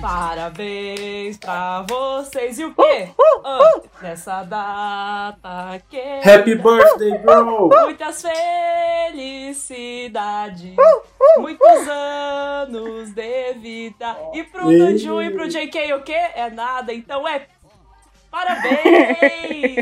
Parabéns 0.00 1.36
pra 1.38 1.84
vocês 1.88 2.58
e 2.58 2.64
o 2.64 2.74
quê? 2.74 3.08
Uh, 3.18 3.40
Ah, 3.44 3.80
nessa 4.02 4.42
data 4.44 5.80
que 5.88 6.00
Happy 6.00 6.54
birthday, 6.54 7.18
bro! 7.18 7.68
muitas 7.68 8.22
felicidades, 9.12 10.74
muitos 11.38 11.88
anos 11.88 13.10
de 13.12 13.52
vida. 13.54 14.16
E 14.34 14.42
pro. 14.44 14.70
Nanju 14.70 15.22
e 15.22 15.30
pro 15.30 15.48
JK 15.48 15.92
o 15.94 16.02
quê? 16.02 16.12
É 16.34 16.50
nada, 16.50 16.92
então 16.92 17.26
é 17.26 17.46
parabéns! 18.30 19.76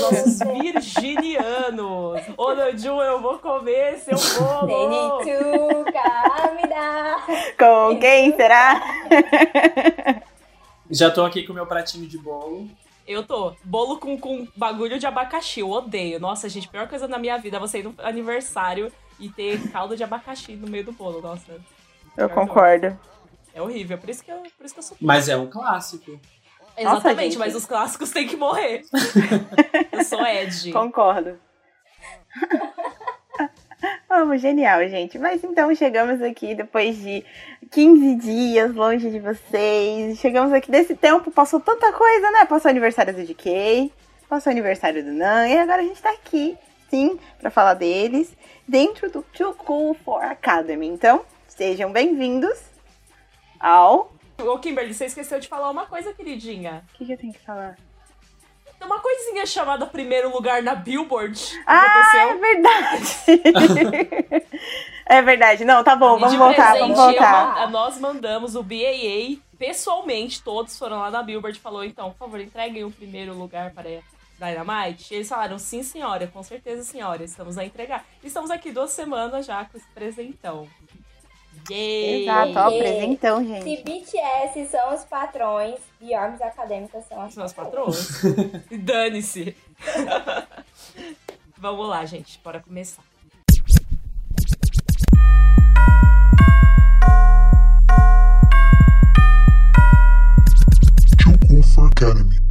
Nossos 0.00 0.38
virginianos! 0.38 2.22
Ô 2.36 2.54
Nanju, 2.54 3.00
eu 3.02 3.20
vou 3.20 3.38
comer 3.38 3.98
seu 3.98 4.16
bolo! 4.38 4.66
Tenituca, 4.66 6.52
me 6.54 6.68
dá. 6.68 7.26
Com 7.58 7.98
quem 7.98 8.34
será? 8.36 8.80
Já 10.90 11.10
tô 11.10 11.24
aqui 11.24 11.42
com 11.46 11.52
meu 11.52 11.66
pratinho 11.66 12.06
de 12.06 12.18
bolo. 12.18 12.68
Eu 13.06 13.24
tô. 13.24 13.54
Bolo 13.64 13.98
com, 13.98 14.18
com 14.18 14.46
bagulho 14.54 14.98
de 14.98 15.06
abacaxi. 15.06 15.60
Eu 15.60 15.70
odeio. 15.70 16.20
Nossa, 16.20 16.48
gente, 16.48 16.68
pior 16.68 16.88
coisa 16.88 17.08
na 17.08 17.18
minha 17.18 17.36
vida 17.38 17.56
é 17.56 17.60
você 17.60 17.80
ir 17.80 17.84
no 17.84 17.94
aniversário 17.98 18.92
e 19.18 19.28
ter 19.28 19.70
caldo 19.70 19.96
de 19.96 20.04
abacaxi 20.04 20.54
no 20.54 20.68
meio 20.68 20.84
do 20.84 20.92
bolo. 20.92 21.20
Nossa. 21.20 21.60
Eu 22.16 22.28
concordo. 22.28 22.96
É 23.54 23.60
horrível. 23.60 23.98
Por 23.98 24.10
isso 24.10 24.22
que 24.22 24.30
eu, 24.30 24.42
por 24.56 24.64
isso 24.64 24.74
que 24.74 24.80
eu 24.80 24.84
sou. 24.84 24.96
Mas 25.00 25.28
é 25.28 25.36
um 25.36 25.48
clássico. 25.48 26.18
Exatamente, 26.76 27.32
gente. 27.32 27.38
mas 27.38 27.54
os 27.54 27.66
clássicos 27.66 28.10
têm 28.10 28.26
que 28.26 28.36
morrer. 28.36 28.82
eu 29.92 30.04
sou 30.04 30.24
Ed. 30.24 30.72
Concordo. 30.72 31.38
Vamos, 34.08 34.40
genial, 34.40 34.86
gente. 34.88 35.18
Mas 35.18 35.42
então 35.42 35.74
chegamos 35.74 36.22
aqui 36.22 36.54
depois 36.54 36.96
de 36.98 37.24
15 37.70 38.14
dias 38.16 38.74
longe 38.74 39.10
de 39.10 39.18
vocês. 39.18 40.18
Chegamos 40.18 40.52
aqui 40.52 40.70
desse 40.70 40.94
tempo, 40.94 41.30
passou 41.30 41.60
tanta 41.60 41.92
coisa, 41.92 42.30
né? 42.30 42.44
Passou 42.44 42.68
o 42.68 42.70
aniversário 42.70 43.14
do 43.14 43.24
DK, 43.24 43.90
passou 44.28 44.50
o 44.50 44.54
aniversário 44.54 45.02
do 45.02 45.12
Nan, 45.12 45.48
e 45.48 45.58
agora 45.58 45.80
a 45.80 45.84
gente 45.84 46.00
tá 46.00 46.10
aqui, 46.10 46.56
sim, 46.90 47.18
pra 47.40 47.50
falar 47.50 47.74
deles, 47.74 48.36
dentro 48.68 49.10
do 49.10 49.22
Too 49.22 49.54
Cool 49.54 49.94
for 50.04 50.22
Academy. 50.22 50.86
Então, 50.86 51.24
sejam 51.48 51.90
bem-vindos 51.90 52.58
ao. 53.58 54.11
Ô, 54.48 54.58
Kimberly, 54.58 54.92
você 54.92 55.06
esqueceu 55.06 55.40
de 55.40 55.48
falar 55.48 55.70
uma 55.70 55.86
coisa, 55.86 56.12
queridinha. 56.12 56.84
O 56.94 56.98
que, 56.98 57.06
que 57.06 57.12
eu 57.12 57.18
tenho 57.18 57.32
que 57.32 57.40
falar? 57.40 57.76
Uma 58.84 58.98
coisinha 58.98 59.46
chamada 59.46 59.86
primeiro 59.86 60.32
lugar 60.32 60.60
na 60.62 60.74
Billboard. 60.74 61.40
Ah, 61.66 61.84
é 61.84 61.86
aconteceu. 61.86 62.40
verdade! 62.40 63.06
é 65.06 65.22
verdade. 65.22 65.64
Não, 65.64 65.84
tá 65.84 65.94
bom, 65.94 66.18
vamos 66.18 66.34
voltar, 66.34 66.72
presente, 66.72 66.80
vamos 66.80 66.98
voltar. 66.98 67.70
nós 67.70 67.96
mandamos 67.98 68.56
o 68.56 68.62
BAA 68.62 69.36
pessoalmente, 69.56 70.42
todos 70.42 70.76
foram 70.76 70.98
lá 70.98 71.12
na 71.12 71.22
Billboard 71.22 71.56
e 71.56 71.60
falou, 71.60 71.84
então, 71.84 72.10
por 72.10 72.18
favor, 72.18 72.40
entreguem 72.40 72.82
o 72.82 72.90
primeiro 72.90 73.32
lugar 73.32 73.70
para 73.70 73.88
Dynamite. 74.36 75.14
E 75.14 75.18
eles 75.18 75.28
falaram, 75.28 75.56
sim, 75.58 75.84
senhora, 75.84 76.26
com 76.26 76.42
certeza, 76.42 76.82
senhora, 76.82 77.22
estamos 77.22 77.56
a 77.56 77.64
entregar. 77.64 78.04
Estamos 78.24 78.50
aqui 78.50 78.72
duas 78.72 78.90
semanas 78.90 79.46
já 79.46 79.64
com 79.64 79.76
esse 79.76 79.86
presentão. 79.94 80.66
Yay! 81.70 82.22
Exato, 82.22 82.52
ó, 82.58 82.68
Yeah. 82.70 82.78
presentão, 82.78 83.38
Se 83.40 83.46
gente. 83.48 83.82
BTS 83.84 84.66
são 84.70 84.94
os 84.94 85.04
patrões 85.04 85.78
e 86.00 86.14
armas 86.14 86.40
acadêmicas 86.42 87.04
são 87.06 87.20
as 87.22 87.34
São 87.34 87.44
as 87.44 87.52
patroas. 87.52 88.22
Dane-se. 88.70 89.56
Vamos 91.58 91.88
lá, 91.88 92.04
gente, 92.04 92.40
bora 92.42 92.60
começar. 92.60 93.02
Academy. 101.78 102.41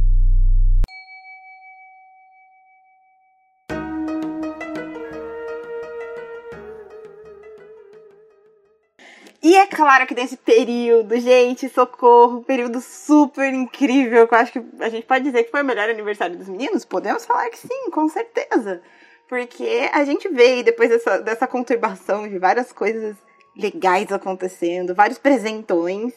Claro 9.74 10.06
que 10.06 10.14
nesse 10.14 10.36
período, 10.36 11.18
gente, 11.18 11.68
socorro, 11.68 12.42
período 12.44 12.80
super 12.80 13.52
incrível, 13.52 14.28
que 14.28 14.34
eu 14.34 14.38
acho 14.38 14.52
que 14.52 14.64
a 14.80 14.88
gente 14.88 15.06
pode 15.06 15.24
dizer 15.24 15.44
que 15.44 15.50
foi 15.50 15.62
o 15.62 15.64
melhor 15.64 15.88
aniversário 15.88 16.36
dos 16.36 16.48
meninos? 16.48 16.84
Podemos 16.84 17.24
falar 17.24 17.48
que 17.50 17.58
sim, 17.58 17.90
com 17.90 18.08
certeza. 18.08 18.82
Porque 19.28 19.88
a 19.92 20.04
gente 20.04 20.28
veio 20.28 20.62
depois 20.62 20.90
dessa, 20.90 21.18
dessa 21.18 21.46
conturbação 21.46 22.28
de 22.28 22.38
várias 22.38 22.72
coisas 22.72 23.16
legais 23.56 24.12
acontecendo, 24.12 24.94
vários 24.94 25.18
presentões. 25.18 26.12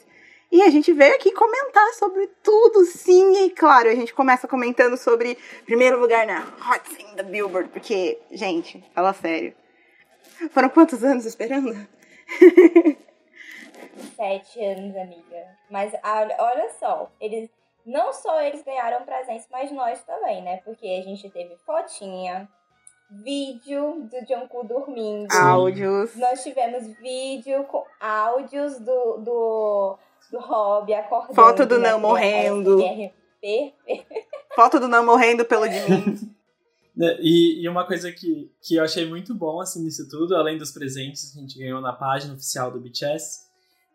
E 0.51 0.61
a 0.61 0.69
gente 0.69 0.93
veio 0.93 1.15
aqui 1.15 1.31
comentar 1.31 1.93
sobre 1.93 2.27
tudo, 2.43 2.85
sim. 2.85 3.45
E 3.45 3.49
claro, 3.49 3.89
a 3.89 3.95
gente 3.95 4.13
começa 4.13 4.47
comentando 4.47 4.97
sobre 4.97 5.37
primeiro 5.65 5.99
lugar 5.99 6.27
na 6.27 6.39
Hot 6.39 6.89
100 6.95 7.15
da 7.15 7.23
Billboard, 7.23 7.69
porque, 7.69 8.19
gente, 8.31 8.83
fala 8.93 9.13
sério. 9.13 9.53
Foram 10.51 10.69
quantos 10.69 11.03
anos 11.03 11.25
esperando? 11.25 11.75
Sete 14.15 14.63
anos, 14.63 14.95
amiga. 14.95 15.45
Mas 15.69 15.93
a- 16.03 16.27
olha 16.39 16.69
só, 16.79 17.11
eles. 17.19 17.49
Não 17.85 18.11
só 18.11 18.41
eles 18.41 18.63
ganharam 18.63 19.05
presentes, 19.05 19.47
mas 19.51 19.71
nós 19.71 20.03
também, 20.03 20.41
né? 20.41 20.57
Porque 20.65 20.87
a 20.87 21.03
gente 21.03 21.29
teve 21.29 21.55
fotinha, 21.57 22.49
vídeo 23.11 24.07
do 24.09 24.27
Jungkook 24.27 24.67
dormindo. 24.67 25.31
Áudios. 25.31 26.15
Nós 26.15 26.41
tivemos 26.41 26.87
vídeo 26.97 27.63
com 27.65 27.83
áudios 27.99 28.79
do, 28.79 29.17
do, 29.17 29.97
do 30.31 30.39
Hobby 30.39 30.95
acordando. 30.95 31.35
Foto 31.35 31.65
do 31.65 31.77
né? 31.77 31.91
Não 31.91 31.99
morrendo. 31.99 32.77
Foto 34.55 34.79
do 34.79 34.87
não 34.87 35.05
morrendo 35.05 35.45
pelo 35.45 35.67
de 35.67 35.79
mim. 35.89 36.35
Né, 36.97 37.17
E, 37.19 37.61
e 37.61 37.67
uma 37.67 37.85
coisa 37.85 38.09
que, 38.09 38.49
que 38.61 38.75
eu 38.77 38.83
achei 38.85 39.05
muito 39.05 39.35
bom 39.35 39.59
assim 39.59 39.83
nisso 39.83 40.07
tudo, 40.09 40.33
além 40.33 40.57
dos 40.57 40.71
presentes 40.71 41.29
que 41.29 41.37
a 41.37 41.41
gente 41.41 41.59
ganhou 41.59 41.81
na 41.81 41.91
página 41.91 42.33
oficial 42.33 42.71
do 42.71 42.79
BTS, 42.79 43.44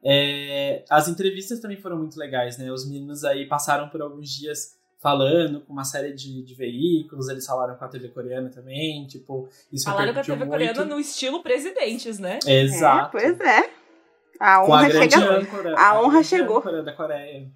é, 0.04 0.84
as 0.88 1.08
entrevistas 1.08 1.60
também 1.60 1.76
foram 1.76 1.96
muito 1.98 2.18
legais, 2.18 2.56
né? 2.58 2.70
Os 2.70 2.88
meninos 2.88 3.24
aí 3.24 3.46
passaram 3.46 3.88
por 3.88 4.00
alguns 4.02 4.30
dias 4.30 4.78
falando 4.98 5.62
com 5.62 5.72
uma 5.72 5.84
série 5.84 6.12
de, 6.12 6.42
de 6.42 6.54
veículos, 6.54 7.28
eles 7.28 7.46
falaram 7.46 7.74
com 7.74 7.84
a 7.84 7.88
TV 7.88 8.08
coreana 8.08 8.50
também, 8.50 9.06
tipo, 9.06 9.48
isso 9.72 9.86
Falaram 9.86 10.12
com 10.12 10.20
a 10.20 10.22
TV 10.22 10.36
muito. 10.36 10.50
coreana 10.50 10.84
no 10.84 11.00
estilo 11.00 11.42
presidentes, 11.42 12.18
né? 12.18 12.38
Exato. 12.46 13.16
É, 13.16 13.20
pois 13.20 13.40
é. 13.40 13.70
A 14.38 14.60
Com 14.60 14.74
a 14.74 14.76
honra 14.78 14.88
grande 14.88 15.14
chega. 15.14 15.32
âncora. 15.38 15.74
a 15.78 16.00
honra 16.00 16.10
grande 16.12 16.26
chegou. 16.28 16.58
âncora 16.58 16.82
da 16.82 16.92
Coreia. 16.92 17.48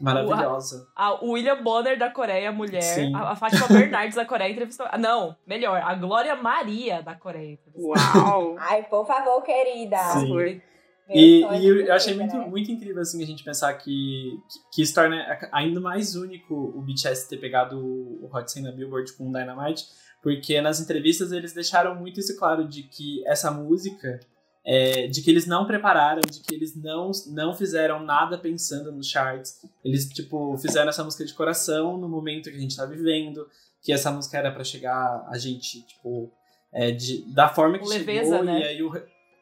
Maravilhosa. 0.00 0.86
A 0.94 1.24
o 1.24 1.30
William 1.32 1.62
Bonner 1.62 1.98
da 1.98 2.10
Coreia, 2.10 2.52
mulher. 2.52 2.82
Sim. 2.82 3.14
A, 3.14 3.30
a 3.30 3.36
Fátima 3.36 3.66
Bernardes 3.68 4.14
da 4.14 4.24
Coreia 4.26 4.50
entrevistou. 4.50 4.86
ah, 4.90 4.98
Não, 4.98 5.34
melhor, 5.46 5.80
a 5.82 5.94
Glória 5.94 6.36
Maria 6.36 7.02
da 7.02 7.14
Coreia 7.14 7.52
entrevistou. 7.54 7.94
Uau! 7.96 8.56
Ai, 8.58 8.82
por 8.84 9.06
favor, 9.06 9.42
querida. 9.42 9.98
Sim. 10.12 10.60
E, 11.08 11.44
e 11.44 11.66
eu, 11.66 11.92
achei 11.92 12.14
muito, 12.14 12.36
muito 12.36 12.70
incrível 12.70 13.00
assim, 13.00 13.22
a 13.22 13.26
gente 13.26 13.44
pensar 13.44 13.72
que, 13.74 14.40
que, 14.72 14.82
isso 14.82 14.94
torna 14.94 15.24
ainda 15.52 15.80
mais 15.80 16.16
único 16.16 16.54
o 16.54 16.82
BTS 16.82 17.28
ter 17.28 17.36
pegado 17.36 17.78
o 17.78 18.28
Hot 18.32 18.50
100 18.50 18.64
na 18.64 18.72
Billboard 18.72 19.12
com 19.12 19.28
o 19.28 19.32
Dynamite, 19.32 19.84
porque 20.20 20.60
nas 20.60 20.80
entrevistas 20.80 21.30
eles 21.30 21.52
deixaram 21.52 21.94
muito 21.94 22.18
isso 22.18 22.36
claro 22.36 22.66
de 22.66 22.82
que 22.82 23.24
essa 23.24 23.52
música, 23.52 24.18
é, 24.64 25.06
de 25.06 25.22
que 25.22 25.30
eles 25.30 25.46
não 25.46 25.64
prepararam, 25.64 26.22
de 26.28 26.40
que 26.40 26.52
eles 26.52 26.74
não, 26.74 27.12
não 27.28 27.54
fizeram 27.54 28.02
nada 28.04 28.36
pensando 28.36 28.90
nos 28.90 29.08
charts, 29.08 29.60
eles 29.84 30.08
tipo 30.08 30.58
fizeram 30.58 30.88
essa 30.88 31.04
música 31.04 31.24
de 31.24 31.34
coração 31.34 31.96
no 31.96 32.08
momento 32.08 32.50
que 32.50 32.56
a 32.56 32.60
gente 32.60 32.76
tá 32.76 32.84
vivendo, 32.84 33.46
que 33.80 33.92
essa 33.92 34.10
música 34.10 34.38
era 34.38 34.50
para 34.50 34.64
chegar 34.64 35.24
a 35.28 35.38
gente 35.38 35.86
tipo 35.86 36.32
é, 36.72 36.90
de, 36.90 37.32
da 37.32 37.48
forma 37.48 37.78
que 37.78 37.88
Leveza, 37.88 38.38
chegou 38.38 38.44
né? 38.44 38.60
e 38.60 38.64
aí 38.64 38.82
o, 38.82 38.92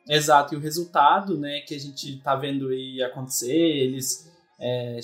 Exato, 0.09 0.55
e 0.55 0.57
o 0.57 0.61
resultado, 0.61 1.39
né, 1.39 1.61
que 1.61 1.75
a 1.75 1.81
gente 1.81 2.19
tá 2.19 2.37
vendo 2.37 2.69
aí 2.69 3.03
acontecer, 3.03 3.55
eles 3.57 4.31
é, 4.61 5.01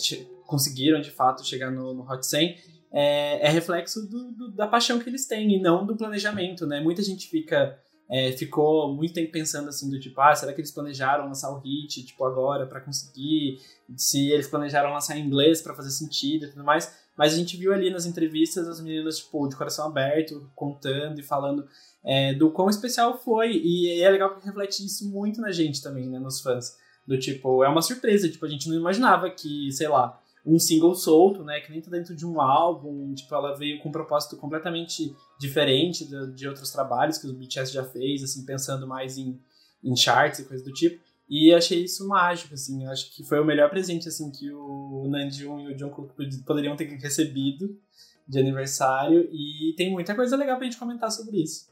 conseguiram 0.47 1.01
de 1.01 1.11
fato 1.11 1.45
chegar 1.45 1.71
no, 1.71 1.95
no 1.95 2.03
Hot 2.03 2.25
100, 2.27 2.57
é, 2.93 3.47
é 3.47 3.49
reflexo 3.51 4.07
do- 4.09 4.31
do- 4.33 4.51
da 4.53 4.67
paixão 4.67 4.99
que 4.99 5.09
eles 5.09 5.27
têm 5.27 5.55
e 5.55 5.61
não 5.61 5.87
do 5.87 5.97
planejamento, 5.97 6.67
né? 6.67 6.81
Muita 6.81 7.03
gente 7.03 7.29
fica 7.29 7.79
é, 8.13 8.33
ficou 8.33 8.93
muito 8.93 9.15
tempo 9.15 9.31
pensando 9.31 9.69
assim 9.69 9.89
do 9.89 10.01
tipo, 10.01 10.21
ah, 10.21 10.35
será 10.35 10.53
que 10.53 10.61
eles 10.61 10.73
planejaram 10.73 11.27
lançar 11.27 11.49
o 11.53 11.61
hit 11.61 12.05
tipo 12.05 12.25
agora 12.25 12.67
pra 12.67 12.81
conseguir? 12.81 13.61
Se 13.97 14.33
eles 14.33 14.49
planejaram 14.49 14.93
lançar 14.93 15.17
em 15.17 15.25
inglês 15.25 15.63
pra 15.63 15.77
fazer 15.77 15.91
sentido 15.91 16.47
e 16.47 16.49
tudo 16.51 16.65
mais? 16.65 16.93
Mas 17.17 17.33
a 17.33 17.37
gente 17.37 17.57
viu 17.57 17.73
ali 17.73 17.89
nas 17.89 18.07
entrevistas 18.07 18.67
as 18.67 18.81
meninas 18.81 19.19
tipo 19.19 19.47
de 19.49 19.55
coração 19.55 19.87
aberto, 19.87 20.51
contando 20.57 21.21
e 21.21 21.23
falando 21.23 21.65
é, 22.05 22.35
do 22.35 22.51
quão 22.51 22.69
especial 22.69 23.19
foi. 23.19 23.53
E 23.53 24.01
é 24.03 24.11
legal 24.11 24.31
porque 24.31 24.47
reflete 24.47 24.85
isso 24.85 25.09
muito 25.11 25.41
na 25.41 25.53
gente 25.53 25.83
também, 25.83 26.09
né? 26.09 26.19
Nos 26.19 26.41
fãs. 26.41 26.79
Do 27.07 27.19
tipo, 27.19 27.65
é 27.65 27.69
uma 27.69 27.83
surpresa. 27.83 28.29
Tipo, 28.29 28.47
a 28.47 28.49
gente 28.49 28.69
não 28.69 28.77
imaginava 28.77 29.31
que, 29.31 29.71
sei 29.73 29.89
lá, 29.89 30.21
um 30.45 30.59
single 30.59 30.95
solto, 30.95 31.45
né? 31.45 31.61
Que 31.61 31.71
nem 31.71 31.81
tá 31.81 31.91
dentro 31.91 32.15
de 32.15 32.27
um 32.27 32.41
álbum. 32.41 33.13
Tipo, 33.15 33.35
ela 33.35 33.57
veio 33.57 33.81
com 33.81 33.89
um 33.89 33.93
propósito 33.93 34.37
completamente 34.37 35.15
diferente 35.39 36.05
de, 36.05 36.33
de 36.33 36.49
outros 36.49 36.71
trabalhos 36.71 37.19
que 37.19 37.27
o 37.27 37.33
BTS 37.33 37.73
já 37.73 37.85
fez, 37.85 38.23
assim, 38.23 38.45
pensando 38.45 38.87
mais 38.87 39.19
em, 39.19 39.39
em 39.83 39.97
charts 39.97 40.41
e 40.41 40.45
coisas 40.45 40.65
do 40.65 40.73
tipo. 40.73 41.01
E 41.29 41.55
achei 41.55 41.85
isso 41.85 42.09
mágico, 42.09 42.55
assim. 42.55 42.87
Acho 42.87 43.15
que 43.15 43.23
foi 43.23 43.39
o 43.41 43.45
melhor 43.45 43.71
presente, 43.71 44.09
assim, 44.09 44.31
que 44.31 44.51
o 44.53 45.07
Namjoon 45.09 45.61
e 45.61 45.75
o 45.75 45.79
Jungkook 45.79 46.13
poderiam 46.45 46.77
ter 46.77 46.87
recebido 46.97 47.79
de 48.27 48.39
aniversário. 48.39 49.29
E 49.33 49.75
tem 49.77 49.93
muita 49.93 50.15
coisa 50.15 50.37
legal 50.37 50.57
pra 50.57 50.65
gente 50.65 50.79
comentar 50.79 51.11
sobre 51.11 51.43
isso. 51.43 51.69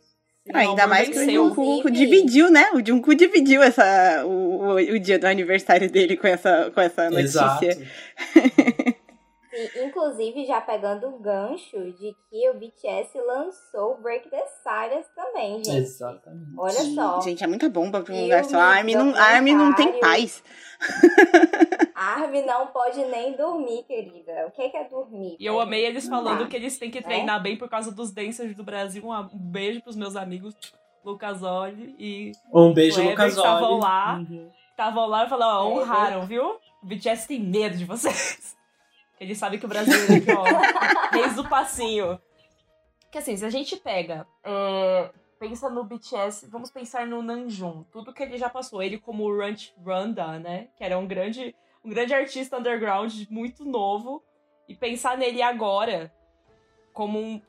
Ainda 0.52 0.86
mais 0.86 1.08
que 1.08 1.18
o 1.18 1.30
Jungkook 1.30 1.90
dividiu, 1.90 2.50
né? 2.50 2.70
O 2.74 2.84
Jungkook 2.84 3.14
dividiu 3.14 3.62
essa, 3.62 4.24
o, 4.24 4.28
o, 4.28 4.74
o, 4.74 4.98
dia 4.98 5.18
do 5.18 5.26
aniversário 5.26 5.90
dele 5.90 6.16
com 6.16 6.26
essa, 6.26 6.70
com 6.74 6.80
essa 6.80 7.10
notícia. 7.10 7.70
Exato. 7.70 7.82
Sim, 9.58 9.86
inclusive, 9.86 10.46
já 10.46 10.60
pegando 10.60 11.08
o 11.08 11.18
gancho 11.18 11.92
de 11.92 12.14
que 12.30 12.48
o 12.50 12.54
BTS 12.54 13.18
lançou 13.18 14.00
Break 14.00 14.30
the 14.30 14.44
Silence 14.62 15.08
também, 15.16 15.64
gente. 15.64 15.78
Exatamente. 15.78 16.54
Olha 16.56 16.94
só. 16.94 17.20
Gente, 17.20 17.42
é 17.42 17.46
muita 17.46 17.68
bomba 17.68 18.00
pra 18.02 18.14
um 18.14 18.22
lugar 18.22 18.44
só. 18.44 18.58
A 18.58 18.76
Armin 18.76 18.94
não, 18.94 19.14
Armin 19.16 19.54
não 19.54 19.74
tem 19.74 19.98
paz. 19.98 20.44
Armin 21.94 22.44
não 22.46 22.68
pode 22.68 23.04
nem 23.06 23.36
dormir, 23.36 23.82
querida. 23.82 24.46
O 24.46 24.52
que 24.52 24.62
é, 24.62 24.68
que 24.68 24.76
é 24.76 24.84
dormir? 24.84 25.36
E 25.40 25.44
eu 25.44 25.60
amei 25.60 25.84
eles 25.84 26.08
falando 26.08 26.46
que 26.46 26.54
eles 26.54 26.78
têm 26.78 26.90
que 26.90 27.02
treinar 27.02 27.40
é? 27.40 27.42
bem 27.42 27.56
por 27.56 27.68
causa 27.68 27.90
dos 27.90 28.12
dancers 28.12 28.54
do 28.54 28.62
Brasil. 28.62 29.02
Um 29.04 29.50
beijo 29.50 29.82
pros 29.82 29.96
meus 29.96 30.14
amigos 30.14 30.54
Lucas 31.04 31.42
Oli 31.42 31.96
e. 31.98 32.32
Um 32.54 32.72
beijo, 32.72 33.02
Lucas 33.02 33.36
Oli. 33.36 33.46
Estavam 33.46 33.78
lá. 33.78 34.20
Estavam 34.70 35.04
uhum. 35.04 35.10
lá 35.10 35.24
e 35.24 35.28
falaram, 35.28 35.56
ó, 35.56 35.68
honraram, 35.68 36.26
viu? 36.26 36.56
O 36.80 36.86
BTS 36.86 37.26
tem 37.26 37.40
medo 37.40 37.76
de 37.76 37.84
vocês. 37.84 38.56
Eles 39.20 39.38
sabem 39.38 39.58
que 39.58 39.66
o 39.66 39.68
brasileiro 39.68 40.14
aqui, 40.14 40.30
ó, 40.30 40.44
reis 41.12 41.34
do 41.34 41.48
passinho. 41.48 42.20
Que 43.10 43.18
assim, 43.18 43.36
se 43.36 43.44
a 43.44 43.50
gente 43.50 43.76
pega, 43.76 44.26
é, 44.44 45.10
pensa 45.38 45.70
no 45.70 45.84
BTS, 45.84 46.46
vamos 46.48 46.70
pensar 46.70 47.06
no 47.06 47.22
Namjoon, 47.22 47.84
tudo 47.90 48.12
que 48.12 48.22
ele 48.22 48.36
já 48.36 48.48
passou, 48.48 48.82
ele 48.82 48.98
como 48.98 49.24
o 49.24 49.38
Ranch 49.38 49.72
Randa, 49.84 50.38
né, 50.38 50.68
que 50.76 50.84
era 50.84 50.98
um 50.98 51.06
grande, 51.06 51.54
um 51.84 51.88
grande 51.88 52.12
artista 52.12 52.58
underground, 52.58 53.12
muito 53.30 53.64
novo, 53.64 54.22
e 54.68 54.74
pensar 54.74 55.16
nele 55.16 55.40
agora 55.40 56.12
como 56.92 57.18
um, 57.18 57.40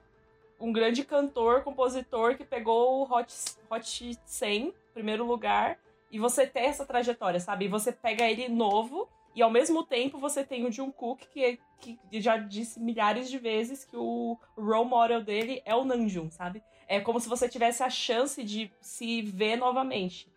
um 0.60 0.72
grande 0.72 1.04
cantor, 1.04 1.63
compositor 1.63 2.38
que 2.38 2.45
pegou 2.45 3.01
o 3.01 3.13
Hot, 3.13 3.33
Hot 3.69 4.19
100, 4.25 4.74
primeiro 4.94 5.25
lugar, 5.25 5.77
e 6.12 6.18
você 6.18 6.48
ter 6.48 6.62
essa 6.62 6.86
trajetória, 6.86 7.39
sabe? 7.39 7.65
E 7.65 7.68
você 7.68 7.92
pega 7.92 8.24
ele 8.24 8.48
novo 8.48 9.10
e 9.36 9.42
ao 9.42 9.52
mesmo 9.52 9.84
tempo 9.84 10.18
você 10.18 10.44
tem 10.44 10.66
o 10.66 10.72
Jungkook, 10.72 11.28
que, 11.28 11.60
que 11.80 12.22
já 12.22 12.38
disse 12.38 12.80
milhares 12.80 13.30
de 13.30 13.38
vezes 13.38 13.86
que 13.86 13.96
o 13.96 14.38
role 14.58 14.90
model 14.90 15.24
dele 15.24 15.62
é 15.66 15.76
o 15.76 15.86
Namjoon, 15.86 16.30
sabe? 16.30 16.64
É 16.88 17.00
como 17.00 17.20
se 17.20 17.30
você 17.30 17.48
tivesse 17.48 17.84
a 17.84 17.90
chance 17.90 18.44
de 18.44 18.72
se 18.81 19.22
ver 19.22 19.56
novamente. 19.56 20.28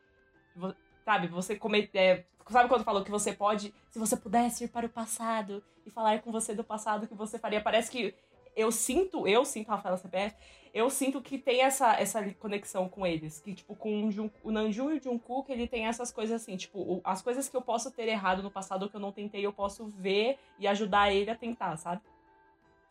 Sabe, 1.05 1.27
você 1.27 1.57
cometer. 1.57 1.99
É, 1.99 2.25
sabe 2.51 2.69
quando 2.69 2.85
falou 2.85 3.03
que 3.03 3.11
você 3.11 3.33
pode. 3.33 3.75
Se 3.91 3.99
você 3.99 4.17
pudesse 4.17 4.65
ir 4.65 4.69
para 4.69 4.87
o 4.87 4.91
passado 4.91 5.65
e 5.87 5.91
falar 5.91 6.21
com 6.21 6.31
você 6.31 6.55
do 6.55 6.63
passado 6.63 7.09
que 7.09 7.15
você 7.15 7.39
faria. 7.39 7.61
Parece 7.61 7.91
que 7.91 8.15
eu 8.55 8.71
sinto, 8.71 9.27
eu 9.27 9.45
sinto, 9.45 9.69
Rafaela 9.69 9.97
CPF, 9.97 10.37
eu 10.75 10.89
sinto 10.89 11.21
que 11.21 11.39
tem 11.39 11.63
essa, 11.63 11.95
essa 12.01 12.23
conexão 12.35 12.89
com 12.89 13.07
eles. 13.07 13.41
Que, 13.41 13.55
tipo, 13.55 13.77
com 13.77 14.07
o, 14.07 14.11
Jun, 14.11 14.31
o 14.43 14.51
Nanju 14.51 14.91
e 14.91 14.99
o 14.99 15.03
Jungkook, 15.03 15.53
ele 15.53 15.69
tem 15.69 15.87
essas 15.87 16.11
coisas 16.11 16.41
assim, 16.41 16.57
tipo, 16.57 17.01
as 17.05 17.21
coisas 17.21 17.49
que 17.49 17.57
eu 17.57 17.63
posso 17.63 17.91
ter 17.91 18.09
errado 18.09 18.43
no 18.43 18.51
passado 18.51 18.89
que 18.89 18.97
eu 18.97 19.01
não 19.01 19.13
tentei, 19.13 19.45
eu 19.45 19.53
posso 19.53 19.87
ver 19.87 20.39
e 20.59 20.67
ajudar 20.67 21.13
ele 21.13 21.31
a 21.31 21.37
tentar, 21.37 21.77
sabe? 21.77 22.01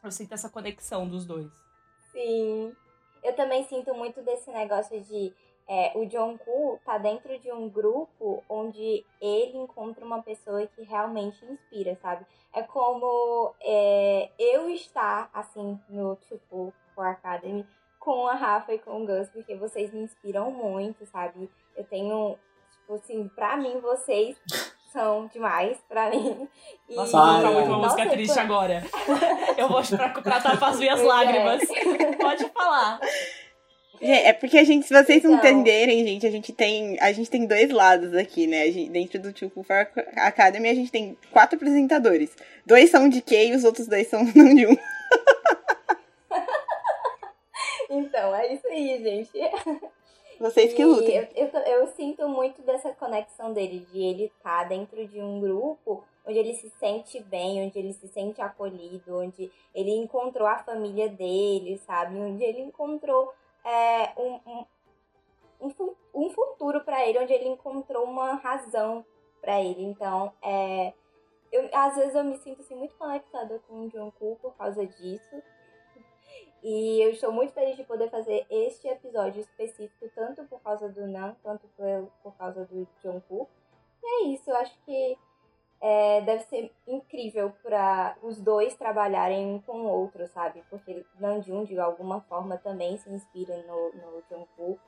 Eu 0.03 0.11
sinto 0.11 0.33
essa 0.33 0.49
conexão 0.49 1.07
dos 1.07 1.25
dois. 1.25 1.51
Sim. 2.11 2.75
Eu 3.23 3.33
também 3.33 3.63
sinto 3.63 3.93
muito 3.93 4.21
desse 4.21 4.51
negócio 4.51 4.99
de 5.01 5.33
é, 5.67 5.91
o 5.95 6.07
Jungkook 6.09 6.83
tá 6.83 6.97
dentro 6.97 7.37
de 7.39 7.51
um 7.51 7.69
grupo 7.69 8.43
onde 8.49 9.05
ele 9.21 9.57
encontra 9.57 10.03
uma 10.03 10.21
pessoa 10.21 10.67
que 10.67 10.83
realmente 10.83 11.43
inspira, 11.45 11.97
sabe? 12.01 12.25
É 12.53 12.61
como 12.61 13.53
é, 13.61 14.29
eu 14.37 14.69
estar, 14.69 15.29
assim, 15.33 15.79
no 15.87 16.15
tipo 16.27 16.73
Academy 17.01 17.65
com 17.99 18.27
a 18.27 18.33
Rafa 18.33 18.73
e 18.73 18.79
com 18.79 19.03
o 19.03 19.05
Gus, 19.05 19.29
porque 19.29 19.55
vocês 19.55 19.93
me 19.93 20.01
inspiram 20.01 20.51
muito, 20.51 21.05
sabe? 21.05 21.49
Eu 21.75 21.83
tenho, 21.83 22.37
tipo 22.71 22.95
assim, 22.95 23.27
pra 23.35 23.55
mim, 23.57 23.79
vocês 23.79 24.35
são 24.91 25.27
demais 25.27 25.77
pra 25.87 26.09
mim. 26.09 26.47
E... 26.89 26.95
Nossa, 26.95 27.17
eu 27.17 27.21
vou 27.21 27.31
colocar 27.31 27.51
muito 27.51 27.67
uma 27.67 27.77
música 27.77 28.09
triste 28.09 28.39
agora. 28.39 28.83
Eu 29.57 29.67
vou 29.67 29.83
pra, 29.83 30.09
pra 30.09 30.41
tapar 30.41 30.71
as 30.71 30.79
minhas 30.79 31.01
lágrimas. 31.01 31.61
É. 31.69 32.15
Pode 32.15 32.49
falar. 32.49 32.99
Gente, 34.01 34.25
é 34.25 34.33
porque 34.33 34.57
a 34.57 34.63
gente, 34.63 34.87
se 34.87 34.93
vocês 34.93 35.23
não 35.23 35.35
então. 35.35 35.51
entenderem, 35.51 36.03
gente, 36.05 36.25
a 36.25 36.31
gente 36.31 36.51
tem, 36.51 36.97
a 36.99 37.11
gente 37.11 37.29
tem 37.29 37.45
dois 37.45 37.69
lados 37.69 38.15
aqui, 38.15 38.47
né? 38.47 38.71
Gente, 38.71 38.89
dentro 38.89 39.21
do 39.21 39.31
Tipo 39.31 39.61
For 39.61 39.87
Academy, 40.15 40.69
a 40.69 40.73
gente 40.73 40.91
tem 40.91 41.15
quatro 41.31 41.55
apresentadores. 41.55 42.31
Dois 42.65 42.89
são 42.89 43.07
de 43.07 43.21
K 43.21 43.45
e 43.45 43.55
os 43.55 43.63
outros 43.63 43.87
dois 43.87 44.07
são 44.07 44.23
não 44.35 44.55
de 44.55 44.65
um. 44.65 44.75
Então, 47.91 48.35
é 48.35 48.53
isso 48.53 48.67
aí, 48.67 49.03
gente. 49.03 49.31
Vocês 50.39 50.73
que 50.73 50.83
lutam. 50.83 51.07
Eu, 51.07 51.27
eu, 51.35 51.59
eu, 51.59 51.87
sinto 51.87 52.27
muito 52.27 52.63
dessa 52.63 52.91
conexão 52.93 53.53
dele, 53.53 53.85
de 53.91 54.01
ele 54.01 54.25
estar 54.25 54.63
tá 54.63 54.63
dentro 54.63 55.07
de 55.07 55.21
um 55.21 55.39
grupo 55.39 56.03
onde 56.25 56.39
ele 56.39 56.55
se 56.55 56.69
sente 56.79 57.19
bem, 57.19 57.65
onde 57.65 57.77
ele 57.77 57.93
se 57.93 58.07
sente 58.07 58.41
acolhido, 58.41 59.19
onde 59.19 59.51
ele 59.73 59.91
encontrou 59.91 60.47
a 60.47 60.57
família 60.57 61.09
dele, 61.09 61.77
sabe? 61.85 62.17
Onde 62.17 62.43
ele 62.43 62.61
encontrou 62.61 63.33
é, 63.63 64.13
um, 64.19 64.39
um, 64.47 64.65
um, 65.61 65.95
um 66.13 66.29
futuro 66.31 66.81
para 66.81 67.07
ele, 67.07 67.19
onde 67.19 67.33
ele 67.33 67.47
encontrou 67.47 68.03
uma 68.05 68.33
razão 68.35 69.05
para 69.39 69.61
ele. 69.61 69.83
Então, 69.83 70.33
é, 70.41 70.93
eu, 71.51 71.69
às 71.73 71.95
vezes 71.95 72.15
eu 72.15 72.23
me 72.23 72.37
sinto 72.37 72.61
assim, 72.61 72.75
muito 72.75 72.95
conectada 72.95 73.61
com 73.67 73.81
o 73.81 73.89
Jungkook 73.89 74.41
por 74.41 74.55
causa 74.55 74.85
disso. 74.85 75.43
E 76.63 77.01
eu 77.01 77.09
estou 77.09 77.31
muito 77.31 77.53
feliz 77.53 77.75
de 77.75 77.83
poder 77.83 78.09
fazer 78.09 78.45
este 78.49 78.87
episódio 78.87 79.41
específico, 79.41 80.09
tanto 80.13 80.43
por 80.45 80.61
causa 80.61 80.87
do 80.89 81.07
Nan, 81.07 81.35
quanto 81.41 81.67
por, 81.75 82.11
por 82.21 82.35
causa 82.37 82.65
do 82.65 82.87
Jungkook. 83.01 83.49
E 84.03 84.07
é 84.07 84.33
isso, 84.33 84.49
eu 84.49 84.55
acho 84.57 84.77
que 84.85 85.17
é, 85.81 86.21
deve 86.21 86.43
ser 86.43 86.71
incrível 86.87 87.51
para 87.63 88.15
os 88.21 88.39
dois 88.39 88.75
trabalharem 88.75 89.47
um 89.47 89.59
com 89.59 89.81
o 89.81 89.89
outro, 89.89 90.27
sabe? 90.27 90.63
Porque 90.69 91.03
Namjoon, 91.19 91.63
de 91.63 91.79
alguma 91.79 92.21
forma, 92.21 92.57
também 92.57 92.95
se 92.97 93.09
inspira 93.09 93.57
no, 93.63 93.91
no 93.93 94.23
Jungkook. 94.29 94.79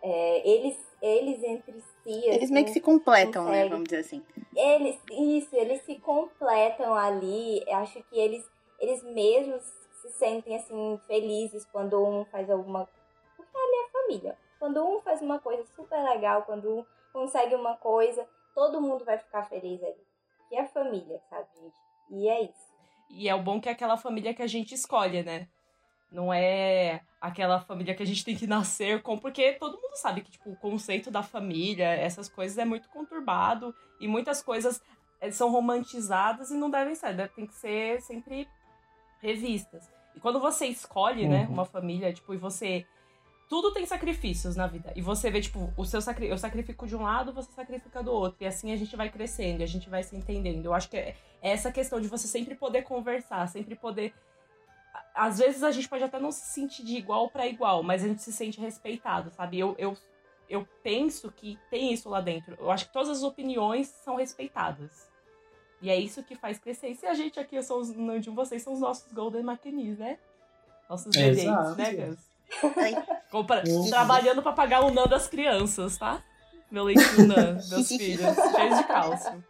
É, 0.00 0.48
eles, 0.48 0.78
eles 1.02 1.42
entre 1.42 1.80
si. 1.80 2.24
Eles 2.24 2.44
assim, 2.44 2.54
meio 2.54 2.64
que 2.64 2.72
se 2.72 2.80
completam, 2.80 3.44
conseguem. 3.44 3.64
né? 3.64 3.68
Vamos 3.68 3.84
dizer 3.84 4.00
assim. 4.00 4.22
Eles, 4.56 4.98
isso, 5.10 5.54
eles 5.54 5.82
se 5.82 5.96
completam 5.96 6.94
ali. 6.94 7.62
Acho 7.70 8.02
que 8.04 8.18
eles, 8.18 8.48
eles 8.80 9.02
mesmos 9.02 9.62
se 10.08 10.18
sentem 10.18 10.56
assim 10.56 11.00
felizes 11.06 11.64
quando 11.66 12.04
um 12.04 12.24
faz 12.26 12.50
alguma. 12.50 12.88
Porque 13.36 13.56
ali 13.56 13.86
é 13.86 13.90
família. 13.90 14.38
Quando 14.58 14.84
um 14.84 15.00
faz 15.00 15.22
uma 15.22 15.38
coisa 15.38 15.64
super 15.76 16.02
legal, 16.02 16.42
quando 16.42 16.78
um 16.78 16.84
consegue 17.12 17.54
uma 17.54 17.76
coisa, 17.76 18.26
todo 18.54 18.80
mundo 18.80 19.04
vai 19.04 19.18
ficar 19.18 19.44
feliz 19.44 19.82
ali 19.82 20.08
que 20.48 20.56
é 20.56 20.64
família, 20.66 21.20
sabe, 21.28 21.46
gente? 21.60 21.76
E 22.10 22.28
é 22.28 22.42
isso. 22.42 22.68
E 23.10 23.28
é 23.28 23.34
o 23.34 23.42
bom 23.42 23.60
que 23.60 23.68
é 23.68 23.72
aquela 23.72 23.96
família 23.96 24.34
que 24.34 24.42
a 24.42 24.46
gente 24.46 24.74
escolhe, 24.74 25.22
né? 25.22 25.48
Não 26.10 26.32
é 26.32 27.02
aquela 27.20 27.60
família 27.60 27.94
que 27.94 28.02
a 28.02 28.06
gente 28.06 28.24
tem 28.24 28.34
que 28.34 28.46
nascer 28.46 29.02
com, 29.02 29.18
porque 29.18 29.52
todo 29.54 29.80
mundo 29.80 29.96
sabe 29.96 30.22
que 30.22 30.30
tipo, 30.30 30.50
o 30.50 30.56
conceito 30.56 31.10
da 31.10 31.22
família, 31.22 31.86
essas 31.86 32.28
coisas 32.28 32.56
é 32.56 32.64
muito 32.64 32.88
conturbado 32.88 33.74
e 34.00 34.08
muitas 34.08 34.42
coisas 34.42 34.80
eh, 35.20 35.30
são 35.30 35.50
romantizadas 35.50 36.50
e 36.50 36.56
não 36.56 36.70
devem 36.70 36.94
ser, 36.94 37.28
tem 37.34 37.46
que 37.46 37.54
ser 37.54 38.00
sempre 38.00 38.48
revistas. 39.20 39.90
E 40.18 40.20
quando 40.20 40.40
você 40.40 40.66
escolhe, 40.66 41.28
né, 41.28 41.42
uhum. 41.42 41.42
né, 41.42 41.48
uma 41.48 41.64
família, 41.64 42.12
tipo, 42.12 42.34
e 42.34 42.36
você 42.36 42.84
tudo 43.48 43.72
tem 43.72 43.86
sacrifícios 43.86 44.56
na 44.56 44.66
vida. 44.66 44.92
E 44.96 45.00
você 45.00 45.30
vê, 45.30 45.40
tipo, 45.40 45.72
o 45.76 45.84
seu 45.84 46.02
sacri... 46.02 46.26
eu 46.26 46.36
sacrifico 46.36 46.88
de 46.88 46.96
um 46.96 47.02
lado, 47.02 47.32
você 47.32 47.52
sacrifica 47.52 48.02
do 48.02 48.10
outro. 48.10 48.38
E 48.40 48.46
assim 48.46 48.72
a 48.72 48.76
gente 48.76 48.96
vai 48.96 49.08
crescendo, 49.08 49.62
a 49.62 49.66
gente 49.66 49.88
vai 49.88 50.02
se 50.02 50.16
entendendo. 50.16 50.66
Eu 50.66 50.74
acho 50.74 50.90
que 50.90 50.96
é 50.96 51.14
essa 51.40 51.70
questão 51.70 52.00
de 52.00 52.08
você 52.08 52.26
sempre 52.26 52.56
poder 52.56 52.82
conversar, 52.82 53.46
sempre 53.46 53.76
poder. 53.76 54.12
Às 55.14 55.38
vezes 55.38 55.62
a 55.62 55.70
gente 55.70 55.88
pode 55.88 56.02
até 56.02 56.18
não 56.18 56.32
se 56.32 56.52
sentir 56.52 56.82
de 56.82 56.96
igual 56.96 57.30
para 57.30 57.46
igual, 57.46 57.84
mas 57.84 58.02
a 58.02 58.08
gente 58.08 58.22
se 58.22 58.32
sente 58.32 58.60
respeitado, 58.60 59.30
sabe? 59.30 59.56
Eu, 59.56 59.76
eu, 59.78 59.96
eu 60.50 60.66
penso 60.82 61.30
que 61.30 61.56
tem 61.70 61.92
isso 61.92 62.08
lá 62.08 62.20
dentro. 62.20 62.56
Eu 62.58 62.72
acho 62.72 62.88
que 62.88 62.92
todas 62.92 63.08
as 63.08 63.22
opiniões 63.22 63.86
são 63.86 64.16
respeitadas. 64.16 65.07
E 65.80 65.90
é 65.90 65.96
isso 65.96 66.22
que 66.22 66.34
faz 66.34 66.58
crescer. 66.58 66.88
E 66.88 66.94
se 66.96 67.06
a 67.06 67.14
gente 67.14 67.38
aqui, 67.38 67.56
eu 67.56 67.62
sou 67.62 67.80
os 67.80 67.94
Nandinho, 67.94 68.34
vocês 68.34 68.62
são 68.62 68.72
os 68.72 68.80
nossos 68.80 69.12
Golden 69.12 69.42
Maquinis, 69.42 69.98
né? 69.98 70.18
Nossos 70.88 71.14
bebês, 71.14 71.76
né, 71.76 71.94
Gus? 71.94 72.18
Compra, 73.30 73.62
trabalhando 73.88 74.42
pra 74.42 74.52
pagar 74.52 74.82
o 74.84 74.90
NAN 74.90 75.06
das 75.06 75.28
crianças, 75.28 75.98
tá? 75.98 76.22
Meu 76.70 76.84
leitinho 76.84 77.26
NAN, 77.26 77.58
meus 77.70 77.88
filhos, 77.88 78.34
cheios 78.56 78.78
de 78.78 78.84
cálcio. 78.84 79.44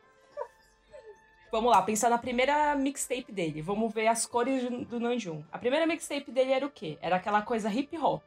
Vamos 1.50 1.70
lá, 1.70 1.80
pensar 1.80 2.11
na 2.11 2.18
primeira 2.18 2.75
mixtape 2.75 3.32
dele. 3.32 3.62
Vamos 3.62 3.92
ver 3.94 4.08
as 4.08 4.26
cores 4.26 4.68
do 4.87 5.00
Nanjum. 5.00 5.42
A 5.50 5.58
primeira 5.58 5.87
mixtape 5.87 6.30
dele 6.30 6.52
era 6.52 6.66
o 6.66 6.70
quê? 6.70 6.99
Era 7.00 7.16
aquela 7.16 7.40
coisa 7.40 7.73
hip 7.73 7.97
hop. 7.97 8.23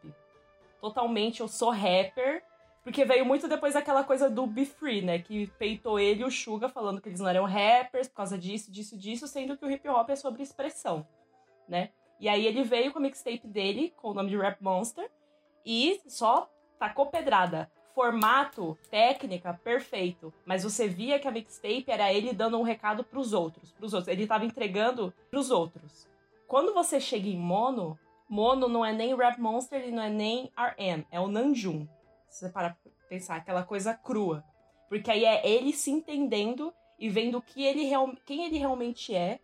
Totalmente, 0.80 1.42
eu 1.42 1.48
sou 1.48 1.70
rapper. 1.70 2.44
Porque 2.84 3.06
veio 3.06 3.26
muito 3.26 3.48
depois 3.48 3.76
daquela 3.76 4.04
coisa 4.04 4.30
do 4.30 4.48
Be 4.48 4.66
Free, 4.66 5.02
né? 5.02 5.20
Que 5.20 5.48
peitou 5.60 6.00
ele 6.00 6.22
e 6.22 6.26
o 6.26 6.32
Suga 6.32 6.68
falando 6.68 7.00
que 7.00 7.10
eles 7.10 7.20
não 7.20 7.30
eram 7.30 7.46
rappers 7.46 8.08
por 8.08 8.16
causa 8.16 8.38
disso, 8.38 8.72
disso, 8.72 8.98
disso, 8.98 9.28
sendo 9.28 9.56
que 9.56 9.66
o 9.66 9.70
hip 9.70 9.88
hop 9.88 10.10
é 10.10 10.16
sobre 10.16 10.42
expressão, 10.42 11.06
né? 11.68 11.90
E 12.20 12.28
aí 12.28 12.46
ele 12.46 12.64
veio 12.64 12.92
com 12.92 13.00
a 13.00 13.02
mixtape 13.02 13.48
dele, 13.48 13.94
com 13.98 14.10
o 14.10 14.14
nome 14.14 14.30
de 14.30 14.38
Rap 14.38 14.62
Monster, 14.62 15.10
e 15.66 16.00
só 16.08 16.50
tacou 16.80 17.08
pedrada 17.08 17.70
formato, 17.94 18.78
técnica, 18.90 19.54
perfeito. 19.64 20.34
Mas 20.46 20.64
você 20.64 20.88
via 20.88 21.20
que 21.20 21.28
a 21.28 21.32
mixtape 21.32 21.86
era 21.88 22.12
ele 22.12 22.34
dando 22.34 22.58
um 22.58 22.64
recado 22.64 23.04
pros 23.04 23.34
outros. 23.34 23.72
Pros 23.74 23.94
outros. 23.94 24.08
Ele 24.08 24.28
tava 24.28 24.46
entregando 24.46 25.14
pros 25.30 25.52
outros. 25.52 26.08
Quando 26.48 26.74
você 26.74 27.00
chega 27.00 27.28
em 27.28 27.38
mono, 27.38 27.98
mono 28.28 28.68
não 28.68 28.86
é 28.86 28.94
nem 28.94 29.16
Rap 29.16 29.40
Monster 29.40 29.88
e 29.88 29.92
não 29.92 30.04
é 30.04 30.10
nem 30.10 30.52
RM, 30.58 31.06
é 31.12 31.20
o 31.20 31.28
Nanjum. 31.28 31.88
Se 32.32 32.40
você 32.40 32.50
parar 32.50 32.76
pra 32.82 32.92
pensar, 33.08 33.36
aquela 33.36 33.64
coisa 33.64 33.94
crua. 33.94 34.44
Porque 34.90 35.12
aí 35.12 35.26
é 35.26 35.48
ele 35.48 35.74
se 35.74 35.92
entendendo 35.92 36.74
e 36.98 37.10
vendo 37.10 37.42
que 37.42 37.64
ele 37.64 37.84
real, 37.84 38.12
quem 38.26 38.46
ele 38.46 38.58
realmente 38.58 39.14
é 39.14 39.40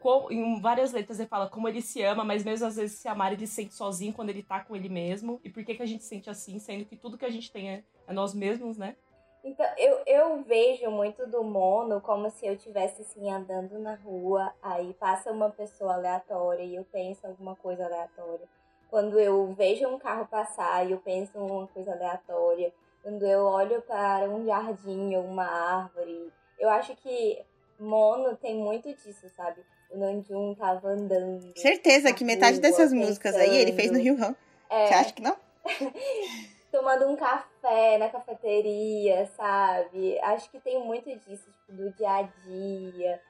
com, 0.00 0.30
em 0.30 0.60
várias 0.60 0.92
letras 0.92 1.18
ele 1.18 1.28
fala 1.28 1.48
como 1.48 1.68
ele 1.68 1.80
se 1.80 2.02
ama, 2.02 2.24
mas 2.24 2.44
mesmo 2.44 2.66
às 2.66 2.76
vezes 2.76 2.98
se 2.98 3.08
amar 3.08 3.32
ele 3.32 3.46
se 3.46 3.54
sente 3.54 3.74
sozinho 3.74 4.12
quando 4.12 4.30
ele 4.30 4.42
tá 4.42 4.60
com 4.60 4.76
ele 4.76 4.88
mesmo. 4.88 5.40
E 5.42 5.48
por 5.48 5.64
que, 5.64 5.74
que 5.74 5.82
a 5.82 5.86
gente 5.86 6.02
se 6.02 6.10
sente 6.10 6.28
assim, 6.28 6.58
sendo 6.58 6.84
que 6.84 6.96
tudo 6.96 7.16
que 7.16 7.24
a 7.24 7.30
gente 7.30 7.50
tem 7.50 7.70
é, 7.70 7.84
é 8.06 8.12
nós 8.12 8.34
mesmos, 8.34 8.76
né? 8.76 8.96
Então, 9.42 9.66
eu, 9.76 10.02
eu 10.06 10.42
vejo 10.42 10.90
muito 10.90 11.26
do 11.26 11.42
mono 11.44 12.00
como 12.00 12.30
se 12.30 12.46
eu 12.46 12.54
estivesse 12.54 13.02
assim 13.02 13.30
andando 13.30 13.78
na 13.78 13.94
rua, 13.94 14.52
aí 14.62 14.94
passa 14.94 15.30
uma 15.30 15.50
pessoa 15.50 15.94
aleatória 15.94 16.62
e 16.62 16.74
eu 16.74 16.84
penso 16.84 17.26
alguma 17.26 17.54
coisa 17.54 17.84
aleatória. 17.84 18.48
Quando 18.90 19.18
eu 19.18 19.52
vejo 19.52 19.88
um 19.88 19.98
carro 19.98 20.26
passar 20.26 20.86
e 20.86 20.92
eu 20.92 20.98
penso 20.98 21.38
uma 21.38 21.66
coisa 21.66 21.92
aleatória. 21.92 22.72
Quando 23.02 23.26
eu 23.26 23.44
olho 23.44 23.82
para 23.82 24.28
um 24.30 24.44
jardim 24.46 25.14
ou 25.16 25.24
uma 25.24 25.44
árvore. 25.44 26.32
Eu 26.58 26.70
acho 26.70 26.94
que 26.96 27.42
mono 27.78 28.36
tem 28.36 28.54
muito 28.56 28.88
disso, 28.94 29.28
sabe? 29.36 29.60
o 29.94 29.98
Nanjum 29.98 30.54
tava 30.54 30.88
andando. 30.88 31.52
Certeza 31.56 32.12
que 32.12 32.24
metade 32.24 32.58
rua, 32.58 32.62
dessas 32.62 32.92
músicas 32.92 33.34
aí 33.36 33.56
ele 33.56 33.72
fez 33.72 33.90
no 33.90 33.98
Rio 33.98 34.16
Ram. 34.16 34.34
É. 34.68 34.88
Você 34.88 34.94
acha 34.94 35.12
que 35.12 35.22
não? 35.22 35.36
Tomando 36.70 37.06
um 37.06 37.16
café 37.16 37.98
na 37.98 38.08
cafeteria, 38.08 39.26
sabe? 39.36 40.18
Acho 40.20 40.50
que 40.50 40.58
tem 40.58 40.82
muito 40.84 41.08
disso, 41.20 41.48
tipo, 41.52 41.72
do 41.72 41.92
dia 41.92 42.10
a 42.10 42.22
dia. 42.22 43.20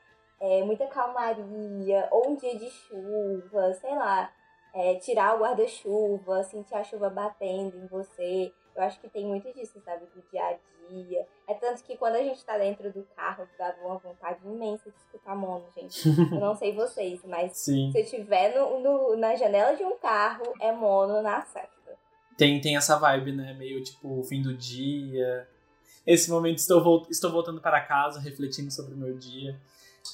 É, 0.40 0.64
muita 0.64 0.86
calmaria, 0.86 2.08
ou 2.10 2.30
um 2.30 2.36
dia 2.36 2.56
de 2.58 2.68
chuva, 2.70 3.74
sei 3.74 3.94
lá. 3.94 4.32
É, 4.74 4.96
tirar 4.96 5.36
o 5.36 5.40
guarda-chuva, 5.40 6.42
sentir 6.42 6.74
a 6.74 6.82
chuva 6.82 7.08
batendo 7.08 7.76
em 7.76 7.86
você. 7.86 8.52
Eu 8.74 8.82
acho 8.82 9.00
que 9.00 9.08
tem 9.08 9.24
muito 9.24 9.52
disso, 9.54 9.80
sabe? 9.84 10.04
Do 10.06 10.22
dia 10.30 10.42
a 10.42 10.56
dia. 10.88 11.26
É 11.48 11.54
tanto 11.54 11.84
que 11.84 11.96
quando 11.96 12.16
a 12.16 12.22
gente 12.22 12.44
tá 12.44 12.58
dentro 12.58 12.92
do 12.92 13.06
carro, 13.14 13.46
dá 13.56 13.74
uma 13.84 13.98
vontade 13.98 14.40
imensa 14.44 14.90
de 14.90 14.96
escutar 14.96 15.36
mono, 15.36 15.64
gente. 15.76 16.08
Eu 16.08 16.40
não 16.40 16.56
sei 16.56 16.72
vocês, 16.72 17.20
mas 17.24 17.52
Sim. 17.56 17.92
se 17.92 17.98
eu 17.98 18.02
estiver 18.02 18.54
no, 18.54 18.80
no, 18.80 19.16
na 19.16 19.36
janela 19.36 19.76
de 19.76 19.84
um 19.84 19.96
carro, 19.96 20.52
é 20.60 20.72
mono 20.72 21.22
na 21.22 21.40
certa. 21.42 21.74
Tem, 22.36 22.60
tem 22.60 22.76
essa 22.76 22.98
vibe, 22.98 23.32
né? 23.32 23.54
Meio 23.54 23.82
tipo 23.82 24.22
fim 24.24 24.42
do 24.42 24.54
dia. 24.54 25.48
Esse 26.06 26.30
momento 26.30 26.58
estou, 26.58 27.06
estou 27.08 27.30
voltando 27.30 27.60
para 27.60 27.80
casa, 27.80 28.20
refletindo 28.20 28.70
sobre 28.70 28.94
o 28.94 28.96
meu 28.96 29.16
dia. 29.16 29.58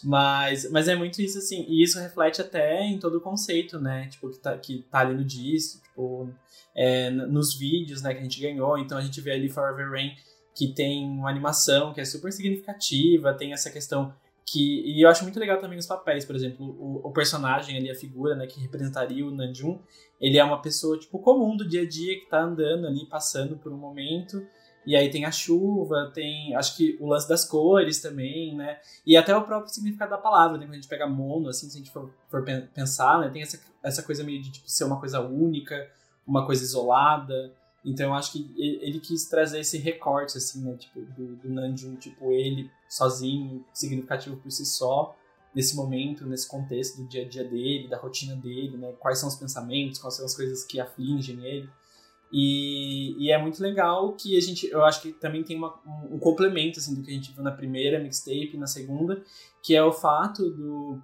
Mas, 0.05 0.71
mas 0.71 0.89
é 0.89 0.95
muito 0.95 1.21
isso, 1.21 1.39
assim. 1.39 1.65
E 1.69 1.83
isso 1.83 1.99
reflete 1.99 2.41
até 2.41 2.83
em 2.83 2.99
todo 2.99 3.19
o 3.19 3.21
conceito, 3.21 3.81
né? 3.81 4.09
Tipo, 4.09 4.31
que 4.31 4.39
tá, 4.39 4.57
que 4.57 4.87
tá 4.91 5.01
ali 5.01 5.15
no 5.15 5.25
disco, 5.25 5.83
tipo, 5.83 6.33
é, 6.75 7.11
nos 7.11 7.59
vídeos, 7.59 8.03
né, 8.03 8.15
que 8.15 8.21
a 8.21 8.23
gente 8.23 8.41
ganhou. 8.41 8.79
Então 8.79 8.97
a 8.97 9.01
gente 9.01 9.21
vê 9.21 9.33
ali 9.33 9.49
Forever 9.49 9.91
Rain, 9.91 10.13
que 10.55 10.69
tem 10.73 11.05
uma 11.05 11.29
animação 11.29 11.93
que 11.93 12.01
é 12.01 12.05
super 12.05 12.33
significativa, 12.33 13.35
tem 13.35 13.53
essa 13.53 13.71
questão 13.71 14.15
que... 14.47 14.83
E 14.85 15.05
eu 15.05 15.09
acho 15.09 15.23
muito 15.23 15.39
legal 15.39 15.59
também 15.59 15.79
os 15.79 15.87
papéis, 15.87 16.25
por 16.25 16.35
exemplo, 16.35 16.67
o, 16.67 17.09
o 17.09 17.13
personagem 17.13 17.77
ali, 17.77 17.91
a 17.91 17.95
figura, 17.95 18.35
né, 18.35 18.47
que 18.47 18.61
representaria 18.61 19.25
o 19.27 19.31
Nanjum, 19.31 19.79
ele 20.21 20.39
é 20.39 20.45
uma 20.45 20.61
pessoa, 20.61 20.99
tipo, 20.99 21.19
comum 21.19 21.57
do 21.57 21.67
dia 21.67 21.83
a 21.83 21.89
dia, 21.89 22.19
que 22.19 22.27
tá 22.29 22.43
andando 22.43 22.87
ali, 22.87 23.07
passando 23.07 23.57
por 23.57 23.73
um 23.73 23.77
momento 23.77 24.45
e 24.87 24.97
aí 24.97 25.11
tem 25.11 25.25
a 25.25 25.31
chuva, 25.31 26.11
tem 26.15 26.55
acho 26.55 26.77
que 26.77 26.97
o 27.01 27.07
lance 27.07 27.29
das 27.29 27.45
cores 27.45 28.01
também, 28.01 28.57
né? 28.57 28.79
E 29.07 29.17
até 29.17 29.37
o 29.37 29.43
próprio 29.43 29.73
significado 29.73 30.11
da 30.11 30.19
palavra, 30.19 30.57
né? 30.57 30.65
Quando 30.65 30.73
a 30.73 30.77
gente 30.77 30.89
pega 30.89 31.07
mono, 31.07 31.49
assim, 31.49 31.69
se 31.69 31.77
a 31.77 31.81
gente 31.81 31.93
for, 31.93 32.11
for 32.29 32.45
pensar, 32.75 33.21
né? 33.21 33.29
Tem 33.29 33.43
essa, 33.43 33.61
essa 33.83 34.03
coisa 34.03 34.25
meio 34.25 34.41
de 34.41 34.51
tipo, 34.51 34.69
ser 34.69 34.85
uma 34.85 34.99
coisa 34.99 35.21
única, 35.21 35.89
uma 36.27 36.47
coisa 36.47 36.63
isolada. 36.63 37.53
Então 37.85 38.07
eu 38.07 38.15
acho 38.15 38.33
que 38.33 38.55
ele 38.57 39.01
quis 39.01 39.27
trazer 39.27 39.61
esse 39.61 39.77
recorte, 39.79 40.39
assim, 40.39 40.65
né? 40.65 40.75
Tipo, 40.77 41.01
do, 41.01 41.37
do 41.37 41.51
Nanjum, 41.51 41.97
tipo, 41.97 42.33
ele 42.33 42.71
sozinho, 42.89 43.65
significativo 43.73 44.37
por 44.37 44.51
si 44.51 44.65
só, 44.65 45.15
nesse 45.55 45.77
momento, 45.77 46.27
nesse 46.27 46.49
contexto 46.49 47.03
do 47.03 47.09
dia 47.09 47.25
a 47.25 47.29
dia 47.29 47.45
dele, 47.45 47.89
da 47.89 47.99
rotina 47.99 48.35
dele, 48.35 48.77
né? 48.77 48.93
Quais 48.99 49.19
são 49.19 49.29
os 49.29 49.37
pensamentos, 49.37 49.99
quais 49.99 50.15
são 50.17 50.25
as 50.25 50.35
coisas 50.35 50.65
que 50.65 50.81
afligem 50.81 51.45
ele. 51.45 51.69
E, 52.33 53.17
e, 53.19 53.33
é 53.33 53.39
muito 53.39 53.61
legal 53.61 54.13
que 54.13 54.37
a 54.37 54.41
gente, 54.41 54.69
eu 54.69 54.85
acho 54.85 55.03
que 55.03 55.13
também 55.13 55.43
tem 55.43 55.57
uma, 55.57 55.75
um, 55.85 56.15
um, 56.15 56.19
complemento 56.19 56.79
assim, 56.79 56.95
do 56.95 57.03
que 57.03 57.11
a 57.11 57.15
gente 57.15 57.33
viu 57.33 57.43
na 57.43 57.51
primeira 57.51 57.99
mixtape 57.99 58.53
e 58.55 58.57
na 58.57 58.69
segunda, 58.69 59.21
que 59.63 59.75
é 59.75 59.83
o 59.83 59.93
fato 59.93 60.49
do, 60.49 61.03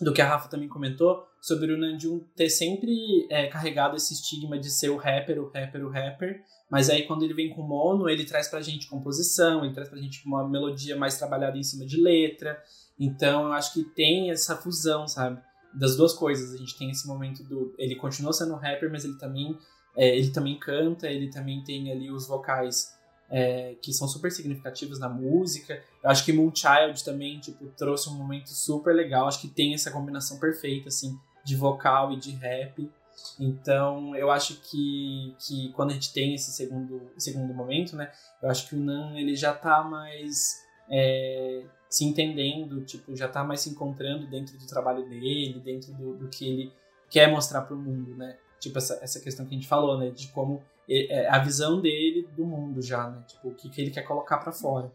do 0.00 0.12
que 0.12 0.22
a 0.22 0.28
Rafa 0.28 0.48
também 0.48 0.68
comentou, 0.68 1.26
sobre 1.40 1.72
o 1.72 1.76
Nanjum 1.76 2.20
ter 2.36 2.48
sempre 2.48 3.26
é, 3.28 3.48
carregado 3.48 3.96
esse 3.96 4.14
estigma 4.14 4.58
de 4.58 4.70
ser 4.70 4.90
o 4.90 4.96
rapper, 4.96 5.40
o 5.42 5.50
rapper, 5.50 5.84
o 5.84 5.90
rapper, 5.90 6.42
mas 6.70 6.88
aí 6.88 7.02
quando 7.02 7.24
ele 7.24 7.34
vem 7.34 7.50
com 7.50 7.62
mono, 7.62 8.08
ele 8.08 8.24
traz 8.24 8.48
pra 8.48 8.62
gente 8.62 8.88
composição, 8.88 9.64
ele 9.64 9.74
traz 9.74 9.88
pra 9.88 10.00
gente 10.00 10.24
uma 10.24 10.48
melodia 10.48 10.96
mais 10.96 11.18
trabalhada 11.18 11.58
em 11.58 11.62
cima 11.64 11.84
de 11.84 12.00
letra, 12.00 12.62
então 12.98 13.46
eu 13.46 13.52
acho 13.52 13.72
que 13.72 13.82
tem 13.82 14.30
essa 14.30 14.56
fusão, 14.56 15.06
sabe? 15.08 15.40
Das 15.74 15.96
duas 15.96 16.14
coisas, 16.14 16.54
a 16.54 16.56
gente 16.56 16.78
tem 16.78 16.90
esse 16.90 17.06
momento 17.06 17.42
do... 17.42 17.74
Ele 17.76 17.96
continua 17.96 18.32
sendo 18.32 18.54
rapper, 18.54 18.88
mas 18.90 19.04
ele 19.04 19.18
também 19.18 19.58
é, 19.96 20.16
ele 20.16 20.30
também 20.30 20.58
canta, 20.58 21.08
ele 21.08 21.28
também 21.28 21.62
tem 21.62 21.90
ali 21.90 22.10
os 22.10 22.26
vocais 22.26 22.94
é, 23.30 23.74
que 23.80 23.92
são 23.92 24.06
super 24.06 24.30
significativos 24.30 24.98
na 24.98 25.08
música. 25.08 25.82
Eu 26.02 26.10
acho 26.10 26.24
que 26.24 26.32
Moonchild 26.32 27.02
também, 27.04 27.38
tipo, 27.40 27.66
trouxe 27.76 28.08
um 28.08 28.14
momento 28.14 28.48
super 28.50 28.94
legal. 28.94 29.26
Acho 29.26 29.40
que 29.40 29.48
tem 29.48 29.74
essa 29.74 29.90
combinação 29.90 30.38
perfeita, 30.38 30.88
assim, 30.88 31.18
de 31.44 31.56
vocal 31.56 32.12
e 32.12 32.16
de 32.16 32.32
rap. 32.32 32.90
Então, 33.38 34.14
eu 34.16 34.30
acho 34.30 34.60
que, 34.60 35.34
que 35.38 35.72
quando 35.72 35.90
a 35.90 35.94
gente 35.94 36.12
tem 36.12 36.34
esse 36.34 36.52
segundo, 36.52 37.00
segundo 37.16 37.54
momento, 37.54 37.96
né? 37.96 38.10
Eu 38.42 38.50
acho 38.50 38.68
que 38.68 38.74
o 38.74 38.80
Nan, 38.80 39.16
ele 39.16 39.34
já 39.34 39.52
tá 39.52 39.82
mais 39.82 40.62
é, 40.90 41.64
se 41.88 42.04
entendendo, 42.04 42.84
tipo, 42.84 43.16
já 43.16 43.28
tá 43.28 43.44
mais 43.44 43.60
se 43.60 43.70
encontrando 43.70 44.26
dentro 44.26 44.58
do 44.58 44.66
trabalho 44.66 45.08
dele, 45.08 45.60
dentro 45.60 45.92
do, 45.94 46.16
do 46.16 46.28
que 46.28 46.46
ele 46.46 46.72
quer 47.08 47.30
mostrar 47.30 47.62
pro 47.62 47.76
mundo, 47.76 48.16
né? 48.16 48.36
Tipo, 48.64 48.78
essa, 48.78 48.98
essa 49.02 49.20
questão 49.20 49.46
que 49.46 49.54
a 49.54 49.58
gente 49.58 49.68
falou, 49.68 49.98
né? 49.98 50.10
De 50.10 50.28
como 50.28 50.62
é 50.88 51.26
a 51.28 51.38
visão 51.38 51.80
dele 51.80 52.28
do 52.36 52.44
mundo 52.44 52.82
já, 52.82 53.08
né? 53.08 53.22
Tipo, 53.26 53.48
o 53.48 53.54
que, 53.54 53.70
que 53.70 53.80
ele 53.80 53.90
quer 53.90 54.02
colocar 54.02 54.38
para 54.38 54.52
fora. 54.52 54.92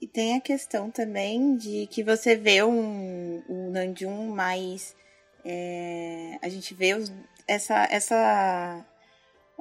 E 0.00 0.06
tem 0.06 0.36
a 0.36 0.40
questão 0.40 0.90
também 0.90 1.56
de 1.56 1.86
que 1.86 2.02
você 2.02 2.36
vê 2.36 2.62
um, 2.62 3.42
um 3.48 3.70
Nanjum 3.70 4.28
mais. 4.34 4.96
É, 5.44 6.38
a 6.42 6.48
gente 6.48 6.74
vê 6.74 6.94
os, 6.94 7.12
essa, 7.46 7.86
essa. 7.90 8.84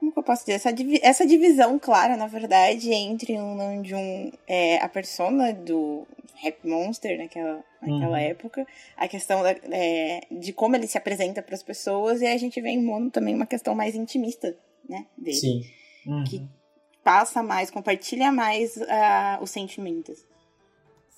Como 0.01 0.11
que 0.11 0.17
eu 0.17 0.23
posso 0.23 0.41
dizer? 0.43 0.53
Essa, 0.53 0.73
essa 1.03 1.27
divisão 1.27 1.77
clara, 1.77 2.17
na 2.17 2.25
verdade, 2.25 2.91
entre 2.91 3.37
um 3.37 3.53
Nanjum, 3.53 4.31
é, 4.47 4.77
a 4.77 4.89
persona 4.89 5.53
do 5.53 6.07
Rap 6.37 6.67
Monster 6.67 7.19
naquela, 7.19 7.63
naquela 7.79 8.17
uhum. 8.17 8.23
época, 8.23 8.65
a 8.97 9.07
questão 9.07 9.43
da, 9.43 9.51
é, 9.51 10.21
de 10.31 10.51
como 10.53 10.75
ele 10.75 10.87
se 10.87 10.97
apresenta 10.97 11.43
para 11.43 11.53
as 11.53 11.61
pessoas, 11.61 12.19
e 12.19 12.25
a 12.25 12.35
gente 12.35 12.59
vê 12.59 12.69
em 12.69 12.83
Mono 12.83 13.11
também 13.11 13.35
uma 13.35 13.45
questão 13.45 13.75
mais 13.75 13.93
intimista, 13.93 14.57
né, 14.89 15.05
dele. 15.15 15.37
Sim. 15.37 15.61
Uhum. 16.07 16.23
Que 16.23 16.47
passa 17.03 17.43
mais, 17.43 17.69
compartilha 17.69 18.31
mais 18.31 18.77
uh, 18.77 19.37
os 19.39 19.51
sentimentos. 19.51 20.25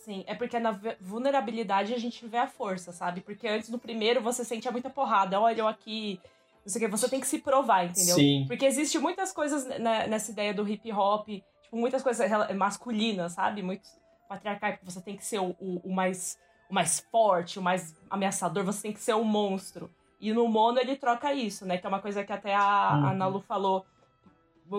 Sim, 0.03 0.25
é 0.27 0.35
porque 0.35 0.59
na 0.59 0.77
vulnerabilidade 0.99 1.93
a 1.93 1.97
gente 1.97 2.27
vê 2.27 2.35
a 2.35 2.47
força, 2.47 2.91
sabe? 2.91 3.21
Porque 3.21 3.47
antes 3.47 3.69
do 3.69 3.79
primeiro 3.79 4.21
você 4.21 4.43
sente 4.43 4.69
muita 4.69 4.89
porrada. 4.89 5.39
Olha, 5.39 5.61
eu 5.61 5.67
aqui. 5.69 6.19
Não 6.65 6.71
sei 6.71 6.81
o 6.81 6.85
que, 6.85 6.91
você 6.91 7.09
tem 7.09 7.19
que 7.19 7.27
se 7.27 7.39
provar, 7.39 7.85
entendeu? 7.85 8.15
Sim. 8.15 8.45
Porque 8.47 8.65
existe 8.65 8.97
muitas 8.97 9.31
coisas 9.31 9.65
nessa 9.79 10.31
ideia 10.31 10.53
do 10.53 10.67
hip 10.67 10.91
hop, 10.91 11.27
tipo, 11.27 11.75
muitas 11.75 12.01
coisas 12.01 12.29
masculinas, 12.55 13.33
sabe? 13.33 13.61
Muito 13.61 13.87
patriarcal, 14.29 14.77
você 14.83 15.01
tem 15.01 15.17
que 15.17 15.25
ser 15.25 15.39
o, 15.39 15.55
o, 15.59 15.81
o 15.83 15.93
mais 15.93 16.37
o 16.69 16.73
mais 16.73 16.99
forte, 17.11 17.59
o 17.59 17.61
mais 17.61 17.95
ameaçador, 18.09 18.63
você 18.63 18.81
tem 18.81 18.93
que 18.93 18.99
ser 18.99 19.13
o 19.13 19.19
um 19.19 19.23
monstro. 19.23 19.89
E 20.19 20.33
no 20.33 20.47
Mono 20.47 20.79
ele 20.79 20.95
troca 20.95 21.33
isso, 21.33 21.65
né? 21.65 21.77
Que 21.77 21.85
é 21.85 21.89
uma 21.89 21.99
coisa 21.99 22.23
que 22.23 22.31
até 22.31 22.55
a, 22.55 22.93
uhum. 22.93 23.07
a 23.07 23.13
Nalu 23.13 23.41
falou. 23.41 23.85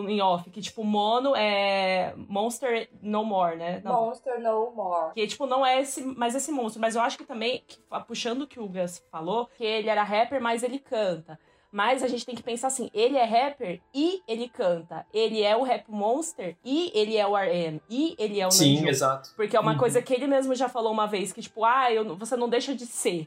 em 0.09 0.21
off, 0.21 0.51
que 0.51 0.61
tipo, 0.61 0.83
mono 0.83 1.37
é 1.37 2.15
Monster 2.17 2.89
No 3.03 3.25
More, 3.25 3.57
né? 3.57 3.81
Não. 3.85 4.07
Monster 4.07 4.41
No 4.41 4.71
More. 4.71 5.13
Que 5.13 5.27
tipo, 5.27 5.47
não 5.47 5.65
é 5.65 5.83
esse, 5.83 6.03
mais 6.03 6.35
esse 6.35 6.51
monstro. 6.51 6.81
Mas 6.81 6.97
eu 6.97 7.03
acho 7.03 7.19
que 7.19 7.25
também, 7.25 7.63
que, 7.67 7.79
puxando 8.09 8.43
o 8.43 8.47
que 8.47 8.59
o 8.59 8.67
Gus 8.67 9.05
falou, 9.11 9.47
que 9.57 9.63
ele 9.63 9.89
era 9.91 10.03
rapper, 10.03 10.41
mas 10.41 10.63
ele 10.63 10.79
canta. 10.79 11.39
Mas 11.77 12.05
a 12.05 12.07
gente 12.07 12.25
tem 12.25 12.37
que 12.37 12.43
pensar 12.43 12.69
assim, 12.69 12.89
ele 12.95 13.17
é 13.17 13.25
rapper 13.25 13.81
e 13.93 14.23
ele 14.29 14.49
canta. 14.49 15.05
Ele 15.13 15.43
é 15.43 15.57
o 15.57 15.65
rap 15.65 15.91
monster 15.91 16.57
e 16.65 16.93
ele 16.95 17.17
é 17.17 17.27
o 17.27 17.35
RM. 17.37 17.81
E 17.91 18.15
ele 18.17 18.39
é 18.41 18.47
o 18.47 18.51
Sim, 18.53 18.77
Nanjo. 18.77 18.89
exato. 18.91 19.31
Porque 19.35 19.57
é 19.57 19.61
uma 19.61 19.73
Uhum. 19.73 19.79
coisa 19.79 20.01
que 20.01 20.15
ele 20.15 20.29
mesmo 20.29 20.55
já 20.55 20.69
falou 20.69 20.93
uma 20.93 21.09
vez, 21.09 21.33
que 21.33 21.43
tipo, 21.43 21.65
ah, 21.65 21.93
eu, 21.93 22.17
você 22.17 22.37
não 22.37 22.49
deixa 22.49 22.77
de 22.77 22.87
ser. 22.87 23.27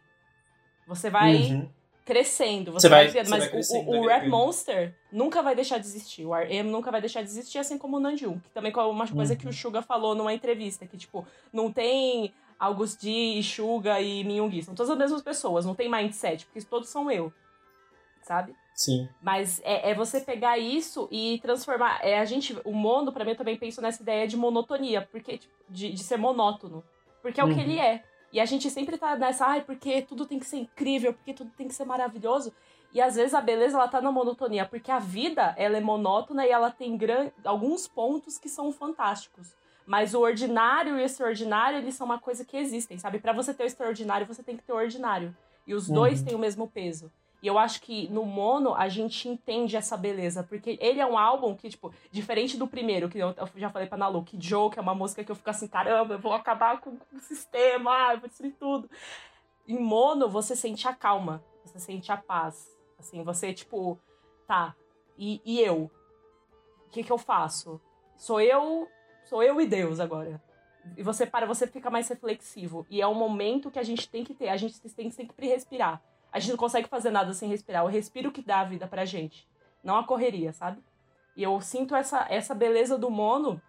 Você 0.87 1.09
vai 1.09 1.35
Uhum. 1.35 1.69
crescendo, 2.05 2.71
você, 2.71 2.87
Você 2.87 2.89
vai, 2.89 3.07
vai- 3.09 3.25
você 3.25 3.29
Mas 3.29 3.49
vai 3.51 3.79
o, 3.81 3.89
o, 3.91 3.99
o 3.99 4.05
né? 4.07 4.13
Rap 4.13 4.29
Monster 4.29 4.95
nunca 5.11 5.41
vai 5.43 5.53
deixar 5.53 5.77
de 5.77 5.85
existir. 5.85 6.25
O 6.25 6.33
RM 6.33 6.71
nunca 6.71 6.89
vai 6.89 7.01
deixar 7.01 7.21
de 7.21 7.27
existir, 7.27 7.57
assim 7.57 7.77
como 7.77 7.97
o 7.97 7.99
Nanjum. 7.99 8.39
Que 8.39 8.49
também 8.51 8.71
é 8.73 8.79
uma 8.79 9.07
coisa 9.09 9.33
Uhum. 9.33 9.39
que 9.39 9.47
o 9.49 9.51
Suga 9.51 9.81
falou 9.81 10.15
numa 10.15 10.33
entrevista, 10.33 10.87
que, 10.87 10.95
tipo, 10.95 11.27
não 11.51 11.69
tem 11.69 12.33
Augusti, 12.57 13.43
Suga 13.43 13.99
e 13.99 14.23
Minhyungi. 14.23 14.63
São 14.63 14.73
todas 14.73 14.89
as 14.89 14.97
mesmas 14.97 15.21
pessoas, 15.21 15.65
não 15.65 15.75
tem 15.75 15.91
mindset, 15.91 16.45
porque 16.45 16.61
todos 16.61 16.87
são 16.87 17.11
eu. 17.11 17.33
Sabe? 18.27 18.53
Sim. 18.75 19.07
Mas 19.21 19.61
é, 19.63 19.91
é 19.91 19.95
você 19.95 20.19
pegar 20.19 20.57
isso 20.57 21.07
e 21.09 21.39
transformar. 21.41 21.99
É 22.03 22.19
a 22.19 22.25
gente, 22.25 22.55
o 22.65 22.73
mono, 22.73 23.11
pra 23.11 23.23
mim, 23.23 23.31
eu 23.31 23.37
também 23.37 23.57
penso 23.57 23.81
nessa 23.81 24.01
ideia 24.03 24.27
de 24.27 24.35
monotonia, 24.35 25.07
porque 25.09 25.37
tipo, 25.37 25.53
de, 25.69 25.91
de 25.93 26.03
ser 26.03 26.17
monótono. 26.17 26.83
Porque 27.21 27.39
é 27.39 27.43
o 27.43 27.47
que 27.47 27.53
Uhum. 27.55 27.59
ele 27.61 27.79
é. 27.79 28.03
E 28.33 28.39
a 28.41 28.45
gente 28.45 28.69
sempre 28.69 28.97
tá 28.97 29.15
nessa, 29.15 29.45
ai, 29.47 29.61
porque 29.61 30.01
tudo 30.01 30.25
tem 30.25 30.37
que 30.37 30.45
ser 30.45 30.57
incrível, 30.57 31.13
porque 31.13 31.33
tudo 31.33 31.49
tem 31.57 31.67
que 31.69 31.73
ser 31.73 31.85
maravilhoso. 31.85 32.53
E 32.93 33.01
às 33.01 33.15
vezes 33.15 33.33
a 33.33 33.39
beleza 33.41 33.77
ela 33.77 33.87
tá 33.87 34.01
na 34.01 34.11
monotonia, 34.11 34.65
porque 34.65 34.91
a 34.91 34.99
vida 34.99 35.55
ela 35.57 35.77
é 35.77 35.81
monótona 35.81 36.45
e 36.45 36.51
ela 36.51 36.69
tem 36.69 36.97
gran... 36.97 37.31
alguns 37.45 37.87
pontos 37.87 38.37
que 38.37 38.49
são 38.49 38.71
fantásticos. 38.73 39.55
Mas 39.85 40.13
o 40.13 40.19
ordinário 40.19 40.97
e 40.97 41.01
o 41.01 41.05
extraordinário, 41.05 41.79
eles 41.79 41.95
são 41.95 42.05
uma 42.05 42.19
coisa 42.19 42.43
que 42.43 42.57
existem, 42.57 42.97
sabe? 42.97 43.19
Pra 43.19 43.31
você 43.31 43.53
ter 43.53 43.63
o 43.63 43.65
extraordinário, 43.67 44.27
você 44.27 44.43
tem 44.43 44.57
que 44.57 44.63
ter 44.63 44.73
o 44.73 44.75
ordinário. 44.75 45.35
E 45.65 45.73
os 45.73 45.89
dois 45.89 46.19
Uhum. 46.19 46.25
têm 46.25 46.35
o 46.35 46.39
mesmo 46.39 46.67
peso. 46.67 47.09
E 47.41 47.47
eu 47.47 47.57
acho 47.57 47.81
que 47.81 48.07
no 48.09 48.25
Mono 48.25 48.73
a 48.73 48.89
gente 48.89 49.29
entende 49.29 49.77
essa 49.77 49.95
beleza, 49.95 50.43
porque 50.43 50.77
ele 50.81 50.99
é 50.99 51.05
um 51.05 51.17
álbum 51.17 51.55
que, 51.55 51.69
tipo, 51.69 51.93
diferente 52.11 52.57
do 52.57 52.67
primeiro, 52.67 53.09
que 53.09 53.19
eu 53.19 53.35
já 53.55 53.69
falei 53.69 53.87
pra 53.87 53.97
Nalu, 53.97 54.23
que 54.23 54.37
Joe, 54.41 54.71
que 54.71 54.79
é 54.79 54.81
uma 54.81 54.95
música 54.95 55.23
que 55.23 55.31
eu 55.31 55.35
fico 55.35 55.49
assim, 55.49 55.67
caramba, 55.67 56.15
eu 56.15 56.19
vou 56.19 56.33
acabar 56.33 56.81
com 56.81 56.97
o 57.13 57.19
sistema, 57.19 57.91
ah, 57.91 58.13
eu 58.15 58.19
vou 58.19 58.27
destruir 58.29 58.55
tudo. 58.59 58.89
Em 59.67 59.79
Mono, 59.79 60.27
você 60.27 60.55
sente 60.55 60.87
a 60.87 60.93
calma, 60.93 61.43
você 61.63 61.79
sente 61.79 62.11
a 62.11 62.17
paz. 62.17 62.75
Assim, 62.97 63.23
você, 63.23 63.53
tipo, 63.53 63.99
tá, 64.47 64.75
e, 65.15 65.39
e 65.45 65.61
eu? 65.61 65.91
O 66.87 66.89
que 66.89 67.03
que 67.03 67.11
eu 67.11 67.17
faço? 67.19 67.79
Sou 68.15 68.41
eu, 68.41 68.87
sou 69.25 69.43
eu 69.43 69.61
e 69.61 69.67
Deus 69.67 69.99
agora. 69.99 70.41
E 70.95 71.03
você 71.03 71.25
para, 71.25 71.45
você 71.45 71.67
fica 71.67 71.89
mais 71.91 72.07
reflexivo. 72.07 72.85
E 72.89 73.01
é 73.01 73.07
um 73.07 73.13
momento 73.13 73.69
que 73.69 73.77
a 73.77 73.83
gente 73.83 74.09
tem 74.09 74.23
que 74.23 74.33
ter, 74.33 74.49
a 74.49 74.57
gente 74.57 74.79
tem 74.79 75.09
que 75.09 75.15
sempre 75.15 75.47
respirar. 75.47 76.01
A 76.37 76.39
gente 76.39 76.51
não 76.51 76.57
consegue 76.57 76.87
fazer 76.87 77.09
nada 77.09 77.33
sem 77.33 77.49
respirar. 77.49 77.83
O 77.83 77.87
respiro 77.87 78.31
que 78.31 78.43
dá 78.43 78.59
a 78.59 78.63
vida 78.63 78.85
pra 78.85 79.05
gente. 79.05 79.47
Não 79.83 79.97
a 79.97 80.03
correria, 80.03 80.53
sabe? 80.53 80.83
E 81.35 81.41
eu 81.41 81.59
sinto 81.61 81.95
essa, 81.95 82.27
essa 82.29 82.53
beleza 82.53 82.95
do 82.95 83.09
mono 83.09 83.59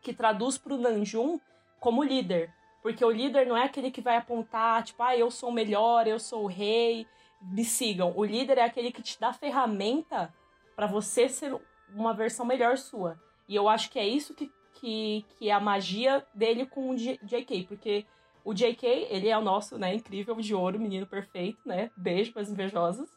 que 0.00 0.14
traduz 0.14 0.56
pro 0.56 0.78
Nanjum 0.78 1.40
como 1.80 2.04
líder. 2.04 2.54
Porque 2.80 3.04
o 3.04 3.10
líder 3.10 3.44
não 3.44 3.56
é 3.56 3.64
aquele 3.64 3.90
que 3.90 4.00
vai 4.00 4.16
apontar, 4.16 4.84
tipo, 4.84 5.02
ah, 5.02 5.16
eu 5.16 5.32
sou 5.32 5.48
o 5.48 5.52
melhor, 5.52 6.06
eu 6.06 6.20
sou 6.20 6.44
o 6.44 6.46
rei, 6.46 7.08
me 7.40 7.64
sigam. 7.64 8.12
O 8.16 8.24
líder 8.24 8.58
é 8.58 8.62
aquele 8.62 8.92
que 8.92 9.02
te 9.02 9.18
dá 9.18 9.32
ferramenta 9.32 10.32
pra 10.76 10.86
você 10.86 11.28
ser 11.28 11.60
uma 11.92 12.14
versão 12.14 12.46
melhor 12.46 12.78
sua. 12.78 13.20
E 13.48 13.56
eu 13.56 13.68
acho 13.68 13.90
que 13.90 13.98
é 13.98 14.06
isso 14.06 14.32
que, 14.32 14.48
que, 14.74 15.26
que 15.36 15.50
é 15.50 15.52
a 15.52 15.58
magia 15.58 16.24
dele 16.32 16.66
com 16.66 16.90
o 16.90 16.94
JK, 16.94 17.64
porque 17.66 18.06
o 18.44 18.52
JK, 18.52 18.86
ele 19.10 19.28
é 19.28 19.38
o 19.38 19.42
nosso, 19.42 19.78
né, 19.78 19.94
incrível 19.94 20.34
de 20.36 20.54
ouro, 20.54 20.78
menino 20.78 21.06
perfeito, 21.06 21.60
né? 21.66 21.90
Beijo 21.96 22.32
pras 22.32 22.50
invejosas. 22.50 23.08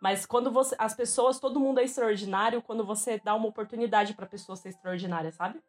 Mas 0.00 0.24
quando 0.24 0.50
você. 0.50 0.76
As 0.78 0.94
pessoas, 0.94 1.40
todo 1.40 1.60
mundo 1.60 1.80
é 1.80 1.84
extraordinário 1.84 2.62
quando 2.62 2.84
você 2.84 3.20
dá 3.22 3.34
uma 3.34 3.48
oportunidade 3.48 4.14
pra 4.14 4.26
pessoa 4.26 4.56
ser 4.56 4.70
extraordinária, 4.70 5.32
sabe? 5.32 5.60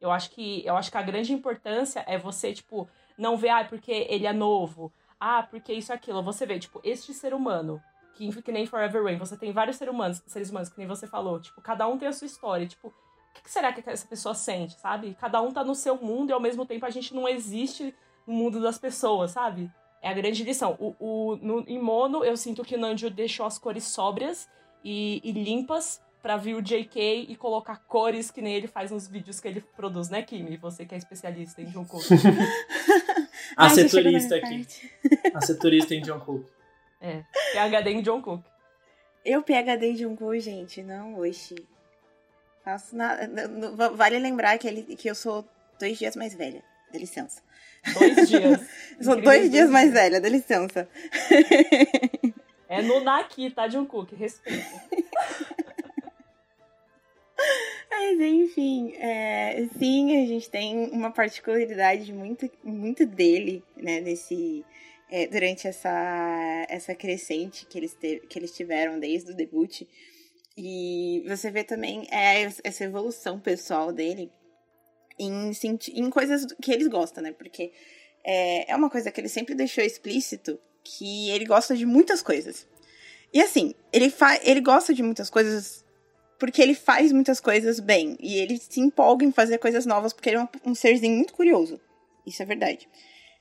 Eu 0.00 0.10
acho 0.10 0.30
que 0.30 0.64
eu 0.66 0.76
acho 0.76 0.90
que 0.90 0.98
a 0.98 1.02
grande 1.02 1.32
importância 1.32 2.04
é 2.06 2.18
você, 2.18 2.52
tipo, 2.52 2.88
não 3.16 3.36
ver, 3.36 3.50
ah, 3.50 3.64
porque 3.64 4.06
ele 4.10 4.26
é 4.26 4.32
novo. 4.32 4.92
Ah, 5.18 5.42
porque 5.42 5.72
isso 5.72 5.92
aquilo. 5.92 6.22
Você 6.22 6.44
vê, 6.44 6.58
tipo, 6.58 6.80
este 6.84 7.14
ser 7.14 7.32
humano, 7.32 7.80
que, 8.14 8.42
que 8.42 8.52
nem 8.52 8.66
Forever 8.66 9.04
Rain, 9.04 9.16
você 9.16 9.36
tem 9.36 9.52
vários 9.52 9.76
seres 9.76 9.94
humanos, 9.94 10.22
seres 10.26 10.50
humanos, 10.50 10.68
que 10.68 10.78
nem 10.78 10.86
você 10.86 11.06
falou. 11.06 11.40
Tipo, 11.40 11.60
cada 11.62 11.86
um 11.86 11.96
tem 11.96 12.08
a 12.08 12.12
sua 12.12 12.26
história. 12.26 12.66
Tipo, 12.66 12.88
o 12.88 12.92
que, 13.34 13.42
que 13.42 13.50
será 13.50 13.72
que 13.72 13.88
essa 13.88 14.06
pessoa 14.06 14.34
sente, 14.34 14.78
sabe? 14.78 15.14
Cada 15.14 15.40
um 15.40 15.52
tá 15.52 15.62
no 15.62 15.74
seu 15.74 15.96
mundo 15.96 16.30
e 16.30 16.32
ao 16.32 16.40
mesmo 16.40 16.66
tempo 16.66 16.84
a 16.84 16.90
gente 16.90 17.14
não 17.14 17.28
existe 17.28 17.94
no 18.26 18.34
mundo 18.34 18.60
das 18.60 18.78
pessoas, 18.78 19.32
sabe? 19.32 19.70
É 20.02 20.08
a 20.08 20.14
grande 20.14 20.42
lição. 20.44 20.76
O, 20.78 20.94
o, 20.98 21.36
no, 21.36 21.64
em 21.66 21.80
mono, 21.80 22.24
eu 22.24 22.36
sinto 22.36 22.64
que 22.64 22.74
o 22.74 22.78
Nanjo 22.78 23.10
deixou 23.10 23.46
as 23.46 23.58
cores 23.58 23.84
sóbrias 23.84 24.48
e, 24.84 25.20
e 25.24 25.32
limpas 25.32 26.00
pra 26.22 26.36
vir 26.36 26.54
o 26.54 26.62
JK 26.62 27.26
e 27.28 27.36
colocar 27.36 27.76
cores 27.86 28.30
que 28.30 28.42
nem 28.42 28.54
ele 28.54 28.66
faz 28.66 28.90
nos 28.90 29.06
vídeos 29.06 29.38
que 29.38 29.46
ele 29.46 29.60
produz, 29.76 30.08
né, 30.08 30.22
Kimi? 30.22 30.56
Você 30.56 30.84
que 30.84 30.94
é 30.94 30.98
especialista 30.98 31.62
em 31.62 31.70
Jungkook. 31.70 32.04
A 33.56 33.70
setorista 33.70 34.36
aqui. 34.36 34.66
A 35.32 35.40
setorista 35.40 35.94
em 35.94 36.02
John 36.02 36.20
Cook. 36.20 36.46
é, 37.00 37.22
PHD 37.52 37.90
em 37.90 38.04
Jungkook. 38.04 38.42
Eu 39.26 39.42
PHD 39.42 40.06
um 40.06 40.14
cu, 40.14 40.38
gente, 40.38 40.84
não, 40.84 41.18
oxi. 41.18 41.56
Faço 42.64 42.94
nada. 42.94 43.28
Vale 43.94 44.20
lembrar 44.20 44.56
que, 44.56 44.68
ele, 44.68 44.82
que 44.94 45.10
eu 45.10 45.16
sou 45.16 45.44
dois 45.80 45.98
dias 45.98 46.14
mais 46.14 46.32
velha. 46.32 46.62
Dá 46.92 46.98
licença. 46.98 47.42
Dois 47.94 48.28
dias. 48.28 48.60
Sou 49.00 49.12
Incríveis 49.12 49.24
dois 49.40 49.50
dias 49.50 49.70
mais 49.70 49.92
velha, 49.92 50.20
dá 50.20 50.28
licença. 50.28 50.88
É 52.68 52.82
no 52.82 52.98
Naki, 53.00 53.48
tá, 53.50 53.68
Jungkook? 53.68 54.12
Respeita. 54.16 54.66
Mas 57.88 58.20
enfim, 58.20 58.92
é, 58.96 59.66
sim, 59.78 60.20
a 60.22 60.26
gente 60.26 60.50
tem 60.50 60.90
uma 60.90 61.10
particularidade 61.12 62.12
muito, 62.12 62.50
muito 62.64 63.06
dele, 63.06 63.62
né, 63.76 64.00
nesse, 64.00 64.64
é, 65.10 65.26
durante 65.28 65.68
essa, 65.68 66.66
essa 66.68 66.94
crescente 66.94 67.66
que 67.66 67.78
eles, 67.78 67.94
te- 67.94 68.22
que 68.28 68.38
eles 68.38 68.50
tiveram 68.50 68.98
desde 68.98 69.30
o 69.30 69.34
debut. 69.36 69.82
E 70.56 71.22
você 71.28 71.50
vê 71.50 71.62
também 71.62 72.06
é, 72.10 72.42
essa 72.64 72.84
evolução 72.84 73.38
pessoal 73.38 73.92
dele 73.92 74.30
em, 75.18 75.50
em 75.94 76.10
coisas 76.10 76.46
que 76.60 76.72
eles 76.72 76.88
gostam, 76.88 77.22
né? 77.22 77.32
Porque 77.32 77.72
é, 78.24 78.70
é 78.70 78.76
uma 78.76 78.90
coisa 78.90 79.10
que 79.10 79.20
ele 79.20 79.28
sempre 79.28 79.54
deixou 79.54 79.84
explícito 79.84 80.58
que 80.82 81.30
ele 81.30 81.44
gosta 81.44 81.76
de 81.76 81.84
muitas 81.84 82.22
coisas. 82.22 82.66
E 83.32 83.40
assim, 83.40 83.74
ele, 83.92 84.12
ele 84.42 84.60
gosta 84.60 84.94
de 84.94 85.02
muitas 85.02 85.28
coisas 85.28 85.84
porque 86.38 86.60
ele 86.60 86.74
faz 86.74 87.12
muitas 87.12 87.40
coisas 87.40 87.80
bem. 87.80 88.16
E 88.20 88.38
ele 88.38 88.58
se 88.58 88.80
empolga 88.80 89.24
em 89.24 89.32
fazer 89.32 89.58
coisas 89.58 89.86
novas 89.86 90.12
porque 90.12 90.30
ele 90.30 90.36
é 90.36 90.42
um, 90.42 90.48
um 90.66 90.74
serzinho 90.74 91.16
muito 91.16 91.34
curioso. 91.34 91.80
Isso 92.26 92.42
é 92.42 92.46
verdade. 92.46 92.88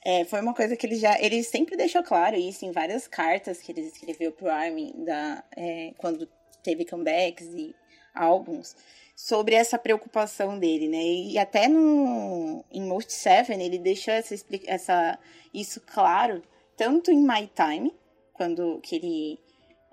É, 0.03 0.23
foi 0.23 0.39
uma 0.39 0.53
coisa 0.53 0.75
que 0.75 0.85
ele 0.85 0.95
já. 0.95 1.19
Ele 1.19 1.43
sempre 1.43 1.75
deixou 1.75 2.03
claro 2.03 2.35
isso 2.35 2.63
em 2.63 2.71
várias 2.71 3.07
cartas 3.07 3.59
que 3.59 3.71
ele 3.71 3.81
escreveu 3.81 4.31
pro 4.31 4.49
Armin 4.49 4.93
da, 5.03 5.43
é, 5.57 5.93
quando 5.97 6.29
teve 6.63 6.85
comebacks 6.85 7.47
e 7.47 7.75
álbuns. 8.13 8.75
Sobre 9.15 9.55
essa 9.55 9.79
preocupação 9.79 10.59
dele, 10.59 10.89
né? 10.89 11.01
E 11.01 11.37
até 11.37 11.67
no, 11.67 12.63
em 12.69 12.81
Most 12.81 13.13
Seven 13.13 13.61
ele 13.61 13.79
deixou 13.79 14.13
essa, 14.13 14.35
essa, 14.65 15.19
isso 15.53 15.81
claro, 15.81 16.43
tanto 16.75 17.11
em 17.11 17.21
My 17.21 17.49
Time, 17.55 17.95
quando 18.33 18.79
que 18.81 18.95
ele 18.97 19.39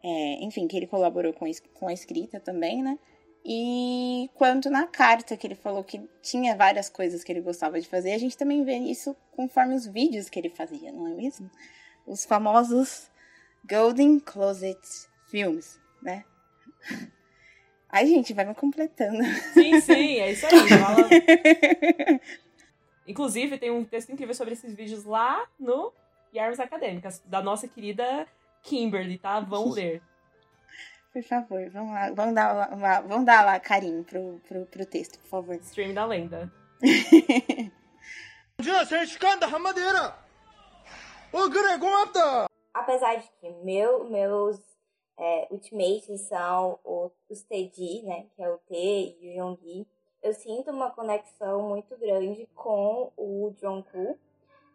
é, 0.02 0.42
enfim, 0.42 0.66
que 0.66 0.76
ele 0.76 0.86
colaborou 0.86 1.32
com, 1.32 1.46
com 1.74 1.88
a 1.88 1.92
escrita 1.92 2.40
também, 2.40 2.82
né? 2.82 2.98
E 3.44 4.30
quanto 4.34 4.70
na 4.70 4.86
carta, 4.86 5.36
que 5.36 5.46
ele 5.46 5.54
falou 5.54 5.82
que 5.82 6.08
tinha 6.20 6.56
várias 6.56 6.88
coisas 6.88 7.24
que 7.24 7.32
ele 7.32 7.40
gostava 7.40 7.80
de 7.80 7.88
fazer, 7.88 8.12
a 8.12 8.18
gente 8.18 8.36
também 8.36 8.64
vê 8.64 8.76
isso 8.76 9.16
conforme 9.32 9.74
os 9.74 9.86
vídeos 9.86 10.28
que 10.28 10.38
ele 10.38 10.48
fazia, 10.48 10.92
não 10.92 11.08
é 11.08 11.14
mesmo? 11.14 11.50
Os 12.06 12.24
famosos 12.24 13.10
Golden 13.64 14.20
Closet 14.20 14.80
Films, 15.28 15.80
né? 16.02 16.24
Ai, 17.92 18.06
gente, 18.06 18.32
vai 18.32 18.46
me 18.46 18.54
completando. 18.54 19.22
Sim, 19.52 19.78
sim, 19.82 20.18
é 20.18 20.32
isso 20.32 20.46
aí. 20.46 22.20
Inclusive, 23.06 23.58
tem 23.58 23.70
um 23.70 23.84
texto 23.84 24.10
incrível 24.10 24.34
sobre 24.34 24.54
esses 24.54 24.74
vídeos 24.74 25.04
lá 25.04 25.46
no 25.60 25.92
Yarmas 26.34 26.58
Acadêmicas, 26.58 27.22
da 27.26 27.42
nossa 27.42 27.68
querida 27.68 28.26
Kimberly, 28.62 29.18
tá? 29.18 29.40
Vão 29.40 29.68
ler. 29.68 30.00
Por 31.12 31.22
favor, 31.22 31.68
vamos 31.68 31.92
lá, 31.92 32.10
vamos 32.12 32.34
dar 32.34 32.52
lá, 32.54 32.68
uma, 32.68 33.00
vamos 33.02 33.26
dar 33.26 33.44
lá 33.44 33.60
carinho 33.60 34.02
pro, 34.02 34.40
pro, 34.48 34.64
pro 34.64 34.86
texto, 34.86 35.18
por 35.18 35.28
favor. 35.28 35.54
Stream 35.56 35.92
da 35.92 36.06
lenda. 36.06 36.50
Apesar 42.72 43.16
de 43.16 43.28
que 43.40 43.50
meu, 43.62 44.08
meus 44.08 44.58
é, 45.22 45.46
Ultimate 45.52 46.18
são 46.18 46.80
o, 46.84 47.08
os 47.30 47.42
TD, 47.44 48.02
né, 48.02 48.26
que 48.34 48.42
é 48.42 48.50
o 48.50 48.58
T 48.58 48.74
e 49.20 49.28
o 49.28 49.46
Yonggi. 49.46 49.86
Eu 50.20 50.34
sinto 50.34 50.72
uma 50.72 50.90
conexão 50.90 51.62
muito 51.62 51.96
grande 51.96 52.48
com 52.56 53.12
o 53.16 53.54
Jungkook, 53.60 54.18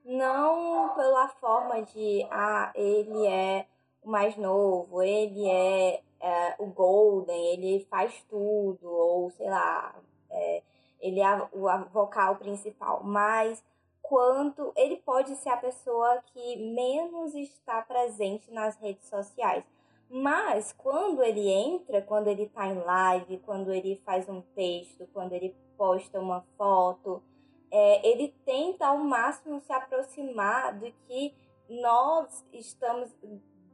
não 0.06 0.96
pela 0.96 1.28
forma 1.28 1.82
de, 1.82 2.26
ah, 2.32 2.72
ele 2.76 3.28
é 3.28 3.68
o 4.02 4.10
mais 4.10 4.38
novo, 4.38 5.04
ele 5.04 5.50
é, 5.50 6.02
é 6.22 6.56
o 6.60 6.68
Golden, 6.68 7.54
ele 7.54 7.86
faz 7.90 8.24
tudo, 8.30 8.90
ou 8.90 9.30
sei 9.32 9.50
lá, 9.50 9.94
é, 10.30 10.64
ele 11.02 11.20
é 11.20 11.50
o 11.52 11.68
vocal 11.92 12.38
principal, 12.38 13.04
mas 13.04 13.62
quanto 14.02 14.72
ele 14.78 14.96
pode 14.96 15.36
ser 15.36 15.50
a 15.50 15.58
pessoa 15.58 16.24
que 16.28 16.56
menos 16.74 17.36
está 17.36 17.82
presente 17.82 18.50
nas 18.50 18.78
redes 18.78 19.10
sociais. 19.10 19.66
Mas 20.10 20.72
quando 20.72 21.22
ele 21.22 21.50
entra, 21.50 22.02
quando 22.02 22.28
ele 22.28 22.44
está 22.44 22.68
em 22.68 22.80
live, 22.80 23.40
quando 23.40 23.74
ele 23.74 24.02
faz 24.06 24.28
um 24.30 24.42
texto, 24.56 25.08
quando 25.14 25.34
ele 25.34 25.56
posta 25.78 26.20
uma 26.20 26.46
foto, 26.58 27.22
é, 27.70 28.08
ele 28.08 28.34
tenta 28.46 28.88
ao 28.88 28.98
máximo 28.98 29.60
se 29.62 29.72
aproximar 29.74 30.80
do 30.80 30.92
que 31.06 31.36
nós 31.70 32.46
estamos, 32.54 33.14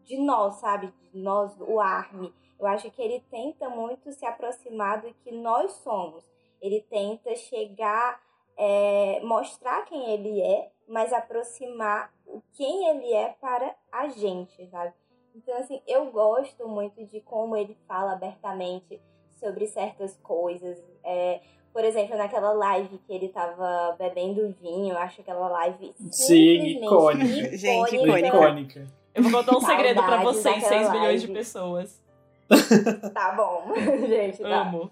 de 0.04 0.18
nós, 0.18 0.56
sabe? 0.56 0.92
De 1.12 1.20
nós, 1.20 1.56
o 1.60 1.80
ARMY. 1.80 2.34
Eu 2.60 2.66
acho 2.66 2.90
que 2.92 3.02
ele 3.02 3.20
tenta 3.30 3.70
muito 3.70 4.12
se 4.12 4.26
aproximar 4.26 5.02
do 5.02 5.14
que 5.16 5.32
nós 5.32 5.72
somos. 5.84 6.24
Ele 6.62 6.82
tenta 6.90 7.36
chegar, 7.36 8.20
é, 8.58 9.20
mostrar 9.22 9.84
quem 9.86 10.10
ele 10.12 10.42
é, 10.42 10.72
mas 10.88 11.14
aproximar 11.14 12.12
quem 12.54 12.88
ele 12.90 13.14
é 13.14 13.30
para 13.40 13.76
a 13.92 14.08
gente, 14.08 14.66
sabe? 14.70 14.94
Então, 15.36 15.58
assim, 15.58 15.82
eu 15.88 16.06
gosto 16.12 16.68
muito 16.68 17.04
de 17.06 17.20
como 17.22 17.56
ele 17.56 17.76
fala 17.88 18.14
abertamente 18.14 19.02
sobre 19.40 19.68
certas 19.68 20.18
coisas. 20.22 20.82
É, 21.04 21.42
por 21.74 21.84
exemplo, 21.84 22.16
naquela 22.18 22.52
live 22.54 23.00
que 23.00 23.14
ele 23.14 23.30
tava 23.30 23.96
bebendo 23.98 24.56
vinho, 24.62 24.94
eu 24.94 24.98
acho 24.98 25.22
aquela 25.22 25.48
live 25.50 25.94
Sim, 26.12 26.84
icônica. 26.84 27.58
Gente, 27.58 27.96
icônica. 27.96 28.88
Eu 29.14 29.24
vou 29.24 29.32
contar 29.32 29.58
um 29.58 29.62
segredo 29.62 30.04
pra 30.04 30.24
vocês, 30.24 30.64
6 30.64 30.92
milhões 30.92 31.22
de 31.22 31.28
pessoas. 31.28 32.02
Tá 33.14 33.32
bom, 33.32 33.74
gente, 34.08 34.44
tá. 34.44 34.62
Amo. 34.62 34.92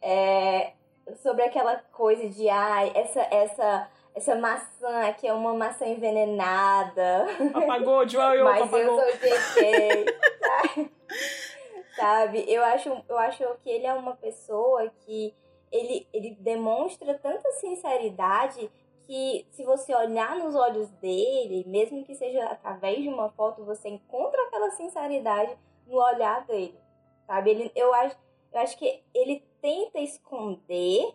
É, 0.00 0.72
sobre 1.16 1.42
aquela 1.42 1.76
coisa 1.92 2.28
de, 2.28 2.48
ai, 2.48 2.92
essa, 2.94 3.20
essa 3.22 3.88
essa 4.16 4.34
maçã 4.34 5.02
aqui 5.06 5.28
é 5.28 5.32
uma 5.32 5.52
maçã 5.52 5.86
envenenada. 5.86 7.26
Apagou, 7.52 8.08
João, 8.08 8.34
eu 8.34 8.44
Mas 8.46 8.62
apagou. 8.62 8.78
eu 8.78 8.98
sou 8.98 9.18
GK. 9.18 10.90
Sabe? 11.94 12.44
Eu 12.48 12.64
acho, 12.64 13.04
eu 13.06 13.18
acho 13.18 13.44
que 13.62 13.68
ele 13.68 13.86
é 13.86 13.92
uma 13.92 14.16
pessoa 14.16 14.90
que 15.04 15.34
ele, 15.70 16.08
ele 16.14 16.30
demonstra 16.40 17.18
tanta 17.18 17.50
sinceridade 17.52 18.70
que 19.06 19.46
se 19.50 19.62
você 19.64 19.94
olhar 19.94 20.34
nos 20.36 20.54
olhos 20.54 20.88
dele, 20.92 21.64
mesmo 21.66 22.02
que 22.02 22.14
seja 22.14 22.42
através 22.46 23.02
de 23.02 23.08
uma 23.08 23.28
foto, 23.30 23.64
você 23.64 23.90
encontra 23.90 24.42
aquela 24.44 24.70
sinceridade 24.70 25.54
no 25.86 26.02
olhar 26.02 26.44
dele. 26.46 26.78
Sabe? 27.26 27.50
Ele, 27.50 27.72
eu, 27.74 27.92
acho, 27.92 28.16
eu 28.52 28.60
acho 28.60 28.78
que 28.78 29.02
ele 29.14 29.44
tenta 29.60 29.98
esconder 29.98 31.14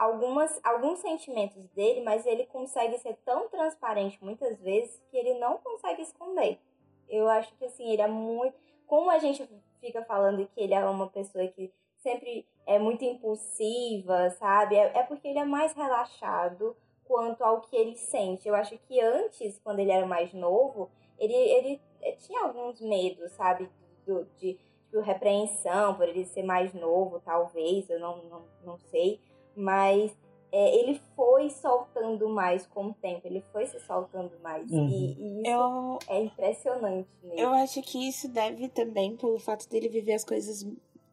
algumas, 0.00 0.58
alguns 0.64 1.00
sentimentos 1.00 1.62
dele, 1.74 2.00
mas 2.00 2.24
ele 2.24 2.46
consegue 2.46 2.96
ser 2.98 3.18
tão 3.22 3.50
transparente 3.50 4.18
muitas 4.24 4.58
vezes 4.58 4.98
que 5.10 5.16
ele 5.16 5.38
não 5.38 5.58
consegue 5.58 6.00
esconder. 6.00 6.58
Eu 7.06 7.28
acho 7.28 7.54
que 7.56 7.66
assim, 7.66 7.92
ele 7.92 8.00
é 8.00 8.08
muito. 8.08 8.56
Como 8.86 9.10
a 9.10 9.18
gente 9.18 9.46
fica 9.78 10.02
falando 10.02 10.46
que 10.46 10.60
ele 10.60 10.72
é 10.72 10.82
uma 10.86 11.10
pessoa 11.10 11.46
que 11.48 11.70
sempre 11.98 12.46
é 12.66 12.78
muito 12.78 13.04
impulsiva, 13.04 14.30
sabe? 14.30 14.74
É, 14.74 15.00
é 15.00 15.02
porque 15.02 15.28
ele 15.28 15.38
é 15.38 15.44
mais 15.44 15.74
relaxado 15.74 16.74
quanto 17.04 17.44
ao 17.44 17.60
que 17.60 17.76
ele 17.76 17.94
sente. 17.94 18.48
Eu 18.48 18.54
acho 18.54 18.78
que 18.78 18.98
antes, 19.02 19.58
quando 19.58 19.80
ele 19.80 19.92
era 19.92 20.06
mais 20.06 20.32
novo, 20.32 20.90
ele, 21.18 21.34
ele 21.34 21.80
tinha 22.20 22.40
alguns 22.40 22.80
medos, 22.80 23.30
sabe? 23.32 23.68
Do, 24.06 24.24
de 24.38 24.54
tipo, 24.54 25.00
repreensão, 25.00 25.94
por 25.94 26.08
ele 26.08 26.24
ser 26.24 26.42
mais 26.42 26.72
novo, 26.72 27.20
talvez, 27.20 27.90
eu 27.90 28.00
não, 28.00 28.24
não, 28.24 28.48
não 28.64 28.78
sei 28.78 29.20
mas 29.56 30.16
é, 30.52 30.76
ele 30.80 31.00
foi 31.14 31.48
soltando 31.50 32.28
mais 32.28 32.66
com 32.66 32.86
o 32.86 32.94
tempo, 32.94 33.26
ele 33.26 33.44
foi 33.52 33.66
se 33.66 33.78
soltando 33.80 34.32
mais. 34.42 34.70
Uhum. 34.70 34.88
E, 34.88 35.12
e, 35.12 35.42
isso 35.42 35.50
Eu, 35.50 35.98
é 36.08 36.22
impressionante 36.22 37.08
mesmo. 37.22 37.38
eu 37.38 37.50
acho 37.50 37.80
que 37.82 38.08
isso 38.08 38.28
deve 38.28 38.68
também 38.68 39.16
pelo 39.16 39.38
fato 39.38 39.68
dele 39.68 39.88
viver 39.88 40.14
as 40.14 40.24
coisas 40.24 40.66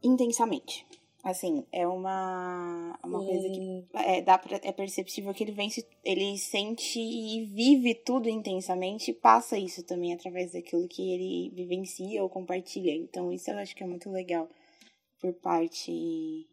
intensamente. 0.03 0.85
Assim, 1.23 1.65
é 1.73 1.85
uma, 1.85 2.97
uma 3.03 3.19
coisa 3.19 3.49
que 3.49 3.85
é, 3.95 4.21
dá 4.21 4.37
pra, 4.37 4.61
é 4.63 4.71
perceptível 4.71 5.33
que 5.33 5.43
ele 5.43 5.51
vence, 5.51 5.85
ele 6.01 6.37
sente 6.37 6.99
e 6.99 7.43
vive 7.43 7.93
tudo 7.95 8.29
intensamente 8.29 9.11
e 9.11 9.13
passa 9.13 9.57
isso 9.57 9.83
também 9.83 10.13
através 10.13 10.53
daquilo 10.53 10.87
que 10.87 11.11
ele 11.11 11.49
vivencia 11.53 12.23
ou 12.23 12.29
compartilha. 12.29 12.95
Então 12.95 13.29
isso 13.31 13.51
eu 13.51 13.57
acho 13.57 13.75
que 13.75 13.83
é 13.83 13.87
muito 13.87 14.09
legal 14.09 14.47
por 15.19 15.33
parte. 15.33 16.47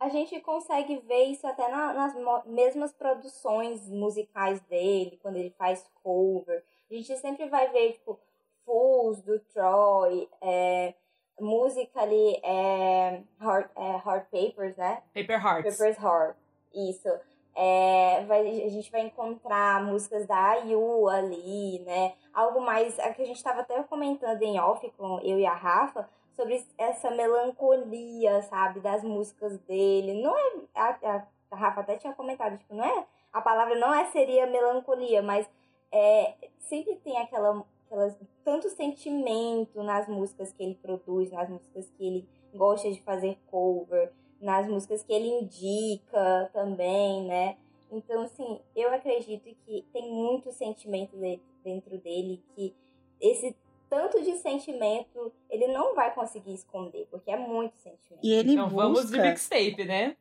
A 0.00 0.08
gente 0.08 0.40
consegue 0.40 0.96
ver 0.98 1.24
isso 1.24 1.46
até 1.46 1.68
na- 1.68 1.92
nas 1.92 2.44
mesmas 2.46 2.92
produções 2.92 3.88
musicais 3.90 4.60
dele, 4.62 5.18
quando 5.22 5.36
ele 5.36 5.50
faz 5.58 5.84
cover. 6.02 6.62
A 6.90 6.94
gente 6.94 7.16
sempre 7.18 7.48
vai 7.48 7.68
ver, 7.68 7.92
tipo, 7.92 8.18
Fools 8.64 9.20
do 9.22 9.38
Troy, 9.40 10.28
é, 10.40 10.94
música 11.40 12.00
ali, 12.02 12.40
é, 12.42 13.22
Heart, 13.40 13.70
é, 13.76 13.90
Heart 13.96 14.26
Papers, 14.30 14.76
né? 14.76 15.02
Paper 15.14 15.44
Hearts. 15.44 15.76
Pepper's 15.76 15.98
Heart. 16.02 16.36
Isso. 16.74 17.08
É, 17.56 18.24
vai, 18.26 18.40
a 18.62 18.68
gente 18.68 18.90
vai 18.92 19.00
encontrar 19.00 19.82
músicas 19.84 20.26
da 20.26 20.58
IU 20.58 21.08
ali, 21.08 21.80
né? 21.80 22.14
Algo 22.32 22.60
mais. 22.60 22.96
É 23.00 23.12
que 23.12 23.22
a 23.22 23.24
gente 23.26 23.36
estava 23.38 23.62
até 23.62 23.82
comentando 23.82 24.40
em 24.42 24.60
off 24.60 24.88
com 24.96 25.18
eu 25.20 25.40
e 25.40 25.46
a 25.46 25.54
Rafa 25.54 26.08
sobre 26.38 26.64
essa 26.78 27.10
melancolia, 27.10 28.42
sabe? 28.42 28.78
Das 28.78 29.02
músicas 29.02 29.58
dele. 29.60 30.22
Não 30.22 30.36
é. 30.38 30.52
A, 30.74 31.26
a, 31.50 31.56
Rafa 31.56 31.80
até 31.80 31.96
tinha 31.96 32.14
comentado, 32.14 32.56
tipo, 32.56 32.74
não 32.74 32.84
é. 32.84 33.06
A 33.32 33.40
palavra 33.40 33.74
não 33.74 33.92
é 33.92 34.04
seria 34.06 34.46
melancolia, 34.46 35.20
mas 35.20 35.50
é, 35.90 36.34
sempre 36.60 36.94
tem 36.96 37.18
aquela, 37.18 37.64
aquelas, 37.86 38.16
tanto 38.44 38.68
sentimento 38.70 39.82
nas 39.82 40.06
músicas 40.06 40.52
que 40.52 40.62
ele 40.62 40.74
produz, 40.76 41.32
nas 41.32 41.48
músicas 41.48 41.90
que 41.90 42.06
ele 42.06 42.28
gosta 42.54 42.90
de 42.90 43.02
fazer 43.02 43.36
cover 43.50 44.12
nas 44.40 44.68
músicas 44.68 45.02
que 45.02 45.12
ele 45.12 45.28
indica 45.28 46.48
também, 46.52 47.24
né? 47.24 47.56
Então, 47.90 48.22
assim, 48.22 48.60
eu 48.76 48.92
acredito 48.92 49.48
que 49.64 49.84
tem 49.92 50.12
muito 50.12 50.52
sentimento 50.52 51.16
de- 51.16 51.40
dentro 51.64 51.98
dele, 51.98 52.42
que 52.54 52.74
esse 53.20 53.56
tanto 53.88 54.22
de 54.22 54.36
sentimento 54.36 55.32
ele 55.50 55.68
não 55.68 55.94
vai 55.94 56.14
conseguir 56.14 56.54
esconder, 56.54 57.06
porque 57.10 57.30
é 57.30 57.36
muito 57.36 57.76
sentimento. 57.78 58.20
E 58.22 58.32
ele 58.32 58.52
Então 58.52 58.68
vamos 58.68 59.06
de 59.06 59.16
busca 59.16 59.22
mixtape, 59.22 59.84
né? 59.84 60.16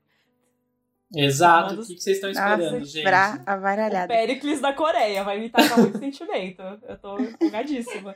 Exato. 1.16 1.76
O 1.76 1.78
que 1.86 2.00
vocês 2.00 2.18
estão 2.18 2.30
esperando, 2.30 2.80
nossa, 2.80 2.86
gente? 2.86 3.04
pra 3.04 3.44
O 3.46 3.50
avaralhada. 3.50 4.08
Pericles 4.08 4.60
da 4.60 4.74
Coreia 4.74 5.24
vai 5.24 5.40
me 5.40 5.50
tacar 5.50 5.80
muito 5.80 5.98
sentimento. 6.00 6.62
Eu 6.62 6.98
tô 6.98 7.20
empolgadíssima. 7.20 8.16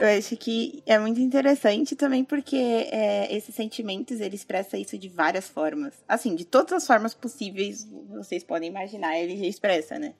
Eu 0.00 0.18
acho 0.18 0.36
que 0.36 0.82
é 0.86 0.98
muito 0.98 1.20
interessante 1.20 1.94
também 1.94 2.24
porque 2.24 2.56
é, 2.56 3.34
esses 3.34 3.54
sentimentos 3.54 4.20
ele 4.20 4.34
expressa 4.34 4.78
isso 4.78 4.96
de 4.96 5.08
várias 5.08 5.48
formas. 5.48 6.02
Assim, 6.08 6.34
de 6.34 6.44
todas 6.46 6.72
as 6.72 6.86
formas 6.86 7.14
possíveis 7.14 7.86
vocês 8.08 8.42
podem 8.42 8.70
imaginar, 8.70 9.18
ele 9.18 9.36
já 9.36 9.46
expressa, 9.46 9.98
né? 9.98 10.14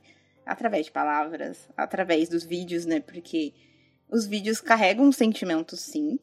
Através 0.44 0.87
de 0.87 0.92
palavras, 0.92 1.68
através 1.76 2.28
dos 2.28 2.44
vídeos, 2.44 2.85
né? 2.85 3.00
Porque 3.00 3.55
os 4.12 4.27
vídeos 4.27 4.61
carregam 4.61 5.11
sentimentos, 5.11 5.81
sim. 5.81 6.18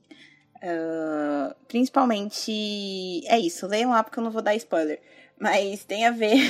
Ah, 0.61 1.55
principalmente. 1.67 3.23
É 3.27 3.39
isso, 3.39 3.67
leiam 3.67 3.91
lá 3.91 4.03
porque 4.03 4.19
eu 4.19 4.23
não 4.23 4.31
vou 4.31 4.41
dar 4.41 4.55
spoiler. 4.55 5.01
Mas 5.37 5.83
tem 5.83 6.05
a 6.05 6.11
ver. 6.11 6.37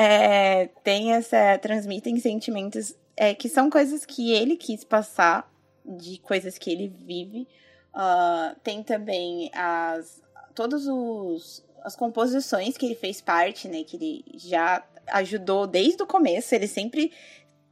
É, 0.00 0.66
tem 0.84 1.12
essa. 1.12 1.58
transmitem 1.58 2.20
sentimentos 2.20 2.94
é, 3.16 3.34
que 3.34 3.48
são 3.48 3.68
coisas 3.68 4.06
que 4.06 4.30
ele 4.30 4.56
quis 4.56 4.84
passar, 4.84 5.52
de 5.84 6.18
coisas 6.18 6.56
que 6.56 6.70
ele 6.70 6.86
vive. 6.86 7.48
Ah, 7.92 8.54
tem 8.62 8.80
também 8.84 9.50
as 9.52 10.22
todos 10.54 10.86
os 10.86 11.64
as 11.82 11.96
composições 11.96 12.76
que 12.76 12.86
ele 12.86 12.94
fez 12.94 13.20
parte, 13.20 13.66
né, 13.66 13.82
que 13.82 13.96
ele 13.96 14.24
já 14.34 14.86
ajudou 15.08 15.66
desde 15.66 16.00
o 16.00 16.06
começo, 16.06 16.54
ele 16.54 16.68
sempre 16.68 17.10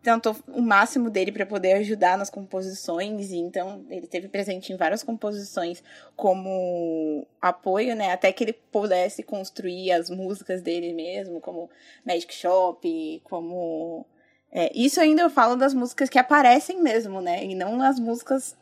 tentou 0.06 0.36
o 0.46 0.62
máximo 0.62 1.10
dele 1.10 1.32
para 1.32 1.44
poder 1.44 1.72
ajudar 1.74 2.16
nas 2.16 2.30
composições, 2.30 3.32
e 3.32 3.36
então 3.36 3.84
ele 3.90 4.06
teve 4.06 4.28
presente 4.28 4.72
em 4.72 4.76
várias 4.76 5.02
composições 5.02 5.82
como 6.14 7.26
apoio, 7.42 7.96
né, 7.96 8.12
até 8.12 8.32
que 8.32 8.44
ele 8.44 8.52
pudesse 8.52 9.22
construir 9.22 9.90
as 9.90 10.08
músicas 10.08 10.62
dele 10.62 10.92
mesmo, 10.92 11.40
como 11.40 11.68
Magic 12.04 12.32
Shop, 12.32 13.20
como 13.24 14.06
é, 14.52 14.70
isso 14.74 15.00
ainda 15.00 15.22
eu 15.22 15.30
falo 15.30 15.56
das 15.56 15.74
músicas 15.74 16.08
que 16.08 16.18
aparecem 16.18 16.80
mesmo, 16.80 17.20
né? 17.20 17.44
E 17.44 17.54
não 17.54 17.82
as 17.82 17.98
músicas 17.98 18.56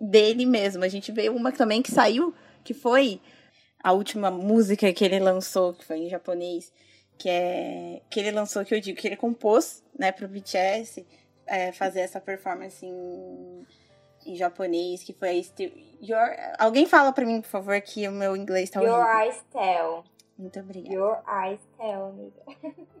dele 0.00 0.46
mesmo. 0.46 0.84
A 0.84 0.88
gente 0.88 1.10
vê 1.10 1.28
uma 1.28 1.50
também 1.50 1.82
que 1.82 1.90
saiu, 1.90 2.32
que 2.62 2.74
foi 2.74 3.20
a 3.82 3.92
última 3.92 4.30
música 4.30 4.92
que 4.92 5.04
ele 5.04 5.18
lançou, 5.18 5.72
que 5.72 5.84
foi 5.84 5.98
em 5.98 6.08
japonês, 6.08 6.70
que 7.20 7.28
é 7.28 8.00
que 8.08 8.18
ele 8.18 8.30
lançou, 8.30 8.64
que 8.64 8.74
eu 8.74 8.80
digo, 8.80 8.98
que 8.98 9.06
ele 9.06 9.16
compôs, 9.16 9.84
né, 9.98 10.10
pro 10.10 10.26
BTS 10.26 11.06
é, 11.46 11.70
fazer 11.70 12.00
essa 12.00 12.18
performance 12.18 12.84
em, 12.84 13.66
em 14.24 14.34
japonês, 14.36 15.02
que 15.02 15.12
foi 15.12 15.44
your, 16.00 16.18
Alguém 16.58 16.86
fala 16.86 17.12
pra 17.12 17.26
mim, 17.26 17.42
por 17.42 17.48
favor, 17.48 17.78
que 17.82 18.08
o 18.08 18.12
meu 18.12 18.34
inglês 18.34 18.70
tá 18.70 18.80
Your 18.80 18.98
horrível. 18.98 19.20
eyes 19.20 19.44
tell. 19.52 20.04
Muito 20.38 20.58
obrigada. 20.58 20.94
Your 20.94 21.22
eyes 21.28 21.60
tell, 21.76 22.06
amiga. 22.06 22.42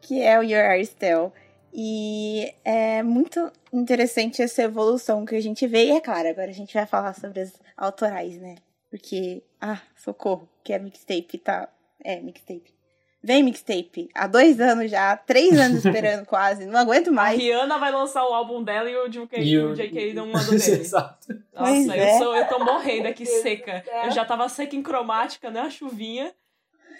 que 0.00 0.22
é 0.22 0.38
o 0.38 0.42
Your 0.42 0.72
Eyes 0.72 0.88
Tell. 0.94 1.32
E 1.72 2.52
é 2.64 3.02
muito 3.02 3.52
interessante 3.72 4.42
essa 4.42 4.62
evolução 4.62 5.24
que 5.24 5.36
a 5.36 5.40
gente 5.40 5.66
vê. 5.68 5.84
E 5.84 5.90
é 5.92 6.00
claro, 6.00 6.28
agora 6.28 6.50
a 6.50 6.54
gente 6.54 6.74
vai 6.74 6.86
falar 6.86 7.14
sobre 7.14 7.40
as 7.40 7.52
autorais, 7.76 8.36
né? 8.38 8.56
Porque, 8.90 9.44
ah, 9.60 9.80
socorro, 9.94 10.48
que 10.64 10.72
é 10.72 10.78
mixtape, 10.80 11.38
tá? 11.38 11.68
É, 12.02 12.18
mixtape. 12.20 12.74
Vem 13.22 13.42
mixtape. 13.42 14.08
Há 14.14 14.26
dois 14.26 14.58
anos 14.60 14.90
já, 14.90 15.14
três 15.16 15.58
anos 15.58 15.84
esperando 15.84 16.24
quase, 16.24 16.64
não 16.64 16.80
aguento 16.80 17.08
A 17.08 17.12
mais. 17.12 17.38
Rihanna 17.38 17.78
vai 17.78 17.92
lançar 17.92 18.24
o 18.26 18.32
álbum 18.32 18.62
dela 18.62 18.88
e 18.90 18.96
o 18.96 19.08
JK, 19.08 19.38
E 19.40 19.58
o 19.58 19.74
JK 19.74 20.14
não 20.14 20.26
mandou 20.32 20.50
dele. 20.58 20.80
Exato. 20.80 21.28
Nossa, 21.52 21.70
Pois 21.72 21.86
eu, 21.86 21.92
é. 21.92 22.18
sou, 22.18 22.34
eu 22.36 22.48
tô 22.48 22.58
morrendo 22.60 23.08
aqui 23.08 23.26
seca. 23.26 23.84
Eu 24.04 24.10
já 24.10 24.24
tava 24.24 24.48
seca 24.48 24.74
em 24.74 24.82
cromática, 24.82 25.50
né? 25.50 25.60
A 25.60 25.70
chuvinha. 25.70 26.34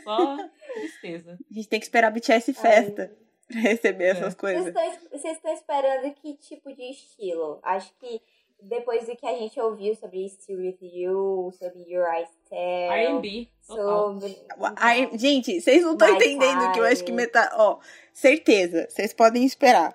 Só 0.05 0.37
tristeza. 0.75 1.39
A 1.51 1.55
gente 1.55 1.69
tem 1.69 1.79
que 1.81 1.87
esperar 1.87 2.11
BTS 2.11 2.53
festa 2.55 3.11
pra 3.51 3.61
receber 3.61 4.05
essas 4.05 4.23
É. 4.23 4.25
Vocês 4.31 4.35
coisas. 4.35 4.75
vocês 5.11 5.37
estão 5.37 5.53
esperando 5.53 6.15
que 6.15 6.35
tipo 6.35 6.75
de 6.75 6.83
estilo? 6.91 7.59
Acho 7.63 7.93
que 7.99 8.21
depois 8.63 9.07
do 9.07 9.17
que 9.17 9.27
a 9.27 9.37
gente 9.37 9.59
ouviu 9.61 9.95
sobre 9.95 10.29
Still 10.29 10.59
With 10.59 10.79
You, 10.81 11.53
sobre 11.59 11.83
Your 11.89 12.07
Eyes 12.13 12.29
Tell, 12.49 12.93
R&B, 12.93 13.49
sobre... 13.63 14.37
Ai, 14.77 15.11
gente, 15.15 15.61
vocês 15.61 15.83
não 15.83 15.93
estão 15.93 16.09
entendendo 16.15 16.73
que 16.73 16.81
eu 16.81 16.85
acho 16.85 17.05
que 17.05 17.13
metade. 17.13 17.55
Ó, 17.57 17.79
certeza, 18.13 18.87
vocês 18.89 19.13
podem 19.13 19.45
esperar. 19.45 19.95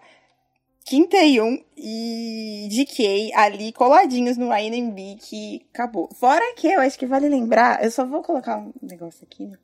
Kim 0.85 1.07
Taeyun 1.07 1.63
e 1.75 2.67
DK 2.69 3.31
ali 3.33 3.73
coladinhos 3.73 4.37
no 4.37 4.55
INB 4.55 5.17
que 5.19 5.65
acabou. 5.73 6.07
Fora 6.13 6.53
que 6.55 6.67
eu 6.67 6.79
acho 6.79 6.97
que 6.99 7.07
vale 7.07 7.27
lembrar, 7.27 7.83
eu 7.83 7.89
só 7.89 8.05
vou 8.05 8.21
colocar 8.21 8.59
um 8.59 8.71
negócio 8.81 9.25
aqui, 9.25 9.47
né? 9.47 9.57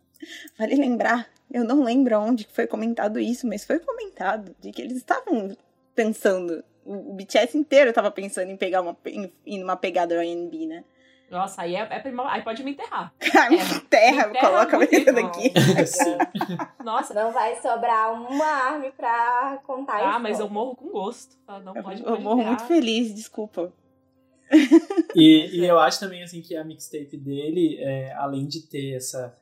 Vale 0.57 0.75
lembrar, 0.75 1.29
eu 1.51 1.63
não 1.63 1.83
lembro 1.83 2.19
onde 2.19 2.45
que 2.45 2.53
foi 2.53 2.65
comentado 2.65 3.19
isso, 3.19 3.47
mas 3.47 3.63
foi 3.63 3.79
comentado 3.79 4.55
de 4.59 4.71
que 4.71 4.81
eles 4.81 4.97
estavam 4.97 5.55
pensando, 5.93 6.63
o, 6.85 7.11
o 7.11 7.13
BTS 7.15 7.57
inteiro 7.57 7.93
tava 7.93 8.09
pensando 8.11 8.49
em 8.49 8.57
pegar 8.57 8.81
uma, 8.81 8.97
em, 9.05 9.31
em 9.45 9.63
uma 9.63 9.75
pegada 9.75 10.23
INB, 10.23 10.65
né? 10.67 10.83
Nossa, 11.29 11.61
aí, 11.61 11.75
é, 11.75 11.79
é 11.89 11.99
prima- 11.99 12.29
aí 12.29 12.41
pode 12.41 12.61
me 12.61 12.71
enterrar. 12.71 13.13
Terra, 13.89 14.27
me 14.27 14.33
terra 14.33 14.49
coloca 14.49 14.75
a 14.75 14.79
menina 14.79 15.11
não. 15.13 15.27
aqui. 15.27 15.53
Sim. 15.87 16.17
Nossa, 16.83 17.13
Não 17.13 17.31
vai 17.31 17.55
sobrar 17.61 18.11
uma 18.11 18.45
arma 18.45 18.91
pra 18.91 19.61
contar 19.65 19.95
ah, 20.05 20.09
isso. 20.11 20.19
mas 20.19 20.39
eu 20.41 20.49
morro 20.49 20.75
com 20.75 20.89
gosto. 20.89 21.37
tá? 21.47 21.57
Não 21.59 21.73
Eu, 21.73 21.83
pode, 21.83 22.01
eu 22.01 22.05
pode 22.07 22.21
morro 22.23 22.41
enterrar. 22.41 22.57
muito 22.59 22.67
feliz, 22.67 23.15
desculpa. 23.15 23.71
E, 25.15 25.59
e 25.61 25.65
eu 25.65 25.79
acho 25.79 25.99
também 25.99 26.21
assim 26.23 26.41
que 26.41 26.55
a 26.55 26.63
mixtape 26.65 27.15
dele, 27.17 27.77
é, 27.79 28.13
além 28.15 28.45
de 28.47 28.67
ter 28.67 28.95
essa 28.97 29.33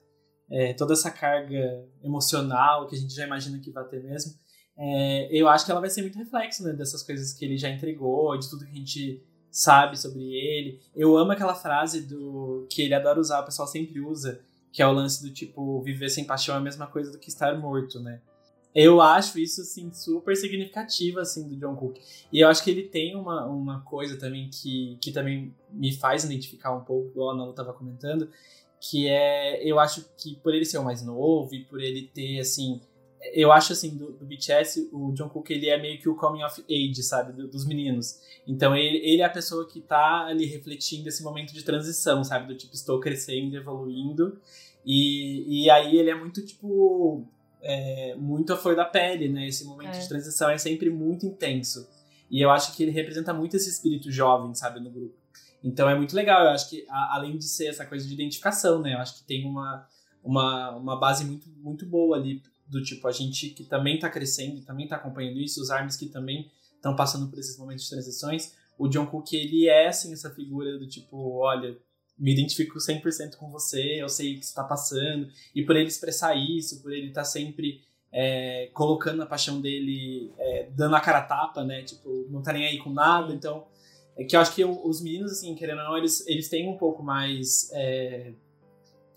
é, 0.51 0.73
toda 0.73 0.93
essa 0.93 1.09
carga 1.11 1.85
emocional 2.03 2.87
que 2.87 2.95
a 2.95 2.99
gente 2.99 3.13
já 3.15 3.25
imagina 3.25 3.59
que 3.59 3.71
vai 3.71 3.83
ter 3.85 4.01
mesmo, 4.03 4.33
é, 4.81 5.27
eu 5.29 5.49
acho 5.49 5.65
que 5.65 5.71
ela 5.71 5.81
vai 5.81 5.89
ser 5.89 6.01
muito 6.01 6.17
reflexo 6.17 6.63
né, 6.63 6.71
dessas 6.71 7.03
coisas 7.03 7.33
que 7.33 7.43
ele 7.43 7.57
já 7.57 7.69
entregou, 7.69 8.37
de 8.37 8.49
tudo 8.49 8.63
que 8.63 8.71
a 8.71 8.75
gente 8.75 9.21
sabe 9.51 9.99
sobre 9.99 10.23
ele. 10.23 10.79
Eu 10.95 11.17
amo 11.17 11.33
aquela 11.33 11.53
frase 11.53 12.01
do 12.01 12.65
que 12.69 12.83
ele 12.83 12.93
adora 12.93 13.19
usar, 13.19 13.41
o 13.41 13.45
pessoal 13.45 13.67
sempre 13.67 13.99
usa, 13.99 14.39
que 14.71 14.81
é 14.81 14.87
o 14.87 14.93
lance 14.93 15.21
do 15.21 15.33
tipo 15.33 15.81
viver 15.81 16.09
sem 16.09 16.23
paixão 16.23 16.55
é 16.55 16.59
a 16.59 16.61
mesma 16.61 16.87
coisa 16.87 17.11
do 17.11 17.19
que 17.19 17.27
estar 17.27 17.57
morto, 17.59 17.99
né? 17.99 18.21
Eu 18.73 19.01
acho 19.01 19.37
isso 19.37 19.61
assim 19.61 19.91
super 19.91 20.37
significativo 20.37 21.19
assim 21.19 21.49
do 21.49 21.57
John 21.57 21.75
Cook. 21.75 21.97
E 22.31 22.39
eu 22.39 22.47
acho 22.47 22.63
que 22.63 22.71
ele 22.71 22.83
tem 22.83 23.17
uma, 23.17 23.45
uma 23.47 23.81
coisa 23.81 24.17
também 24.17 24.49
que, 24.49 24.97
que 25.01 25.11
também 25.11 25.53
me 25.71 25.91
faz 25.91 26.23
identificar 26.23 26.71
um 26.71 26.85
pouco, 26.85 27.09
igual 27.09 27.31
a 27.31 27.33
Ana 27.33 27.49
estava 27.49 27.73
comentando, 27.73 28.29
que 28.79 29.09
é, 29.09 29.61
eu 29.67 29.77
acho 29.77 30.05
que 30.17 30.35
por 30.35 30.53
ele 30.53 30.63
ser 30.63 30.77
o 30.77 30.85
mais 30.85 31.03
novo 31.03 31.53
e 31.53 31.65
por 31.65 31.81
ele 31.81 32.03
ter, 32.13 32.39
assim, 32.39 32.79
eu 33.33 33.51
acho 33.51 33.73
assim, 33.73 33.95
do, 33.97 34.11
do 34.13 34.25
BTS, 34.25 34.89
o 34.93 35.11
John 35.13 35.29
Cook, 35.29 35.49
ele 35.49 35.67
é 35.67 35.79
meio 35.79 35.99
que 35.99 36.07
o 36.07 36.15
coming 36.15 36.43
of 36.43 36.63
age, 36.69 37.03
sabe, 37.03 37.33
do- 37.33 37.47
dos 37.47 37.65
meninos. 37.65 38.19
Então 38.47 38.75
ele, 38.75 38.97
ele 38.97 39.21
é 39.21 39.25
a 39.25 39.29
pessoa 39.29 39.67
que 39.67 39.81
tá 39.81 40.25
ali 40.25 40.45
refletindo 40.45 41.07
esse 41.09 41.21
momento 41.23 41.53
de 41.53 41.63
transição, 41.63 42.23
sabe, 42.23 42.47
do 42.47 42.55
tipo, 42.57 42.73
estou 42.73 42.99
crescendo, 42.99 43.55
evoluindo, 43.57 44.39
e, 44.85 45.65
e 45.65 45.69
aí 45.69 45.97
ele 45.97 46.09
é 46.09 46.15
muito, 46.15 46.43
tipo, 46.45 47.25
é, 47.61 48.15
muito 48.15 48.53
a 48.53 48.57
flor 48.57 48.75
da 48.75 48.85
pele, 48.85 49.27
né, 49.27 49.47
esse 49.47 49.65
momento 49.65 49.95
É. 49.95 49.99
de 49.99 50.07
transição 50.07 50.49
é 50.49 50.57
sempre 50.57 50.89
muito 50.89 51.25
intenso. 51.25 51.87
E 52.31 52.41
eu 52.41 52.49
acho 52.49 52.75
que 52.75 52.83
ele 52.83 52.91
representa 52.91 53.33
muito 53.33 53.55
esse 53.57 53.69
espírito 53.69 54.11
jovem, 54.11 54.53
sabe, 54.55 54.79
no 54.79 54.89
grupo. 54.89 55.15
Então 55.63 55.89
é 55.89 55.95
muito 55.95 56.15
legal, 56.15 56.43
eu 56.45 56.51
acho 56.51 56.69
que 56.69 56.85
a- 56.89 57.15
além 57.15 57.37
de 57.37 57.43
ser 57.45 57.67
essa 57.67 57.85
coisa 57.85 58.07
de 58.07 58.13
identificação, 58.13 58.81
né, 58.81 58.93
eu 58.93 58.99
acho 58.99 59.17
que 59.19 59.23
tem 59.25 59.45
uma, 59.45 59.85
uma, 60.23 60.75
uma 60.77 60.97
base 60.99 61.25
muito, 61.25 61.49
muito 61.57 61.85
boa 61.85 62.15
ali, 62.15 62.41
do 62.69 62.81
tipo, 62.83 63.07
a 63.07 63.11
gente 63.11 63.49
que 63.49 63.63
também 63.63 63.97
tá 63.99 64.09
crescendo, 64.09 64.61
também 64.61 64.87
tá 64.87 64.95
acompanhando 64.95 65.39
isso, 65.39 65.61
os 65.61 65.71
ARMYs 65.71 65.95
que 65.97 66.07
também 66.07 66.49
estão 66.75 66.95
passando 66.95 67.27
por 67.29 67.39
esses 67.39 67.57
momentos 67.57 67.83
de 67.85 67.89
transições, 67.89 68.53
o 68.77 68.87
John 68.87 69.05
Cook, 69.07 69.33
ele 69.33 69.67
é, 69.67 69.87
assim, 69.87 70.13
essa 70.13 70.29
figura 70.29 70.77
do 70.77 70.87
tipo, 70.87 71.17
olha, 71.39 71.77
me 72.17 72.31
identifico 72.31 72.77
100% 72.79 73.35
com 73.37 73.49
você, 73.49 74.01
eu 74.01 74.07
sei 74.07 74.35
o 74.35 74.39
que 74.39 74.45
você 74.45 74.53
tá 74.53 74.63
passando, 74.63 75.27
e 75.53 75.63
por 75.63 75.75
ele 75.75 75.87
expressar 75.87 76.35
isso, 76.35 76.81
por 76.81 76.91
ele 76.93 77.07
estar 77.09 77.25
sempre 77.25 77.81
é, 78.11 78.69
colocando 78.73 79.21
a 79.21 79.25
paixão 79.25 79.59
dele, 79.59 80.31
é, 80.37 80.69
dando 80.75 80.95
a 80.95 81.01
cara 81.01 81.19
a 81.19 81.23
tapa, 81.23 81.63
né, 81.63 81.83
tipo, 81.83 82.27
não 82.29 82.41
tá 82.41 82.53
nem 82.53 82.65
aí 82.65 82.77
com 82.77 82.89
nada, 82.91 83.33
então 83.33 83.65
é 84.17 84.23
que 84.23 84.35
eu 84.35 84.39
acho 84.41 84.53
que 84.53 84.63
o- 84.63 84.87
os 84.87 85.01
meninos, 85.01 85.31
assim, 85.31 85.53
querendo 85.55 85.79
ou 85.79 85.85
não, 85.85 85.97
eles, 85.97 86.25
eles 86.27 86.49
têm 86.49 86.67
um 86.69 86.77
pouco 86.77 87.01
mais 87.03 87.69
é, 87.73 88.33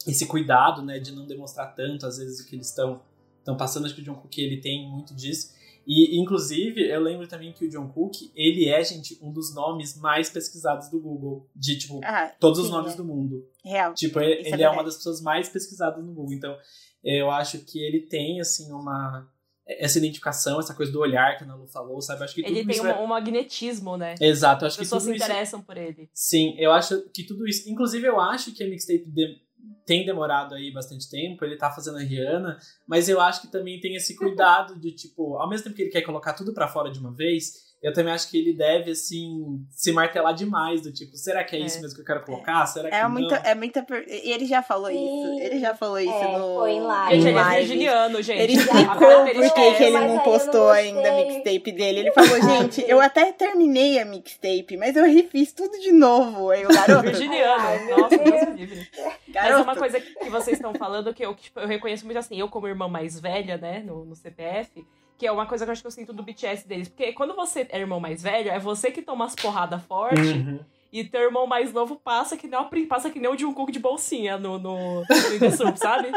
esse 0.06 0.26
cuidado, 0.26 0.82
né, 0.82 0.98
de 0.98 1.12
não 1.12 1.26
demonstrar 1.26 1.74
tanto, 1.74 2.06
às 2.06 2.18
vezes, 2.18 2.40
o 2.40 2.46
que 2.48 2.56
eles 2.56 2.68
estão 2.68 3.00
estão 3.42 3.56
passando. 3.56 3.84
Acho 3.86 3.94
que 3.94 4.00
o 4.00 4.04
John 4.04 4.14
Cook, 4.14 4.38
ele 4.38 4.56
tem 4.60 4.88
muito 4.88 5.14
disso. 5.14 5.52
E, 5.86 6.16
inclusive, 6.20 6.88
eu 6.88 7.00
lembro 7.00 7.26
também 7.26 7.52
que 7.52 7.64
o 7.64 7.68
John 7.68 7.88
Cook, 7.88 8.14
ele 8.36 8.68
é, 8.68 8.82
gente, 8.84 9.18
um 9.20 9.32
dos 9.32 9.52
nomes 9.52 9.98
mais 9.98 10.30
pesquisados 10.30 10.88
do 10.88 11.00
Google. 11.00 11.48
De, 11.56 11.76
tipo, 11.76 12.00
Ah, 12.04 12.32
todos 12.38 12.60
os 12.60 12.66
sim, 12.66 12.70
nomes 12.72 12.92
é. 12.94 12.96
do 12.96 13.04
mundo. 13.04 13.44
Real. 13.64 13.92
Tipo, 13.94 14.20
ele, 14.20 14.32
é 14.32 14.38
ele 14.40 14.46
é, 14.48 14.50
verdade. 14.50 14.76
uma 14.76 14.84
das 14.84 14.96
pessoas 14.96 15.20
mais 15.20 15.48
pesquisadas 15.48 16.04
no 16.04 16.12
Google. 16.14 16.32
Então, 16.34 16.56
eu 17.02 17.30
acho 17.30 17.58
que 17.60 17.78
ele 17.80 18.00
tem, 18.00 18.40
assim, 18.40 18.70
uma... 18.72 19.28
Essa 19.66 19.98
identificação, 19.98 20.58
essa 20.58 20.74
coisa 20.74 20.90
do 20.90 20.98
olhar 20.98 21.36
que 21.38 21.44
a 21.44 21.46
Ana 21.46 21.54
Lu 21.54 21.66
falou, 21.68 22.00
sabe? 22.00 22.20
Eu 22.20 22.24
acho 22.24 22.34
que 22.34 22.42
tudo 22.42 22.52
Ele 22.52 22.64
tem 22.66 22.74
isso 22.74 22.84
um, 22.84 22.88
é- 22.88 22.98
um 23.00 23.06
magnetismo, 23.06 23.96
né? 23.96 24.16
Exato, 24.20 24.64
eu 24.64 24.66
acho 24.66 24.74
As 24.74 24.76
que 24.76 24.82
pessoas 24.82 25.02
tudo 25.04 25.12
se 25.12 25.16
isso... 25.18 25.24
interessam 25.24 25.62
por 25.62 25.76
ele. 25.76 26.10
Sim, 26.12 26.54
eu 26.58 26.72
acho 26.72 27.00
que 27.14 27.22
tudo 27.24 27.46
isso. 27.46 27.68
Inclusive, 27.70 28.06
eu 28.06 28.20
acho 28.20 28.52
que 28.52 28.62
a 28.62 28.68
mixtape 28.68 29.04
de- 29.06 29.40
tem 29.84 30.04
demorado 30.04 30.54
aí 30.54 30.72
bastante 30.72 31.08
tempo. 31.10 31.44
Ele 31.44 31.56
tá 31.56 31.70
fazendo 31.70 31.98
a 31.98 32.00
Rihanna, 32.00 32.58
mas 32.86 33.08
eu 33.08 33.20
acho 33.20 33.42
que 33.42 33.48
também 33.48 33.80
tem 33.80 33.94
esse 33.94 34.16
cuidado 34.16 34.78
de, 34.78 34.92
tipo, 34.92 35.36
ao 35.36 35.48
mesmo 35.48 35.64
tempo 35.64 35.76
que 35.76 35.82
ele 35.82 35.90
quer 35.90 36.02
colocar 36.02 36.34
tudo 36.34 36.52
pra 36.52 36.68
fora 36.68 36.90
de 36.90 36.98
uma 36.98 37.12
vez, 37.12 37.71
eu 37.82 37.92
também 37.92 38.12
acho 38.14 38.30
que 38.30 38.38
ele 38.38 38.52
deve, 38.52 38.92
assim, 38.92 39.60
se 39.70 39.90
martelar 39.92 40.32
demais. 40.34 40.82
Do 40.82 40.92
tipo, 40.92 41.16
será 41.16 41.42
que 41.42 41.56
é, 41.56 41.60
É. 41.60 41.62
isso 41.66 41.80
mesmo 41.80 41.96
que 41.96 42.00
eu 42.02 42.04
quero 42.06 42.24
colocar? 42.24 42.64
Será 42.66 42.88
que 42.88 42.94
É 42.94 43.02
não? 43.02 43.10
muita, 43.10 43.34
é 43.36 43.54
muita. 43.54 43.82
per- 43.82 44.04
E 44.08 44.30
ele 44.30 44.46
já 44.46 44.62
falou 44.62 44.88
Sim. 44.90 44.94
isso. 45.34 45.40
Ele 45.42 45.58
já 45.58 45.74
falou 45.74 45.98
isso 45.98 46.12
É, 46.12 46.38
no. 46.38 46.54
foi 46.60 46.70
em 46.72 46.80
live. 46.80 47.14
Gente, 47.16 47.28
ele 47.28 47.36
é 47.38 47.40
live. 47.42 47.66
virginiano, 47.66 48.22
gente. 48.22 48.40
Ele 48.40 48.52
explicou 48.54 49.24
por 49.24 49.52
que 49.54 49.60
é 49.60 49.82
ele 49.82 49.90
mas 49.90 50.02
não 50.02 50.08
eu 50.10 50.14
não 50.16 50.22
postou 50.22 50.70
ainda 50.70 51.08
a 51.10 51.16
mixtape 51.16 51.72
dele. 51.72 51.98
Ele 52.00 52.12
falou, 52.12 52.40
gente, 52.40 52.84
eu 52.88 53.00
até 53.00 53.32
terminei 53.32 53.98
a 53.98 54.04
mixtape, 54.04 54.76
mas 54.76 54.94
eu 54.96 55.04
refiz 55.04 55.52
tudo 55.52 55.78
de 55.80 55.90
novo. 55.92 56.50
Aí 56.50 56.64
o 56.64 56.68
garoto. 56.68 57.02
Virginiano. 57.02 57.62
Ai, 57.62 57.90
Nossa, 57.90 58.18
Deus. 58.18 58.54
Livre. 58.56 58.88
Mas 59.34 59.44
garoto. 59.44 59.62
uma 59.62 59.76
coisa 59.76 59.98
que 59.98 60.28
vocês 60.28 60.58
estão 60.58 60.74
falando, 60.74 61.14
que 61.14 61.24
eu, 61.24 61.34
tipo, 61.34 61.58
eu 61.58 61.66
reconheço 61.66 62.04
muito 62.04 62.18
assim, 62.18 62.38
eu 62.38 62.48
como 62.50 62.68
irmã 62.68 62.86
mais 62.86 63.18
velha, 63.18 63.56
né, 63.56 63.82
no, 63.84 64.04
no 64.04 64.14
CPF, 64.14 64.84
que 65.22 65.26
é 65.28 65.30
uma 65.30 65.46
coisa 65.46 65.64
que 65.64 65.70
eu 65.70 65.72
acho 65.72 65.80
que 65.82 65.86
eu 65.86 65.90
sinto 65.92 66.12
do 66.12 66.20
BTS 66.20 66.66
deles. 66.66 66.88
Porque 66.88 67.12
quando 67.12 67.32
você 67.36 67.64
é 67.70 67.78
irmão 67.78 68.00
mais 68.00 68.20
velho, 68.24 68.50
é 68.50 68.58
você 68.58 68.90
que 68.90 69.00
toma 69.00 69.24
as 69.24 69.36
porradas 69.36 69.80
fortes 69.84 70.32
Uhum. 70.32 70.58
e 70.92 71.04
teu 71.04 71.20
irmão 71.20 71.46
mais 71.46 71.72
novo 71.72 71.94
passa 71.94 72.36
que 72.36 72.48
nem, 72.48 72.58
uma, 72.58 72.68
passa 72.88 73.08
que 73.08 73.20
nem 73.20 73.30
o 73.30 73.36
de 73.36 73.46
um 73.46 73.54
cook 73.54 73.70
de 73.70 73.78
bolsinha 73.78 74.36
no, 74.36 74.58
no, 74.58 75.02
no 75.02 75.76
sabe? 75.76 76.10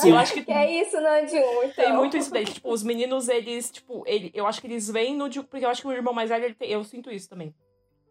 Sim. 0.00 0.12
Eu 0.12 0.16
acho 0.16 0.32
que 0.32 0.44
Que 0.44 0.50
é 0.52 0.80
isso, 0.80 0.98
Nandinho? 0.98 1.44
Então. 1.64 1.84
tem 1.84 1.92
muito 1.92 2.16
isso 2.16 2.32
daí. 2.32 2.46
que, 2.46 2.54
Tipo, 2.54 2.72
os 2.72 2.82
meninos, 2.82 3.28
eles, 3.28 3.70
tipo, 3.70 4.02
ele, 4.06 4.30
eu 4.32 4.46
acho 4.46 4.62
que 4.62 4.66
eles 4.66 4.88
vêm 4.90 5.14
no. 5.14 5.28
de- 5.28 5.42
Porque 5.42 5.66
eu 5.66 5.68
acho 5.68 5.82
que 5.82 5.88
o 5.88 5.92
irmão 5.92 6.14
mais 6.14 6.30
velho, 6.30 6.46
ele 6.46 6.54
tem- 6.54 6.70
eu 6.70 6.82
sinto 6.84 7.10
isso 7.10 7.28
também. 7.28 7.54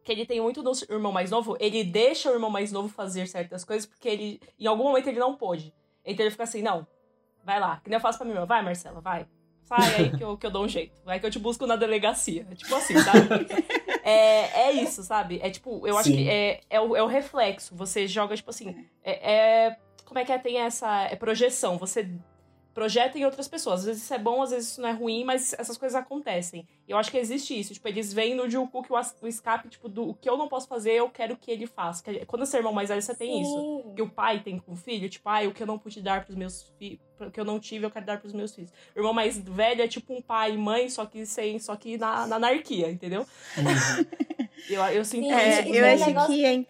Que 0.03 0.11
ele 0.11 0.25
tem 0.27 0.39
muito 0.39 0.61
do 0.61 0.71
irmão 0.87 1.11
mais 1.11 1.31
novo, 1.31 1.57
ele 1.59 1.83
deixa 1.83 2.29
o 2.29 2.33
irmão 2.33 2.51
mais 2.51 2.71
novo 2.71 2.89
fazer 2.89 3.27
certas 3.27 3.63
coisas, 3.65 3.87
porque 3.87 4.07
ele, 4.07 4.39
em 4.59 4.67
algum 4.67 4.83
momento, 4.83 5.07
ele 5.07 5.19
não 5.19 5.35
pôde. 5.35 5.73
Então 6.05 6.23
ele 6.23 6.31
fica 6.31 6.43
assim, 6.43 6.61
não, 6.61 6.85
vai 7.43 7.59
lá. 7.59 7.81
Que 7.83 7.89
nem 7.89 7.97
eu 7.97 8.01
faço 8.01 8.19
pra 8.19 8.25
minha 8.25 8.35
irmã, 8.35 8.45
vai, 8.45 8.61
Marcela, 8.63 9.01
vai. 9.01 9.25
Sai 9.71 9.95
aí 9.95 10.17
que 10.17 10.23
eu, 10.23 10.37
que 10.37 10.45
eu 10.45 10.51
dou 10.51 10.65
um 10.65 10.67
jeito. 10.67 11.01
Vai 11.05 11.19
que 11.19 11.25
eu 11.25 11.31
te 11.31 11.39
busco 11.39 11.65
na 11.65 11.77
delegacia. 11.77 12.45
É 12.51 12.55
tipo 12.55 12.75
assim, 12.75 12.97
sabe? 12.97 13.47
é, 14.03 14.63
é 14.63 14.71
isso, 14.73 15.01
sabe? 15.03 15.39
É 15.41 15.49
tipo, 15.49 15.87
eu 15.87 15.97
acho 15.97 16.09
Sim. 16.09 16.17
que 16.17 16.29
é, 16.29 16.59
é, 16.69 16.81
o, 16.81 16.95
é 16.95 17.01
o 17.01 17.07
reflexo. 17.07 17.73
Você 17.75 18.05
joga, 18.05 18.35
tipo 18.35 18.49
assim, 18.49 18.85
é, 19.03 19.33
é- 19.67 19.77
Como 20.05 20.19
é 20.19 20.25
que 20.25 20.31
é? 20.33 20.37
Tem 20.37 20.57
essa 20.57 21.03
é 21.03 21.15
projeção. 21.15 21.77
Você 21.77 22.09
projeta 22.73 23.17
em 23.17 23.25
outras 23.25 23.47
pessoas. 23.47 23.81
Às 23.81 23.85
vezes 23.85 24.03
isso 24.03 24.13
é 24.13 24.17
bom, 24.19 24.41
às 24.41 24.51
vezes 24.51 24.69
isso 24.71 24.81
não 24.81 24.89
é 24.89 24.91
ruim, 24.93 25.23
mas 25.23 25.53
essas 25.53 25.77
coisas 25.77 25.95
acontecem. 25.95 26.67
E 26.87 26.91
eu 26.91 26.97
acho 26.97 27.11
que 27.11 27.17
existe 27.17 27.57
isso. 27.59 27.73
Tipo, 27.73 27.87
eles 27.87 28.13
veem 28.13 28.33
no 28.35 28.49
Jungkook 28.49 28.91
o, 28.91 28.95
as- 28.95 29.15
o 29.21 29.27
escape, 29.27 29.69
tipo, 29.69 29.89
do 29.89 30.09
o 30.09 30.13
que 30.13 30.29
eu 30.29 30.37
não 30.37 30.47
posso 30.47 30.67
fazer, 30.67 30.93
eu 30.93 31.09
quero 31.09 31.35
que 31.37 31.51
ele 31.51 31.67
faça. 31.67 32.03
Que- 32.03 32.25
Quando 32.25 32.45
você 32.45 32.57
é 32.57 32.59
irmão 32.59 32.73
mais 32.73 32.89
velho, 32.89 33.01
você 33.01 33.13
tem 33.15 33.41
isso 33.41 33.93
que 33.95 34.01
o 34.01 34.09
pai 34.09 34.39
tem 34.41 34.57
com 34.59 34.71
o 34.73 34.75
filho, 34.75 35.09
tipo, 35.09 35.27
ah, 35.29 35.41
o 35.47 35.53
que 35.53 35.61
eu 35.63 35.67
não 35.67 35.77
pude 35.77 36.01
dar 36.01 36.23
pros 36.25 36.35
meus 36.35 36.63
filhos, 36.77 36.99
o 37.19 37.29
que 37.29 37.39
eu 37.39 37.45
não 37.45 37.59
tive, 37.59 37.85
eu 37.85 37.91
quero 37.91 38.05
dar 38.05 38.19
pros 38.19 38.33
meus 38.33 38.53
filhos. 38.55 38.71
O 38.95 38.99
irmão 38.99 39.13
mais 39.13 39.37
velho 39.37 39.81
é 39.81 39.87
tipo 39.87 40.13
um 40.13 40.21
pai 40.21 40.53
e 40.53 40.57
mãe, 40.57 40.89
só 40.89 41.05
que 41.05 41.25
sem, 41.25 41.59
só 41.59 41.75
que 41.75 41.97
na, 41.97 42.25
na 42.27 42.37
anarquia, 42.37 42.89
entendeu? 42.89 43.25
Eu, 44.69 44.81
eu 44.85 45.03
sinto 45.05 45.25
Sim, 45.27 45.33
É, 45.33 45.67
eu 45.69 45.85
é 45.85 45.89
um 45.91 45.93
acho 45.95 46.05
negócio- 46.05 46.33
que 46.35 46.45
é, 46.45 46.65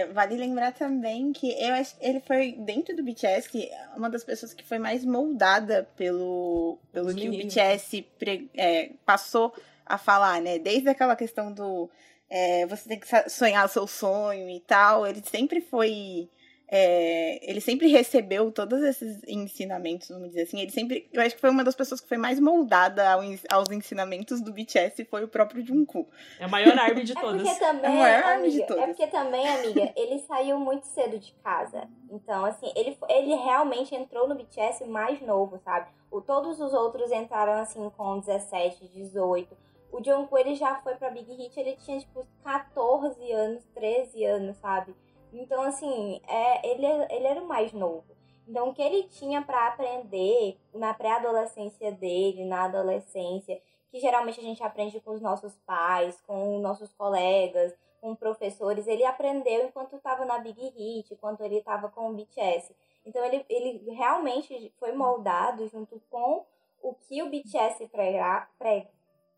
é, 0.00 0.06
vale 0.06 0.36
lembrar 0.36 0.72
também 0.72 1.32
que 1.32 1.50
eu 1.60 1.74
acho 1.74 1.94
ele 2.00 2.20
foi, 2.20 2.52
dentro 2.52 2.94
do 2.96 3.02
BTS, 3.02 3.48
uma 3.96 4.08
das 4.08 4.24
pessoas 4.24 4.54
que 4.54 4.64
foi 4.64 4.78
mais 4.78 5.04
moldada 5.04 5.88
pelo, 5.96 6.78
pelo 6.92 7.08
Os 7.08 7.14
que 7.14 7.28
o. 7.28 7.32
BTS 7.32 8.02
pre- 8.18 8.48
é, 8.56 8.90
passou 9.04 9.52
a 9.84 9.98
falar, 9.98 10.40
né? 10.40 10.58
Desde 10.58 10.88
aquela 10.88 11.16
questão 11.16 11.52
do 11.52 11.90
é, 12.30 12.66
você 12.66 12.88
tem 12.88 13.00
que 13.00 13.30
sonhar 13.30 13.64
o 13.64 13.68
seu 13.68 13.86
sonho 13.86 14.48
e 14.50 14.60
tal, 14.60 15.06
ele 15.06 15.22
sempre 15.24 15.60
foi. 15.60 16.28
É, 16.70 17.50
ele 17.50 17.60
sempre 17.60 17.88
recebeu 17.88 18.52
todos 18.52 18.82
esses 18.82 19.22
ensinamentos, 19.26 20.08
vamos 20.08 20.28
dizer 20.28 20.42
assim. 20.42 20.60
Ele 20.60 20.70
sempre. 20.70 21.08
Eu 21.12 21.22
acho 21.22 21.34
que 21.34 21.40
foi 21.40 21.48
uma 21.50 21.64
das 21.64 21.74
pessoas 21.74 22.00
que 22.00 22.08
foi 22.08 22.18
mais 22.18 22.38
moldada 22.38 23.10
ao 23.10 23.20
aos 23.50 23.70
ensinamentos 23.70 24.40
do 24.42 24.52
BTS 24.52 25.04
foi 25.06 25.24
o 25.24 25.28
próprio 25.28 25.64
Jungkook. 25.64 26.10
É 26.38 26.44
a 26.44 26.48
maior 26.48 26.78
árvore 26.78 27.04
de 27.04 27.12
É 27.12 27.20
todas. 27.20 27.42
porque 27.42 27.58
também, 27.58 27.84
É 27.84 27.88
a 27.88 27.98
maior 27.98 28.24
arma 28.24 28.48
de 28.48 28.66
todas. 28.66 28.82
é 28.82 28.86
porque 28.86 29.06
também, 29.06 29.48
amiga, 29.48 29.92
ele 29.96 30.18
saiu 30.20 30.58
muito 30.58 30.84
cedo 30.86 31.18
de 31.18 31.32
casa. 31.42 31.88
Então, 32.10 32.44
assim, 32.44 32.70
ele, 32.76 32.96
ele 33.08 33.34
realmente 33.34 33.94
entrou 33.94 34.28
no 34.28 34.34
BTS 34.34 34.84
mais 34.84 35.20
novo, 35.22 35.58
sabe? 35.64 35.88
O, 36.10 36.20
todos 36.20 36.60
os 36.60 36.72
outros 36.72 37.10
entraram, 37.10 37.54
assim, 37.54 37.90
com 37.96 38.18
17, 38.20 38.86
18. 38.88 39.56
O 39.90 40.04
Jungkook, 40.04 40.38
ele 40.40 40.54
já 40.54 40.74
foi 40.76 40.94
pra 40.96 41.10
Big 41.10 41.32
Hit, 41.34 41.58
ele 41.58 41.76
tinha, 41.76 41.98
tipo, 41.98 42.26
14 42.44 43.32
anos, 43.32 43.64
13 43.74 44.24
anos, 44.24 44.56
sabe? 44.58 44.94
Então, 45.32 45.62
assim, 45.62 46.20
é, 46.26 46.70
ele, 46.70 46.86
ele 47.10 47.26
era 47.26 47.42
o 47.42 47.46
mais 47.48 47.72
novo. 47.72 48.16
Então, 48.46 48.70
o 48.70 48.74
que 48.74 48.82
ele 48.82 49.02
tinha 49.04 49.42
pra 49.42 49.68
aprender 49.68 50.58
na 50.72 50.94
pré-adolescência 50.94 51.92
dele, 51.92 52.44
na 52.46 52.64
adolescência, 52.64 53.60
que 53.90 54.00
geralmente 54.00 54.40
a 54.40 54.42
gente 54.42 54.62
aprende 54.62 55.00
com 55.00 55.10
os 55.12 55.20
nossos 55.20 55.54
pais, 55.66 56.20
com 56.26 56.58
nossos 56.58 56.92
colegas, 56.94 57.74
com 58.00 58.14
professores, 58.14 58.86
ele 58.86 59.04
aprendeu 59.04 59.66
enquanto 59.66 59.96
estava 59.96 60.24
na 60.24 60.38
Big 60.38 60.60
Hit, 60.70 61.12
enquanto 61.12 61.42
ele 61.42 61.56
estava 61.58 61.88
com 61.88 62.10
o 62.10 62.14
BTS. 62.14 62.74
Então 63.04 63.24
ele, 63.24 63.44
ele 63.48 63.90
realmente 63.90 64.72
foi 64.78 64.92
moldado 64.92 65.66
junto 65.68 66.00
com 66.10 66.44
o 66.80 66.94
que 66.94 67.22
o 67.22 67.28
BTS 67.28 67.86
prega, 67.88 68.48
pre- 68.58 68.88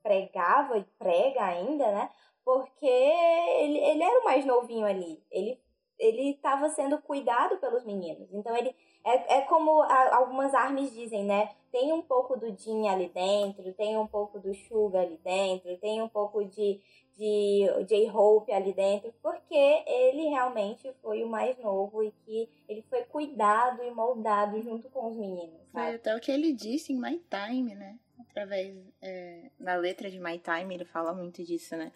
pregava 0.02 0.78
e 0.78 0.84
prega 0.98 1.42
ainda, 1.42 1.90
né? 1.90 2.10
Porque 2.44 2.86
ele, 2.86 3.78
ele 3.78 4.02
era 4.02 4.20
o 4.20 4.24
mais 4.24 4.44
novinho 4.44 4.84
ali. 4.86 5.22
Ele 5.30 5.58
ele 6.00 6.30
estava 6.30 6.68
sendo 6.70 6.98
cuidado 7.02 7.58
pelos 7.58 7.84
meninos. 7.84 8.28
Então 8.32 8.56
ele 8.56 8.74
é, 9.04 9.36
é 9.38 9.40
como 9.42 9.82
a- 9.82 10.16
algumas 10.16 10.52
armas 10.54 10.90
dizem, 10.92 11.24
né? 11.24 11.50
Tem 11.70 11.92
um 11.92 12.02
pouco 12.02 12.36
do 12.36 12.50
Jin 12.58 12.88
ali 12.88 13.08
dentro, 13.08 13.72
tem 13.74 13.96
um 13.96 14.06
pouco 14.06 14.40
do 14.40 14.52
Suga 14.54 15.00
ali 15.00 15.18
dentro, 15.22 15.76
tem 15.78 16.02
um 16.02 16.08
pouco 16.08 16.44
de, 16.44 16.80
de 17.16 17.66
J-Hope 17.86 18.50
ali 18.52 18.72
dentro, 18.72 19.12
porque 19.22 19.54
ele 19.86 20.28
realmente 20.30 20.90
foi 21.02 21.22
o 21.22 21.28
mais 21.28 21.56
novo 21.58 22.02
e 22.02 22.10
que 22.24 22.48
ele 22.68 22.82
foi 22.90 23.02
cuidado 23.04 23.82
e 23.84 23.90
moldado 23.92 24.60
junto 24.62 24.88
com 24.90 25.06
os 25.10 25.16
meninos, 25.16 25.60
Foi 25.70 25.82
sabe? 25.82 25.96
até 25.96 26.16
o 26.16 26.20
que 26.20 26.32
ele 26.32 26.52
disse 26.52 26.92
em 26.92 27.00
My 27.00 27.22
Time, 27.30 27.74
né? 27.74 27.98
Através. 28.18 28.76
é, 29.02 29.50
na 29.58 29.74
letra 29.76 30.10
de 30.10 30.18
My 30.18 30.38
Time, 30.38 30.74
ele 30.74 30.84
fala 30.84 31.12
muito 31.12 31.42
disso, 31.44 31.76
né? 31.76 31.92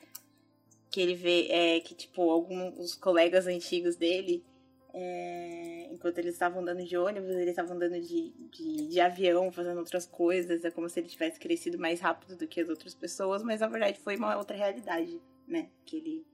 Que 0.95 1.01
ele 1.01 1.15
vê 1.15 1.49
é, 1.49 1.81
que, 1.81 1.93
tipo, 1.93 2.31
alguns 2.31 2.95
colegas 2.95 3.49
antigos 3.49 3.97
dele, 3.97 4.45
é, 4.93 5.89
enquanto 5.91 6.19
eles 6.19 6.35
estavam 6.35 6.63
andando 6.63 6.85
de 6.85 6.97
ônibus, 6.97 7.31
eles 7.31 7.49
estavam 7.49 7.75
andando 7.75 8.01
de, 8.01 8.33
de, 8.53 8.87
de 8.87 9.01
avião, 9.01 9.51
fazendo 9.51 9.79
outras 9.79 10.07
coisas. 10.07 10.65
É 10.65 10.71
como 10.71 10.89
se 10.89 11.01
ele 11.01 11.09
tivesse 11.09 11.41
crescido 11.41 11.77
mais 11.81 12.01
rápido 12.01 12.37
do 12.37 12.47
que 12.47 12.61
as 12.61 12.69
outras 12.69 12.95
pessoas, 12.95 13.43
mas 13.43 13.61
na 13.61 13.67
verdade 13.67 13.99
foi 13.99 14.17
uma 14.17 14.37
outra 14.37 14.57
realidade, 14.57 15.21
né? 15.49 15.69
Que 15.85 15.97
ele, 15.97 16.27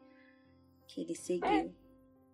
que 0.86 1.00
ele 1.00 1.14
seguiu. 1.14 1.74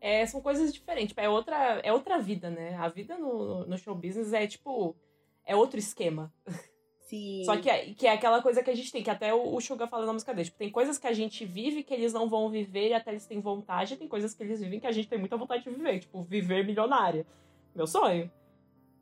É, 0.01 0.27
são 0.27 0.41
coisas 0.41 0.75
diferentes. 0.75 1.11
tipo, 1.11 1.21
É 1.21 1.29
outra, 1.29 1.81
é 1.85 1.93
outra 1.93 2.19
vida, 2.19 2.51
né? 2.51 2.75
A 2.75 2.89
vida 2.89 3.17
no, 3.17 3.65
no 3.67 3.79
show 3.79 3.95
business 3.95 4.33
é 4.33 4.49
tipo. 4.49 4.97
É 5.45 5.55
outro 5.55 5.79
esquema. 5.79 6.35
Sim. 7.07 7.42
Só 7.45 7.57
que 7.57 7.71
é, 7.71 7.95
que 7.95 8.07
é 8.07 8.11
aquela 8.12 8.42
coisa 8.42 8.62
que 8.62 8.71
a 8.71 8.75
gente 8.75 8.90
tem, 8.92 9.03
que 9.03 9.11
até 9.11 9.33
o, 9.33 9.55
o 9.55 9.61
Suga 9.61 9.87
fala 9.87 10.05
na 10.07 10.12
música 10.12 10.35
dele. 10.35 10.47
Tipo, 10.47 10.59
tem 10.59 10.71
coisas 10.71 10.99
que 10.99 11.07
a 11.07 11.12
gente 11.12 11.45
vive 11.45 11.83
que 11.83 11.95
eles 11.95 12.12
não 12.12 12.29
vão 12.29 12.51
viver 12.51 12.88
e 12.88 12.95
até 12.95 13.11
eles 13.12 13.27
têm 13.27 13.40
vontade, 13.40 13.95
e 13.95 13.97
tem 13.97 14.09
coisas 14.09 14.35
que 14.35 14.42
eles 14.42 14.61
vivem 14.61 14.81
que 14.81 14.87
a 14.87 14.92
gente 14.92 15.09
tem 15.09 15.19
muita 15.19 15.37
vontade 15.37 15.62
de 15.64 15.71
viver. 15.71 16.01
Tipo, 16.01 16.23
viver 16.25 16.64
milionária. 16.66 17.25
Meu 17.75 17.87
sonho. 17.87 18.31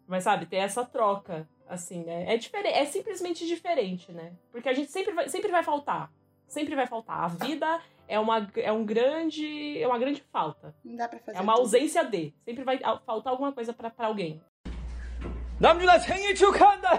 Mas 0.06 0.24
sabe, 0.24 0.44
ter 0.46 0.56
essa 0.56 0.84
troca, 0.84 1.48
assim, 1.66 2.04
é, 2.08 2.34
é 2.34 2.36
diferente. 2.36 2.74
É 2.74 2.84
simplesmente 2.84 3.46
diferente, 3.46 4.12
né? 4.12 4.32
Porque 4.52 4.68
a 4.68 4.74
gente 4.74 4.90
sempre 4.90 5.14
vai, 5.14 5.28
sempre 5.28 5.50
vai 5.50 5.62
faltar. 5.62 6.12
Sempre 6.46 6.74
vai 6.76 6.86
faltar. 6.86 7.20
A 7.24 7.28
vida 7.28 7.80
é 8.06 8.20
uma, 8.20 8.46
é 8.56 8.70
um 8.70 8.84
grande. 8.84 9.78
É 9.80 9.86
uma 9.88 9.98
grande 9.98 10.22
falta. 10.30 10.74
Não 10.84 10.94
dá 10.94 11.08
pra 11.08 11.18
fazer 11.20 11.38
É 11.38 11.40
uma 11.40 11.54
tudo. 11.54 11.62
ausência 11.62 12.04
de. 12.04 12.34
Sempre 12.44 12.64
vai 12.64 12.78
a- 12.82 12.98
faltar 12.98 13.32
alguma 13.32 13.50
coisa 13.50 13.72
pra 13.72 13.90
alguém. 13.98 14.42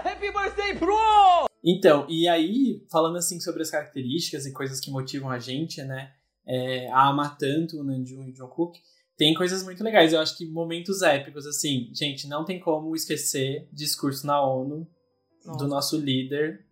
Happy 0.02 0.32
birthday, 0.32 0.72
bro! 0.78 1.46
Então, 1.62 2.06
e 2.08 2.26
aí, 2.26 2.82
falando 2.90 3.18
assim 3.18 3.38
sobre 3.38 3.60
as 3.60 3.70
características 3.70 4.46
e 4.46 4.52
coisas 4.52 4.80
que 4.80 4.90
motivam 4.90 5.30
a 5.30 5.38
gente, 5.38 5.82
né, 5.82 6.12
é, 6.46 6.90
a 6.90 7.08
amar 7.08 7.36
tanto 7.36 7.78
o 7.78 7.84
Nanjun 7.84 8.24
e 8.24 8.30
o 8.30 8.34
Jungkook, 8.34 8.80
tem 9.14 9.34
coisas 9.34 9.62
muito 9.62 9.84
legais. 9.84 10.14
Eu 10.14 10.20
acho 10.20 10.38
que 10.38 10.46
momentos 10.46 11.02
épicos, 11.02 11.46
assim, 11.46 11.90
gente, 11.92 12.26
não 12.26 12.46
tem 12.46 12.58
como 12.58 12.96
esquecer 12.96 13.68
discurso 13.70 14.26
na 14.26 14.42
ONU 14.42 14.88
Nossa. 15.44 15.58
do 15.58 15.68
nosso 15.68 15.98
líder, 15.98 16.64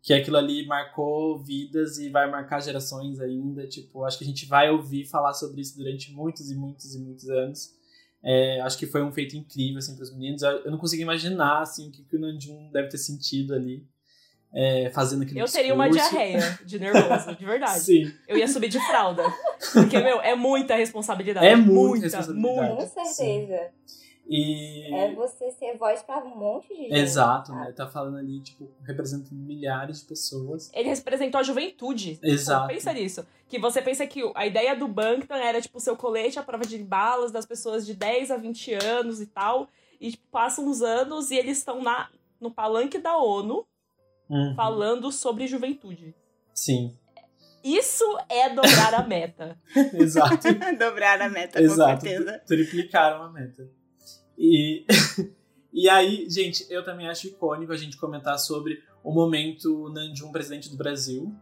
que 0.00 0.14
aquilo 0.14 0.36
ali 0.36 0.66
marcou 0.66 1.36
vidas 1.42 1.98
e 1.98 2.10
vai 2.10 2.30
marcar 2.30 2.60
gerações 2.60 3.18
ainda. 3.18 3.66
Tipo, 3.66 4.04
acho 4.04 4.18
que 4.18 4.24
a 4.24 4.26
gente 4.26 4.46
vai 4.46 4.70
ouvir 4.70 5.04
falar 5.04 5.34
sobre 5.34 5.60
isso 5.62 5.76
durante 5.76 6.12
muitos 6.12 6.48
e 6.48 6.54
muitos 6.54 6.94
e 6.94 6.98
muitos 7.00 7.28
anos. 7.28 7.76
É, 8.22 8.60
acho 8.62 8.76
que 8.76 8.86
foi 8.86 9.02
um 9.02 9.12
feito 9.12 9.36
incrível, 9.36 9.78
assim, 9.78 9.94
para 9.94 10.02
os 10.02 10.12
meninos. 10.12 10.42
Eu 10.42 10.70
não 10.70 10.78
consigo 10.78 11.02
imaginar, 11.02 11.62
assim, 11.62 11.88
o 11.88 11.92
que, 11.92 12.02
que 12.02 12.16
o 12.16 12.20
Nanjum 12.20 12.70
deve 12.72 12.88
ter 12.88 12.98
sentido 12.98 13.54
ali, 13.54 13.86
é, 14.52 14.90
fazendo 14.90 15.22
aquele 15.22 15.40
Eu 15.40 15.46
teria 15.46 15.74
uma 15.74 15.88
discurso. 15.88 16.10
diarreia 16.10 16.58
de 16.64 16.78
nervoso, 16.78 17.36
de 17.36 17.44
verdade. 17.44 17.80
Sim. 17.84 18.12
Eu 18.26 18.36
ia 18.36 18.48
subir 18.48 18.68
de 18.68 18.80
fralda. 18.80 19.22
Porque, 19.72 19.98
meu, 19.98 20.20
é 20.20 20.34
muita 20.34 20.74
responsabilidade. 20.74 21.46
É 21.46 21.54
muita 21.54 21.72
muita 21.72 22.04
responsabilidade. 22.06 22.68
muita. 22.68 22.86
Com 22.86 23.04
certeza. 23.04 23.70
E... 24.28 24.94
É 24.94 25.14
você 25.14 25.50
ser 25.52 25.76
voz 25.78 26.02
pra 26.02 26.18
um 26.22 26.36
monte 26.36 26.68
de 26.68 26.82
gente. 26.82 26.94
Exato, 26.94 27.48
sabe? 27.48 27.60
né? 27.60 27.72
Tá 27.72 27.86
falando 27.86 28.18
ali, 28.18 28.40
tipo, 28.40 28.70
representando 28.86 29.34
milhares 29.38 30.00
de 30.00 30.06
pessoas. 30.06 30.70
Ele 30.74 30.90
representou 30.90 31.40
a 31.40 31.42
juventude. 31.42 32.18
Exato. 32.22 32.68
Pensa 32.68 32.92
nisso. 32.92 33.26
Que 33.48 33.58
você 33.58 33.80
pensa 33.80 34.06
que 34.06 34.20
a 34.34 34.46
ideia 34.46 34.76
do 34.76 34.86
Bangtan 34.86 35.36
era, 35.38 35.60
tipo, 35.62 35.80
seu 35.80 35.96
colete 35.96 36.38
à 36.38 36.42
prova 36.42 36.64
de 36.66 36.76
balas 36.78 37.32
das 37.32 37.46
pessoas 37.46 37.86
de 37.86 37.94
10 37.94 38.30
a 38.30 38.36
20 38.36 38.74
anos 38.74 39.20
e 39.20 39.26
tal. 39.26 39.68
E, 39.98 40.10
tipo, 40.10 40.24
passam 40.30 40.66
uns 40.66 40.82
anos 40.82 41.30
e 41.30 41.36
eles 41.36 41.56
estão 41.58 41.82
na, 41.82 42.08
no 42.40 42.50
palanque 42.50 42.98
da 42.98 43.16
ONU 43.16 43.66
Uhum. 44.30 44.54
falando 44.54 45.10
sobre 45.10 45.46
juventude. 45.46 46.14
Sim, 46.52 46.94
Isso 47.64 48.04
é 48.28 48.50
dobrar 48.50 48.92
a 48.92 49.02
meta. 49.02 49.58
exato. 49.94 50.36
Dobrar 50.78 51.22
a 51.22 51.30
meta, 51.30 51.58
Exato, 51.60 51.94
com 52.02 52.06
certeza. 52.06 52.38
triplicaram 52.46 53.22
a 53.22 53.30
meta. 53.32 53.66
E, 54.38 54.86
e 55.72 55.88
aí, 55.88 56.30
gente, 56.30 56.64
eu 56.70 56.84
também 56.84 57.08
acho 57.08 57.26
icônico 57.26 57.72
a 57.72 57.76
gente 57.76 57.96
comentar 57.96 58.38
sobre 58.38 58.82
o 59.02 59.12
momento 59.12 59.88
Nanjum, 59.90 60.30
presidente 60.30 60.70
do 60.70 60.76
Brasil. 60.76 61.34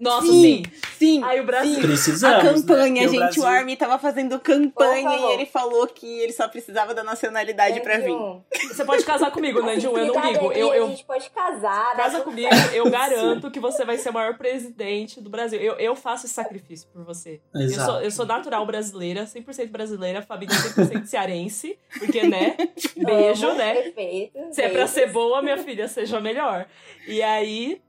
Nossa, 0.00 0.26
Sim, 0.26 0.62
sim. 0.62 0.62
sim. 0.98 1.24
Aí 1.24 1.40
o 1.40 1.44
Brasil. 1.44 1.80
Precisamos. 1.80 2.38
A 2.38 2.52
campanha, 2.54 3.02
né? 3.02 3.06
Porque 3.06 3.06
o 3.06 3.10
gente. 3.10 3.18
Brasil- 3.20 3.42
O 3.42 3.46
Army 3.46 3.76
tava 3.76 3.98
fazendo 3.98 4.38
campanha 4.38 5.16
e 5.16 5.32
ele 5.32 5.46
falou 5.46 5.86
que 5.88 6.06
ele 6.20 6.32
só 6.32 6.46
precisava 6.48 6.94
da 6.94 7.02
nacionalidade 7.02 7.80
pra 7.80 7.98
vir. 7.98 8.10
Nanjum, 8.12 8.40
Você 8.68 8.84
pode 8.84 9.04
casar 9.04 9.30
comigo, 9.30 9.60
Nanjum, 9.60 9.96
eu 9.96 10.06
não 10.06 10.14
ligo. 10.14 10.26
cidadania, 10.38 10.58
Eu, 10.58 10.70
A 10.70 10.76
eu, 10.76 10.88
gente 10.88 11.04
pode 11.04 11.28
casar. 11.30 11.96
dá 11.96 12.04
casa 12.04 12.20
comigo, 12.20 12.48
eu 12.72 12.88
garanto 12.90 13.50
que 13.50 13.58
você 13.60 13.84
vai 13.84 13.98
ser 13.98 14.10
o 14.10 14.12
maior 14.12 14.36
presidente 14.38 15.20
do 15.20 15.28
Brasil. 15.28 15.58
Eu, 15.60 15.74
eu 15.74 15.96
faço 15.96 16.26
esse 16.26 16.34
sacrifício 16.34 16.88
por 16.92 17.04
você. 17.04 17.40
Eu 17.54 17.60
Exato. 17.62 17.90
sou, 17.92 18.00
eu 18.00 18.10
sou 18.10 18.24
natural 18.26 18.64
brasileira, 18.66 19.24
100% 19.26 19.68
brasileira, 19.70 20.22
família 20.22 20.54
100% 20.54 21.06
cearense. 21.06 21.78
Porque, 21.98 22.22
né? 22.22 22.56
Beijo, 22.96 23.52
né? 23.54 23.74
Perfeito. 23.74 24.38
Se 24.52 24.62
é 24.62 24.68
pra 24.68 24.86
ser 24.86 25.10
boa, 25.10 25.42
minha 25.42 25.58
filha, 25.58 25.88
seja 25.88 26.20
melhor. 26.20 26.66
E 27.06 27.22
aí. 27.22 27.80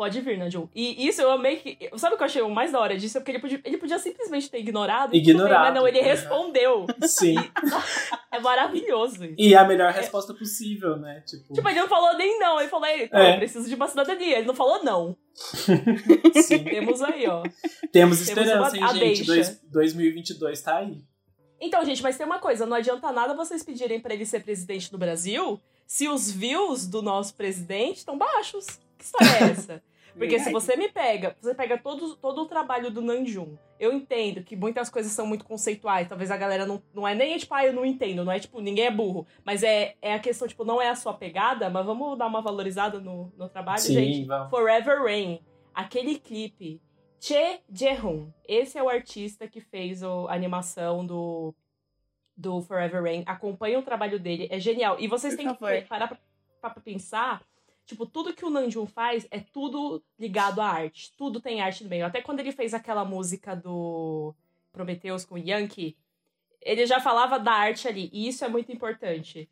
Pode 0.00 0.18
vir, 0.22 0.38
Nanjum. 0.38 0.66
E 0.74 1.06
isso 1.06 1.20
eu 1.20 1.30
amei 1.30 1.56
que. 1.56 1.90
Sabe 1.98 2.14
o 2.14 2.16
que 2.16 2.22
eu 2.22 2.26
achei 2.26 2.40
o 2.40 2.48
mais 2.48 2.72
da 2.72 2.80
hora 2.80 2.96
disso? 2.96 3.18
É 3.18 3.20
porque 3.20 3.32
ele 3.32 3.38
podia, 3.38 3.60
ele 3.62 3.76
podia 3.76 3.98
simplesmente 3.98 4.50
ter 4.50 4.58
ignorado. 4.58 5.14
e 5.14 5.20
tudo 5.20 5.26
bem, 5.26 5.30
Ignorado. 5.44 5.64
Mas 5.66 5.74
não, 5.74 5.86
ele 5.86 6.00
respondeu. 6.00 6.86
Sim. 7.04 7.34
É 8.32 8.38
maravilhoso 8.38 9.24
isso. 9.24 9.34
E 9.36 9.54
a 9.56 9.64
melhor 9.64 9.92
resposta 9.92 10.32
possível, 10.32 10.96
né? 10.96 11.20
Tipo, 11.26 11.52
Tipo, 11.52 11.68
ele 11.68 11.80
não 11.80 11.88
falou 11.88 12.16
nem 12.16 12.38
não. 12.38 12.60
Ele 12.60 12.68
falou, 12.70 12.86
"Ei, 12.86 13.08
pô, 13.08 13.16
É. 13.18 13.34
eu 13.34 13.38
preciso 13.38 13.68
de 13.68 13.74
uma 13.74 13.88
cidadania. 13.88 14.38
Ele 14.38 14.46
não 14.46 14.54
falou 14.54 14.82
não. 14.84 15.16
sim. 16.42 16.62
Temos 16.64 17.02
aí, 17.02 17.26
ó. 17.26 17.42
Temos 17.42 17.90
Temos 17.92 18.20
esperança, 18.20 18.76
uma- 18.78 18.88
a 18.88 18.96
hein, 18.96 19.14
gente? 19.16 19.26
Dois- 19.26 19.60
2022 19.70 20.62
tá 20.62 20.76
aí. 20.78 21.02
Então, 21.60 21.84
gente, 21.84 22.02
mas 22.02 22.16
tem 22.16 22.24
uma 22.24 22.38
coisa, 22.38 22.64
não 22.64 22.76
adianta 22.76 23.10
nada 23.12 23.34
vocês 23.34 23.62
pedirem 23.62 24.00
pra 24.00 24.14
ele 24.14 24.24
ser 24.24 24.42
presidente 24.42 24.90
do 24.90 24.96
Brasil 24.96 25.60
se 25.86 26.08
os 26.08 26.30
views 26.30 26.86
do 26.86 27.02
nosso 27.02 27.34
presidente 27.34 27.98
estão 27.98 28.16
baixos. 28.16 28.64
Que 28.96 29.04
história 29.04 29.28
é 29.28 29.50
essa? 29.50 29.82
Porque 30.20 30.38
se 30.38 30.44
Verdade. 30.44 30.52
você 30.66 30.76
me 30.76 30.88
pega, 30.92 31.34
você 31.40 31.54
pega 31.54 31.78
todo, 31.78 32.14
todo 32.16 32.42
o 32.42 32.46
trabalho 32.46 32.90
do 32.90 33.00
Nanjum. 33.00 33.56
Eu 33.78 33.90
entendo 33.92 34.42
que 34.44 34.54
muitas 34.54 34.90
coisas 34.90 35.10
são 35.12 35.26
muito 35.26 35.46
conceituais. 35.46 36.06
Talvez 36.06 36.30
a 36.30 36.36
galera 36.36 36.66
não, 36.66 36.82
não 36.92 37.08
é 37.08 37.14
nem 37.14 37.38
tipo, 37.38 37.54
ah, 37.54 37.64
eu 37.64 37.72
não 37.72 37.86
entendo, 37.86 38.22
não 38.22 38.30
é 38.32 38.38
tipo, 38.38 38.60
ninguém 38.60 38.84
é 38.84 38.90
burro. 38.90 39.26
Mas 39.44 39.62
é, 39.62 39.96
é 40.02 40.12
a 40.12 40.18
questão, 40.18 40.46
tipo, 40.46 40.62
não 40.62 40.80
é 40.80 40.90
a 40.90 40.94
sua 40.94 41.14
pegada, 41.14 41.70
mas 41.70 41.86
vamos 41.86 42.18
dar 42.18 42.26
uma 42.26 42.42
valorizada 42.42 43.00
no, 43.00 43.32
no 43.34 43.48
trabalho, 43.48 43.80
Sim, 43.80 43.94
gente. 43.94 44.24
vamos. 44.26 44.50
Forever 44.50 45.02
Rain, 45.02 45.40
aquele 45.74 46.18
clipe. 46.18 46.82
Che 47.18 47.60
Jehun. 47.72 48.30
Esse 48.46 48.76
é 48.78 48.82
o 48.82 48.88
artista 48.90 49.48
que 49.48 49.60
fez 49.62 50.02
o- 50.02 50.26
a 50.28 50.34
animação 50.34 51.04
do, 51.06 51.54
do 52.36 52.60
Forever 52.62 53.02
Rain. 53.02 53.22
Acompanha 53.26 53.78
o 53.78 53.82
trabalho 53.82 54.18
dele, 54.20 54.48
é 54.50 54.58
genial. 54.58 54.96
E 54.98 55.06
vocês 55.06 55.34
Por 55.34 55.42
têm 55.42 55.54
que 55.54 55.88
parar 55.88 56.08
pra, 56.08 56.18
pra 56.60 56.70
pensar. 56.82 57.42
Tipo, 57.90 58.06
tudo 58.06 58.32
que 58.32 58.44
o 58.44 58.50
Nanjum 58.50 58.86
faz 58.86 59.26
é 59.32 59.40
tudo 59.40 60.00
ligado 60.18 60.60
à 60.60 60.66
arte. 60.66 61.12
Tudo 61.16 61.40
tem 61.40 61.60
arte 61.60 61.82
no 61.82 61.90
meio. 61.90 62.06
Até 62.06 62.22
quando 62.22 62.38
ele 62.40 62.52
fez 62.52 62.72
aquela 62.72 63.04
música 63.04 63.54
do 63.56 64.32
Prometheus 64.72 65.24
com 65.24 65.36
Yankee, 65.36 65.96
ele 66.62 66.86
já 66.86 67.00
falava 67.00 67.36
da 67.38 67.50
arte 67.52 67.88
ali. 67.88 68.08
E 68.12 68.28
isso 68.28 68.44
é 68.44 68.48
muito 68.48 68.70
importante. 68.70 69.50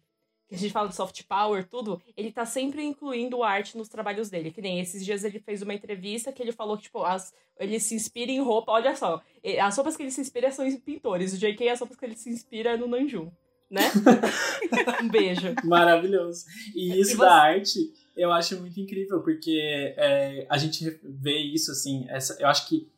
Que 0.49 0.55
a 0.55 0.59
gente 0.59 0.72
fala 0.72 0.89
de 0.89 0.95
soft 0.95 1.24
power, 1.24 1.68
tudo. 1.68 2.01
Ele 2.16 2.30
tá 2.30 2.47
sempre 2.47 2.82
incluindo 2.84 3.43
arte 3.43 3.76
nos 3.76 3.89
trabalhos 3.89 4.30
dele. 4.30 4.53
Que 4.53 4.62
nem 4.62 4.78
esses 4.80 5.05
dias 5.05 5.24
ele 5.24 5.41
fez 5.41 5.61
uma 5.62 5.74
entrevista 5.74 6.32
que 6.32 6.41
ele 6.41 6.53
falou 6.53 6.76
que, 6.76 6.84
tipo, 6.84 7.03
as, 7.03 7.34
ele 7.59 7.80
se 7.80 7.95
inspira 7.97 8.30
em 8.30 8.41
roupa. 8.41 8.70
Olha 8.70 8.95
só, 8.95 9.20
as 9.61 9.76
roupas 9.76 9.97
que 9.97 10.05
ele 10.05 10.12
se 10.12 10.20
inspira 10.20 10.53
são 10.53 10.64
em 10.64 10.78
pintores. 10.78 11.32
O 11.34 11.39
JK, 11.39 11.68
as 11.70 11.80
roupas 11.80 11.99
que 11.99 12.05
ele 12.05 12.14
se 12.16 12.30
inspira 12.30 12.70
é 12.70 12.76
no 12.76 12.86
Nanjum. 12.86 13.30
Né? 13.70 13.82
um 15.03 15.09
beijo. 15.09 15.55
Maravilhoso. 15.64 16.47
E 16.74 16.99
isso 16.99 17.12
E 17.14 17.16
da 17.18 17.24
você- 17.26 17.34
arte, 17.34 17.78
eu 18.19 18.33
acho 18.33 18.59
muito 18.59 18.79
incrível, 18.81 19.21
porque 19.23 19.95
é, 19.97 20.47
a 20.51 20.59
gente 20.59 20.99
vê 21.05 21.39
isso, 21.39 21.71
assim, 21.71 22.05
essa, 22.09 22.37
eu 22.41 22.49
acho 22.49 22.69
que 22.69 22.91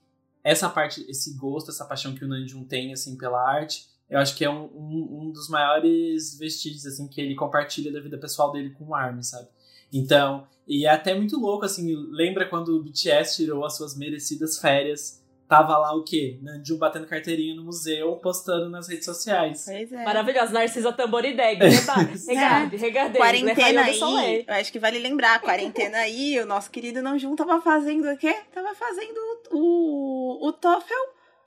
essa 0.43 0.69
parte, 0.69 1.05
esse 1.09 1.37
gosto, 1.37 1.71
essa 1.71 1.85
paixão 1.85 2.15
que 2.15 2.25
o 2.25 2.29
Nanjum 2.29 2.65
tem, 2.65 2.93
assim, 2.93 3.17
pela 3.17 3.39
arte, 3.39 3.87
eu 4.09 4.19
acho 4.19 4.35
que 4.35 4.45
é 4.45 4.51
um, 4.51 4.65
um, 4.65 5.21
um 5.21 5.31
dos 5.31 5.49
maiores 5.49 6.39
vestígios, 6.39 6.87
assim, 6.87 7.07
que 7.07 7.21
ele 7.21 7.35
compartilha 7.35 7.93
da 7.93 8.01
vida 8.01 8.17
pessoal 8.17 8.51
dele 8.51 8.71
com 8.71 8.87
o 8.87 8.95
Armin, 8.95 9.23
sabe? 9.23 9.47
Então, 9.93 10.47
e 10.67 10.87
é 10.87 10.91
até 10.91 11.15
muito 11.15 11.39
louco, 11.39 11.67
assim, 11.67 11.95
lembra 12.11 12.49
quando 12.49 12.77
o 12.77 12.83
BTS 12.83 13.37
tirou 13.37 13.65
as 13.65 13.77
suas 13.77 13.95
merecidas 13.95 14.59
férias, 14.59 15.20
tava 15.51 15.77
lá 15.77 15.93
o 15.97 16.05
quê? 16.05 16.39
Nanjum 16.41 16.79
batendo 16.79 17.09
carteirinha 17.09 17.57
no 17.57 17.65
museu, 17.65 18.15
postando 18.23 18.71
nas 18.71 18.89
redes 18.89 19.05
sociais. 19.05 19.65
Pois 19.67 19.93
é. 19.93 20.05
Maravilhosa. 20.05 20.53
Narcisa 20.53 20.93
Tamborideg. 20.93 21.59
Regarde, 22.29 22.77
regarde. 22.77 23.19
Quarentena 23.19 23.83
aí, 23.83 24.45
eu 24.47 24.55
acho 24.55 24.71
que 24.71 24.79
vale 24.79 25.01
lembrar, 25.01 25.41
quarentena 25.41 25.99
aí, 25.99 26.39
o 26.39 26.47
nosso 26.47 26.71
querido 26.71 27.03
Nanjum 27.03 27.35
tava 27.35 27.61
fazendo 27.61 28.09
o 28.09 28.17
quê? 28.17 28.33
Tava 28.55 28.73
fazendo 28.77 29.19
o, 29.51 30.47
o 30.49 30.53
TOEFL 30.53 30.95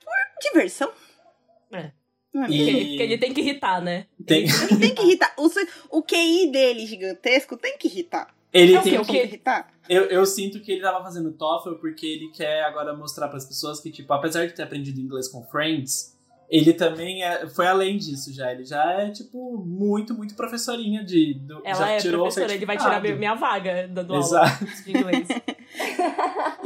por 0.04 0.50
diversão. 0.52 0.92
É. 1.72 1.78
É 2.36 2.50
E- 2.50 2.88
Porque 2.88 3.02
ele, 3.02 3.16
tem 3.18 3.32
que 3.32 3.40
irritar, 3.40 3.80
né? 3.80 4.06
Tem, 4.26 4.44
Ele 4.44 4.76
tem 4.80 4.94
que 4.94 5.02
irritar. 5.02 5.32
O, 5.38 5.48
o 5.98 6.02
QI 6.02 6.50
dele 6.50 6.84
gigantesco 6.86 7.56
tem 7.56 7.78
que 7.78 7.88
irritar. 7.88 8.34
Ele 8.54 8.76
É 8.76 8.80
tem 8.80 9.00
que 9.00 9.04
que 9.04 9.22
irritar. 9.22 9.68
Eu, 9.88 10.04
eu 10.04 10.24
sinto 10.24 10.60
que 10.60 10.72
ele 10.72 10.80
tava 10.80 11.02
fazendo 11.02 11.32
TOEFL 11.32 11.74
porque 11.74 12.06
ele 12.06 12.30
quer 12.30 12.64
agora 12.64 12.96
mostrar 12.96 13.28
para 13.28 13.36
as 13.36 13.44
pessoas 13.44 13.80
que, 13.80 13.90
tipo, 13.90 14.10
apesar 14.12 14.46
de 14.46 14.54
ter 14.54 14.62
aprendido 14.62 15.00
inglês 15.00 15.28
com 15.28 15.44
Friends, 15.44 16.14
ele 16.48 16.72
também 16.72 17.22
é, 17.24 17.48
foi 17.48 17.66
além 17.66 17.98
disso 17.98 18.32
já. 18.32 18.52
Ele 18.52 18.64
já 18.64 18.84
é, 18.92 19.10
tipo, 19.10 19.58
muito, 19.58 20.14
muito 20.14 20.34
professorinha 20.36 21.04
de. 21.04 21.34
Do, 21.34 21.60
Ela 21.64 21.78
já 21.78 21.90
é 21.90 22.00
professora, 22.00 22.54
ele 22.54 22.64
vai 22.64 22.78
tirar 22.78 23.02
minha 23.02 23.34
vaga 23.34 23.88
dando 23.88 24.14
aula 24.14 24.24
Exato. 24.24 24.64
de 24.84 24.90
inglês. 24.90 25.28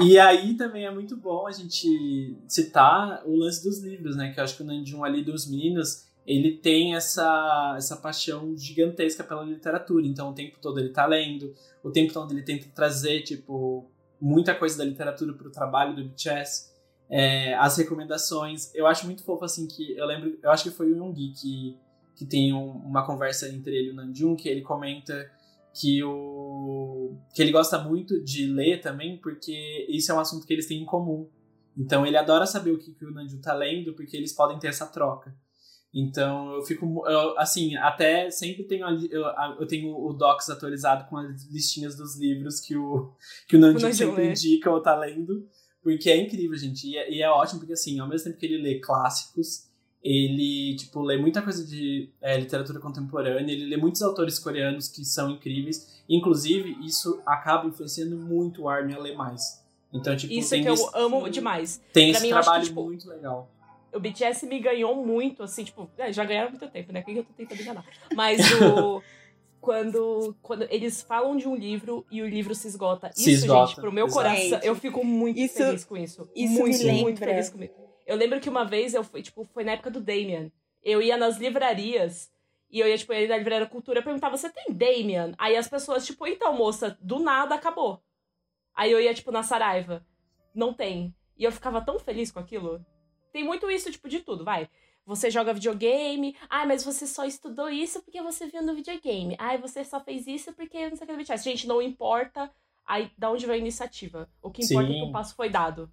E 0.00 0.18
aí 0.18 0.54
também 0.54 0.86
é 0.86 0.90
muito 0.90 1.16
bom 1.16 1.46
a 1.46 1.50
gente 1.50 2.36
citar 2.46 3.22
o 3.24 3.34
lance 3.36 3.64
dos 3.64 3.82
livros, 3.82 4.16
né? 4.16 4.32
Que 4.32 4.38
eu 4.38 4.44
acho 4.44 4.56
que 4.56 4.62
o 4.62 4.66
Nandjum 4.66 5.02
ali 5.02 5.24
dos 5.24 5.50
meninos, 5.50 6.06
ele 6.28 6.58
tem 6.58 6.94
essa, 6.94 7.74
essa 7.78 7.96
paixão 7.96 8.54
gigantesca 8.54 9.24
pela 9.24 9.42
literatura. 9.42 10.06
Então 10.06 10.28
o 10.30 10.34
tempo 10.34 10.58
todo 10.60 10.78
ele 10.78 10.90
tá 10.90 11.06
lendo, 11.06 11.54
o 11.82 11.90
tempo 11.90 12.12
todo 12.12 12.30
ele 12.32 12.42
tenta 12.42 12.66
trazer, 12.74 13.22
tipo, 13.22 13.90
muita 14.20 14.54
coisa 14.54 14.76
da 14.76 14.84
literatura 14.84 15.32
pro 15.32 15.50
trabalho 15.50 15.96
do 15.96 16.04
BTS. 16.04 16.68
É, 17.08 17.54
as 17.54 17.78
recomendações. 17.78 18.70
Eu 18.74 18.86
acho 18.86 19.06
muito 19.06 19.24
fofo, 19.24 19.42
assim, 19.42 19.66
que 19.66 19.96
eu 19.96 20.04
lembro, 20.04 20.38
eu 20.42 20.50
acho 20.50 20.64
que 20.64 20.70
foi 20.70 20.92
o 20.92 20.96
Yoongi 20.96 21.32
que, 21.40 21.78
que 22.14 22.26
tem 22.26 22.52
um- 22.52 22.72
uma 22.72 23.06
conversa 23.06 23.48
entre 23.48 23.74
ele 23.74 23.88
e 23.88 23.92
o 23.92 23.94
Namjoon, 23.94 24.36
que 24.36 24.50
ele 24.50 24.60
comenta 24.60 25.30
que 25.72 26.02
o 26.04 27.16
que 27.34 27.40
ele 27.40 27.52
gosta 27.52 27.78
muito 27.78 28.22
de 28.22 28.46
ler 28.46 28.82
também, 28.82 29.16
porque 29.16 29.86
isso 29.88 30.12
é 30.12 30.14
um 30.14 30.20
assunto 30.20 30.46
que 30.46 30.52
eles 30.52 30.66
têm 30.66 30.82
em 30.82 30.84
comum. 30.84 31.26
Então 31.74 32.04
ele 32.04 32.16
adora 32.18 32.44
saber 32.44 32.72
o 32.72 32.78
que, 32.78 32.92
que 32.92 33.04
o 33.06 33.10
Nanju 33.12 33.40
tá 33.40 33.54
lendo, 33.54 33.94
porque 33.94 34.14
eles 34.16 34.32
podem 34.34 34.58
ter 34.58 34.66
essa 34.68 34.86
troca. 34.86 35.34
Então 35.94 36.52
eu 36.54 36.62
fico, 36.62 37.02
eu, 37.08 37.38
assim, 37.38 37.74
até 37.76 38.30
sempre 38.30 38.62
tenho 38.64 38.86
ali, 38.86 39.08
eu, 39.10 39.24
a- 39.26 39.56
eu 39.58 39.66
tenho 39.66 39.96
o 39.96 40.12
Docs 40.12 40.50
atualizado 40.50 41.08
com 41.08 41.16
as 41.16 41.44
listinhas 41.50 41.96
dos 41.96 42.18
livros 42.18 42.60
que 42.60 42.76
o, 42.76 43.10
que 43.48 43.56
o 43.56 43.58
Nanju 43.58 43.92
sempre 43.94 44.22
lê. 44.22 44.30
indica 44.30 44.70
ou 44.70 44.82
tá 44.82 44.94
lendo, 44.98 45.48
porque 45.82 46.10
é 46.10 46.16
incrível, 46.16 46.56
gente. 46.58 46.86
E 46.86 46.96
é, 46.98 47.10
e 47.10 47.22
é 47.22 47.30
ótimo, 47.30 47.60
porque 47.60 47.72
assim, 47.72 47.98
ao 47.98 48.06
mesmo 48.08 48.26
tempo 48.26 48.38
que 48.38 48.44
ele 48.46 48.58
lê 48.62 48.78
clássicos, 48.80 49.66
ele, 50.02 50.76
tipo, 50.76 51.00
lê 51.02 51.16
muita 51.16 51.42
coisa 51.42 51.64
de 51.66 52.10
é, 52.20 52.38
literatura 52.38 52.78
contemporânea, 52.78 53.50
ele 53.52 53.66
lê 53.66 53.76
muitos 53.76 54.00
autores 54.02 54.38
coreanos 54.38 54.88
que 54.88 55.04
são 55.04 55.30
incríveis. 55.30 56.02
Inclusive, 56.08 56.76
isso 56.86 57.20
acaba 57.26 57.66
influenciando 57.66 58.16
muito 58.16 58.62
o 58.62 58.68
Armin 58.68 58.92
a 58.94 58.98
ler 58.98 59.16
mais. 59.16 59.64
Então, 59.92 60.14
tipo, 60.16 60.32
Isso 60.32 60.50
que 60.54 60.68
eu 60.68 60.74
esse, 60.74 60.88
amo 60.94 61.28
demais. 61.30 61.80
tem 61.92 62.10
Pra 62.10 62.18
esse 62.18 62.22
mim, 62.26 62.28
eu 62.32 62.36
acho 62.36 62.44
que, 62.44 62.50
trabalho 62.50 62.64
tipo, 62.68 62.84
muito 62.84 63.08
legal. 63.08 63.50
O 63.92 64.00
BTS 64.00 64.46
me 64.46 64.58
ganhou 64.58 64.94
muito, 65.04 65.42
assim, 65.42 65.64
tipo, 65.64 65.90
é, 65.96 66.12
já 66.12 66.24
ganharam 66.24 66.50
muito 66.50 66.68
tempo, 66.68 66.92
né? 66.92 67.02
Quem 67.02 67.16
eu 67.16 67.24
tô 67.24 67.32
tentando 67.32 67.60
enganar? 67.62 67.84
Mas 68.14 68.40
o. 68.60 69.02
Quando, 69.60 70.36
quando 70.40 70.62
eles 70.70 71.02
falam 71.02 71.36
de 71.36 71.48
um 71.48 71.54
livro 71.56 72.06
e 72.12 72.22
o 72.22 72.28
livro 72.28 72.54
se 72.54 72.68
esgota. 72.68 73.10
Se 73.12 73.32
isso, 73.32 73.44
esgota, 73.44 73.66
gente, 73.66 73.80
pro 73.80 73.90
meu 73.92 74.06
exato. 74.06 74.28
coração, 74.28 74.60
eu 74.62 74.76
fico 74.76 75.04
muito 75.04 75.36
isso- 75.36 75.56
feliz 75.56 75.84
com 75.84 75.96
isso. 75.96 76.30
isso 76.32 76.52
muito, 76.60 76.78
me 76.84 77.02
muito 77.02 77.18
feliz 77.18 77.50
comigo. 77.50 77.74
Eu 78.06 78.16
lembro 78.16 78.40
que 78.40 78.48
uma 78.48 78.64
vez 78.64 78.94
eu 78.94 79.02
fui, 79.02 79.20
tipo, 79.20 79.44
foi 79.52 79.64
na 79.64 79.72
época 79.72 79.90
do 79.90 80.00
Damien. 80.00 80.52
Eu 80.80 81.02
ia 81.02 81.16
nas 81.16 81.38
livrarias 81.38 82.30
e 82.70 82.78
eu 82.78 82.86
ia, 82.86 82.96
tipo, 82.96 83.12
eu 83.12 83.22
ia 83.22 83.28
na 83.28 83.36
livraria 83.36 83.66
cultura 83.66 83.98
e 83.98 84.02
perguntava, 84.02 84.36
você 84.36 84.48
tem 84.48 84.72
Damien? 84.72 85.34
Aí 85.36 85.56
as 85.56 85.66
pessoas, 85.68 86.06
tipo, 86.06 86.24
então, 86.24 86.54
moça, 86.56 86.96
do 87.02 87.18
nada 87.18 87.56
acabou. 87.56 88.00
Aí 88.76 88.92
eu 88.92 89.00
ia, 89.00 89.12
tipo, 89.12 89.32
na 89.32 89.42
Saraiva. 89.42 90.06
Não 90.54 90.72
tem. 90.72 91.12
E 91.36 91.42
eu 91.42 91.50
ficava 91.50 91.80
tão 91.80 91.98
feliz 91.98 92.30
com 92.30 92.38
aquilo. 92.38 92.80
Tem 93.38 93.44
muito 93.44 93.70
isso, 93.70 93.88
tipo, 93.92 94.08
de 94.08 94.18
tudo, 94.18 94.44
vai. 94.44 94.68
Você 95.06 95.30
joga 95.30 95.54
videogame. 95.54 96.36
Ai, 96.50 96.66
mas 96.66 96.82
você 96.82 97.06
só 97.06 97.24
estudou 97.24 97.70
isso 97.70 98.02
porque 98.02 98.20
você 98.20 98.48
viu 98.48 98.64
no 98.64 98.74
videogame. 98.74 99.36
Ai, 99.38 99.58
você 99.58 99.84
só 99.84 100.00
fez 100.00 100.26
isso 100.26 100.52
porque 100.54 100.90
não 100.90 100.96
sei 100.96 101.04
o 101.04 101.06
que 101.06 101.12
do. 101.12 101.44
Gente, 101.44 101.68
não 101.68 101.80
importa 101.80 102.50
aí 102.84 103.12
da 103.16 103.30
onde 103.30 103.46
vem 103.46 103.54
a 103.54 103.58
iniciativa. 103.58 104.28
O 104.42 104.50
que 104.50 104.64
importa 104.64 104.88
é 104.88 104.92
que 104.92 104.98
Sim. 104.98 105.08
o 105.08 105.12
passo 105.12 105.36
foi 105.36 105.48
dado. 105.48 105.88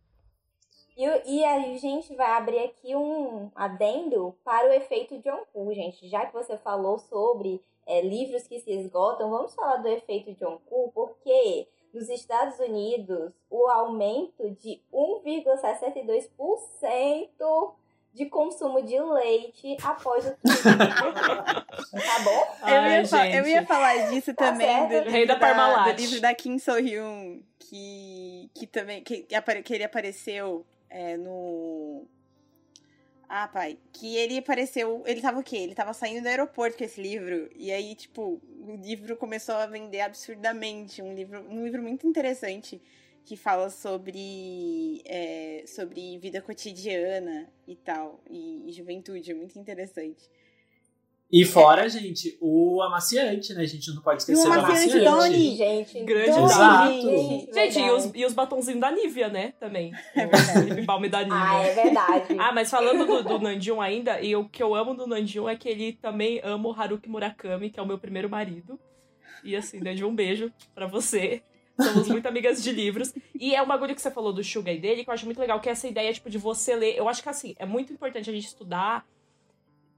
E, 0.98 1.04
e 1.04 1.46
a 1.46 1.78
gente 1.78 2.16
vai 2.16 2.32
abrir 2.32 2.64
aqui 2.64 2.96
um 2.96 3.52
adendo 3.54 4.36
para 4.44 4.68
o 4.68 4.74
efeito 4.74 5.22
Jungkook, 5.24 5.76
gente. 5.76 6.10
Já 6.10 6.26
que 6.26 6.34
você 6.34 6.58
falou 6.58 6.98
sobre 6.98 7.62
é, 7.86 8.02
livros 8.02 8.48
que 8.48 8.60
se 8.60 8.72
esgotam, 8.72 9.30
vamos 9.30 9.54
falar 9.54 9.78
do 9.78 9.88
efeito 9.88 10.34
Jungkook, 10.34 10.96
porque 10.96 11.68
nos 11.96 12.10
Estados 12.10 12.60
Unidos, 12.60 13.32
o 13.50 13.68
aumento 13.68 14.50
de 14.62 14.80
1,62% 14.94 17.74
de 18.14 18.26
consumo 18.28 18.82
de 18.82 18.98
leite 19.00 19.76
após 19.84 20.26
o 20.26 20.30
tá 20.46 21.66
bom? 22.24 22.48
Eu 22.64 22.70
ia, 22.70 22.80
Ai, 23.00 23.06
fa- 23.06 23.30
eu 23.30 23.46
ia 23.46 23.66
falar 23.66 24.10
disso 24.10 24.34
Tá 24.34 24.52
também, 24.52 24.68
certo. 24.68 24.88
do 24.90 24.94
livro, 24.96 25.12
Rei 25.12 25.26
da 25.26 25.34
da, 25.34 25.40
Parmalat. 25.40 25.94
do 25.96 26.02
livro 26.02 26.22
da 26.22 26.34
Kim 26.34 26.58
So-hyun, 26.58 27.42
que, 27.60 28.50
que 28.54 28.66
também, 28.68 29.04
que, 29.04 29.28
apare- 29.36 29.64
que 29.64 29.74
ele 29.74 29.84
apareceu 29.84 30.66
é, 30.90 31.18
no... 31.18 32.06
Ah, 33.28 33.48
pai, 33.48 33.78
que 33.92 34.16
ele 34.18 34.38
apareceu, 34.38 35.04
ele 35.06 35.20
tava 35.20 35.40
o 35.40 35.44
quê? 35.44 35.58
Ele 35.58 35.74
tava 35.74 35.94
saindo 35.94 36.22
do 36.22 36.28
aeroporto 36.28 36.78
com 36.78 36.84
esse 36.84 37.02
livro, 37.02 37.50
e 37.56 37.72
aí, 37.72 37.96
tipo, 37.96 38.40
o 38.62 38.76
livro 38.76 39.18
começou 39.18 39.56
a 39.56 39.66
vender 39.66 40.02
absurdamente, 40.02 41.02
um 41.02 41.14
livro, 41.14 41.42
um 41.50 41.64
livro 41.64 41.82
muito 41.82 42.06
interessante, 42.08 42.80
que 43.26 43.36
fala 43.36 43.72
sobre, 43.72 45.02
é, 45.06 45.64
sobre 45.66 46.20
vida 46.20 46.40
cotidiana 46.40 47.52
e 47.68 47.76
tal, 47.76 48.22
e, 48.30 48.70
e 48.70 48.72
juventude, 48.72 49.32
é 49.32 49.34
muito 49.34 49.58
interessante. 49.58 50.30
E 51.38 51.44
fora, 51.44 51.90
gente, 51.90 52.38
o 52.40 52.82
amaciante, 52.82 53.54
né? 53.54 53.64
A 53.64 53.66
gente 53.66 53.94
não 53.94 54.02
pode 54.02 54.22
esquecer 54.22 54.48
o 54.48 54.54
do 54.54 54.58
amaciante 54.58 55.06
amaciante. 55.06 55.34
Doni. 55.34 55.56
Gente, 55.58 56.04
Grande 56.06 56.32
Doni, 56.32 56.46
Exato. 56.46 56.92
gente, 56.94 57.54
Gente, 57.54 57.80
e 57.80 57.92
os, 57.92 58.04
verdade. 58.04 58.20
e 58.22 58.26
os 58.26 58.34
batonzinhos 58.34 58.80
da 58.80 58.90
Nivea, 58.90 59.28
né? 59.28 59.54
Também. 59.60 59.92
É 60.16 60.26
O 60.26 60.30
verdade. 60.30 60.70
lip 60.70 60.86
balm 60.86 61.10
da 61.10 61.24
Nivea. 61.24 61.38
Ah, 61.38 61.62
é 61.62 61.74
verdade. 61.74 62.36
Ah, 62.40 62.54
mas 62.54 62.72
falando 62.72 63.06
do, 63.06 63.22
do 63.22 63.38
Nandium 63.40 63.82
ainda, 63.82 64.22
e 64.22 64.34
o 64.34 64.48
que 64.48 64.64
eu 64.64 64.74
amo 64.74 64.94
do 64.96 65.06
Nandium 65.06 65.50
é 65.50 65.58
que 65.58 65.68
ele 65.68 65.92
também 65.92 66.40
ama 66.42 66.70
o 66.70 66.74
Haruki 66.74 67.10
Murakami, 67.10 67.70
que 67.70 67.82
é 67.82 67.84
o 67.84 67.86
meu 67.86 68.00
primeiro 68.00 68.30
marido. 68.30 68.80
E 69.44 69.58
assim, 69.58 69.82
Nandium, 69.82 70.12
um 70.12 70.16
beijo 70.16 70.50
pra 70.74 70.88
você. 70.88 71.44
Somos 71.78 72.08
muito 72.08 72.26
amigas 72.28 72.64
de 72.64 72.72
livros. 72.72 73.14
E 73.38 73.54
é 73.54 73.62
um 73.62 73.68
bagulho 73.68 73.94
que 73.94 74.02
você 74.02 74.10
falou 74.10 74.32
do 74.32 74.42
Sugar 74.42 74.78
dele, 74.80 75.04
que 75.04 75.10
eu 75.10 75.14
acho 75.14 75.26
muito 75.26 75.42
legal, 75.42 75.60
que 75.60 75.68
é 75.68 75.74
essa 75.74 75.86
ideia, 75.86 76.14
tipo, 76.14 76.30
de 76.30 76.38
você 76.38 76.78
ler. 76.78 76.96
Eu 76.96 77.10
acho 77.10 77.22
que 77.22 77.28
assim, 77.28 77.54
é 77.60 77.66
muito 77.66 77.92
importante 77.92 78.30
a 78.30 78.34
gente 78.34 78.46
estudar 78.48 79.06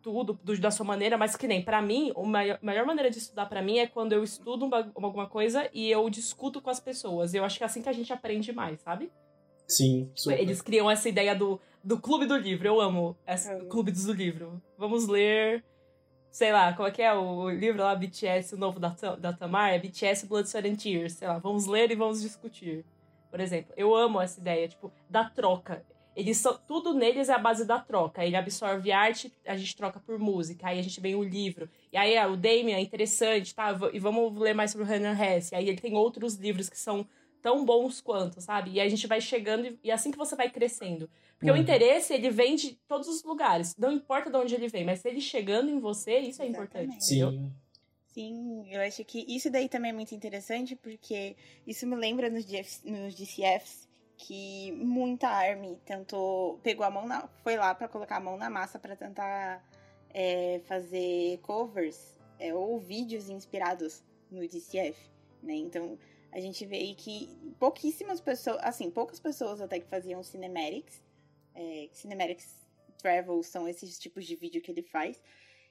tudo 0.08 0.40
do- 0.42 0.58
da 0.58 0.72
sua 0.72 0.86
maneira, 0.86 1.18
mas 1.18 1.36
que 1.36 1.48
nem, 1.48 1.62
pra 1.62 1.82
mim, 1.82 2.14
a 2.16 2.22
maior, 2.24 2.60
melhor 2.62 2.86
maneira 2.86 3.10
de 3.12 3.18
estudar 3.18 3.46
pra 3.46 3.62
mim 3.62 3.78
é 3.80 3.88
quando 3.88 4.14
eu 4.14 4.24
estudo 4.24 4.66
um 4.66 4.70
ba- 4.70 4.90
alguma 4.96 5.28
coisa 5.28 5.70
e 5.74 5.92
eu 5.92 6.10
discuto 6.10 6.62
com 6.62 6.70
as 6.70 6.80
pessoas. 6.80 7.34
Eu 7.34 7.44
acho 7.44 7.58
que 7.58 7.64
é 7.64 7.66
assim 7.66 7.82
que 7.82 7.90
a 7.90 7.94
gente 7.94 8.14
aprende 8.14 8.54
mais, 8.54 8.80
sabe? 8.80 9.12
Sim, 9.68 10.10
super. 10.16 10.40
Eles 10.40 10.62
criam 10.62 10.90
essa 10.90 11.10
ideia 11.10 11.36
do, 11.36 11.60
do 11.84 12.00
clube 12.00 12.26
do 12.26 12.38
livro. 12.38 12.66
Eu 12.66 12.80
amo 12.80 13.18
esse 13.28 13.52
Amo. 13.52 13.66
clube 13.66 13.92
do 13.92 14.14
livro. 14.14 14.62
Vamos 14.78 15.08
ler. 15.10 15.62
Sei 16.32 16.54
lá, 16.54 16.72
qual 16.72 16.88
é 16.88 16.92
que 16.92 17.02
é 17.02 17.14
o 17.14 17.50
livro 17.50 17.82
lá, 17.84 17.94
BTS, 17.96 18.56
o 18.56 18.58
novo 18.58 18.80
da, 18.80 18.96
da 19.20 19.34
Tamar? 19.34 19.74
É 19.74 19.80
BTS 19.80 20.26
Blood, 20.28 20.48
Sweat 20.48 20.68
and 20.70 20.76
Tears. 20.76 21.14
Sei 21.14 21.28
lá, 21.28 21.38
vamos 21.38 21.66
ler 21.66 21.92
e 21.92 21.96
vamos 21.96 22.22
discutir. 22.22 22.86
Por 23.30 23.42
exemplo, 23.42 23.74
eu 23.76 23.94
amo 23.94 24.22
essa 24.22 24.40
ideia, 24.40 24.68
tipo, 24.70 24.90
da 25.10 25.26
troca. 25.30 25.84
Eles 26.18 26.38
são, 26.38 26.58
tudo 26.68 26.96
neles 26.96 27.30
é 27.30 27.34
a 27.34 27.38
base 27.38 27.64
da 27.64 27.78
troca. 27.78 28.26
Ele 28.26 28.36
absorve 28.36 28.92
arte, 28.92 29.32
a 29.46 29.56
gente 29.56 29.76
troca 29.76 30.00
por 30.00 30.18
música. 30.18 30.68
Aí 30.68 30.80
a 30.80 30.82
gente 30.82 31.00
vem 31.00 31.14
o 31.14 31.22
livro. 31.24 31.70
E 31.94 31.96
aí 31.98 32.18
ah, 32.18 32.28
o 32.28 32.36
Damien 32.36 32.74
é 32.74 32.82
interessante, 32.82 33.54
tá? 33.54 33.78
E 33.94 34.00
vamos 34.00 34.36
ler 34.36 34.56
mais 34.56 34.72
sobre 34.72 34.84
o 34.84 34.90
Hannah 34.90 35.14
Hess. 35.14 35.52
E 35.52 35.56
aí 35.56 35.70
ele 35.70 35.80
tem 35.80 35.96
outros 35.96 36.34
livros 36.34 36.70
que 36.70 36.78
são 36.80 37.08
tão 37.40 37.64
bons 37.64 38.02
quanto, 38.02 38.42
sabe? 38.42 38.72
E 38.72 38.80
aí 38.80 38.88
a 38.88 38.90
gente 38.90 39.06
vai 39.06 39.22
chegando 39.22 39.68
e, 39.68 39.80
e 39.84 39.92
é 39.92 39.94
assim 39.94 40.10
que 40.10 40.18
você 40.18 40.36
vai 40.36 40.50
crescendo. 40.50 41.08
Porque 41.38 41.52
o 41.52 41.54
Uhum. 41.54 41.62
interesse, 41.62 42.12
ele 42.16 42.32
vem 42.32 42.56
de 42.56 42.74
todos 42.88 43.08
os 43.08 43.24
lugares. 43.24 43.76
Não 43.78 43.92
importa 43.92 44.32
de 44.32 44.38
onde 44.38 44.56
ele 44.56 44.68
vem, 44.70 44.84
mas 44.84 45.02
se 45.02 45.08
ele 45.08 45.22
chegando 45.22 45.70
em 45.70 45.80
você, 45.80 46.18
isso 46.18 46.42
é 46.42 46.48
importante. 46.48 46.98
Exatamente. 46.98 47.06
entendeu? 47.06 47.32
Sim. 47.32 47.52
Sim, 48.08 48.66
eu 48.74 48.82
acho 48.82 49.06
que 49.06 49.24
isso 49.28 49.52
daí 49.52 49.70
também 49.70 49.92
é 49.92 49.94
muito 49.94 50.16
interessante, 50.16 50.76
porque 50.76 51.36
isso 51.68 51.86
me 51.86 51.96
lembra 51.96 52.28
nos, 52.32 52.44
GF, 52.44 52.90
nos 52.90 53.14
DCFs 53.14 53.87
que 54.18 54.72
muita 54.72 55.30
Army 55.30 55.80
tentou, 55.86 56.58
pegou 56.60 56.86
a 56.86 56.90
mão 56.90 57.06
na, 57.06 57.28
foi 57.44 57.56
lá 57.56 57.74
pra 57.76 57.88
colocar 57.88 58.18
a 58.18 58.20
mão 58.20 58.36
na 58.36 58.50
massa 58.50 58.80
pra 58.80 58.96
tentar 58.96 59.64
é, 60.10 60.60
fazer 60.66 61.40
covers 61.44 62.18
é, 62.40 62.54
ou 62.54 62.80
vídeos 62.80 63.30
inspirados 63.30 64.04
no 64.32 64.42
DCF, 64.48 65.00
né? 65.44 65.54
Então 65.54 65.98
a 66.32 66.40
gente 66.40 66.66
vê 66.66 66.78
aí 66.78 66.96
que 66.96 67.30
pouquíssimas 67.60 68.20
pessoas, 68.20 68.58
assim, 68.62 68.90
poucas 68.90 69.20
pessoas 69.20 69.62
até 69.62 69.80
que 69.80 69.88
faziam 69.88 70.24
cinematics, 70.24 71.02
é, 71.54 71.88
cinematics 71.94 72.68
travel 72.98 73.42
são 73.44 73.68
esses 73.68 74.00
tipos 74.00 74.26
de 74.26 74.36
vídeo 74.36 74.62
que 74.62 74.72
ele 74.72 74.82
faz. 74.82 75.22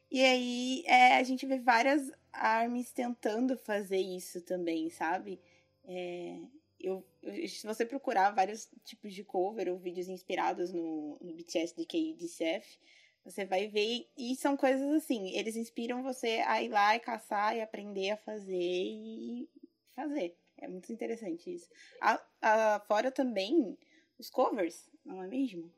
E 0.08 0.24
aí 0.24 0.84
é, 0.86 1.16
a 1.16 1.22
gente 1.24 1.44
vê 1.46 1.58
várias 1.58 2.12
armies 2.32 2.92
tentando 2.92 3.56
fazer 3.56 3.98
isso 3.98 4.40
também, 4.40 4.88
sabe? 4.88 5.40
É, 5.84 6.38
eu, 6.86 7.04
se 7.48 7.66
você 7.66 7.84
procurar 7.84 8.30
vários 8.30 8.68
tipos 8.84 9.12
de 9.12 9.24
cover 9.24 9.68
ou 9.68 9.78
vídeos 9.78 10.08
inspirados 10.08 10.72
no, 10.72 11.18
no 11.20 11.32
BTS 11.34 11.74
DK 11.76 12.10
e 12.10 12.14
DCF, 12.14 12.78
você 13.24 13.44
vai 13.44 13.66
ver. 13.66 14.08
E 14.16 14.36
são 14.36 14.56
coisas 14.56 14.88
assim, 14.94 15.30
eles 15.36 15.56
inspiram 15.56 16.02
você 16.02 16.42
a 16.46 16.62
ir 16.62 16.68
lá 16.68 16.94
e 16.94 17.00
caçar 17.00 17.56
e 17.56 17.60
aprender 17.60 18.10
a 18.10 18.16
fazer 18.16 18.54
e 18.54 19.48
fazer. 19.94 20.36
É 20.58 20.68
muito 20.68 20.92
interessante 20.92 21.52
isso. 21.52 21.68
A, 22.00 22.20
a- 22.40 22.80
fora 22.86 23.10
também 23.10 23.76
os 24.18 24.30
covers, 24.30 24.88
não 25.04 25.22
é 25.22 25.26
mesmo? 25.26 25.70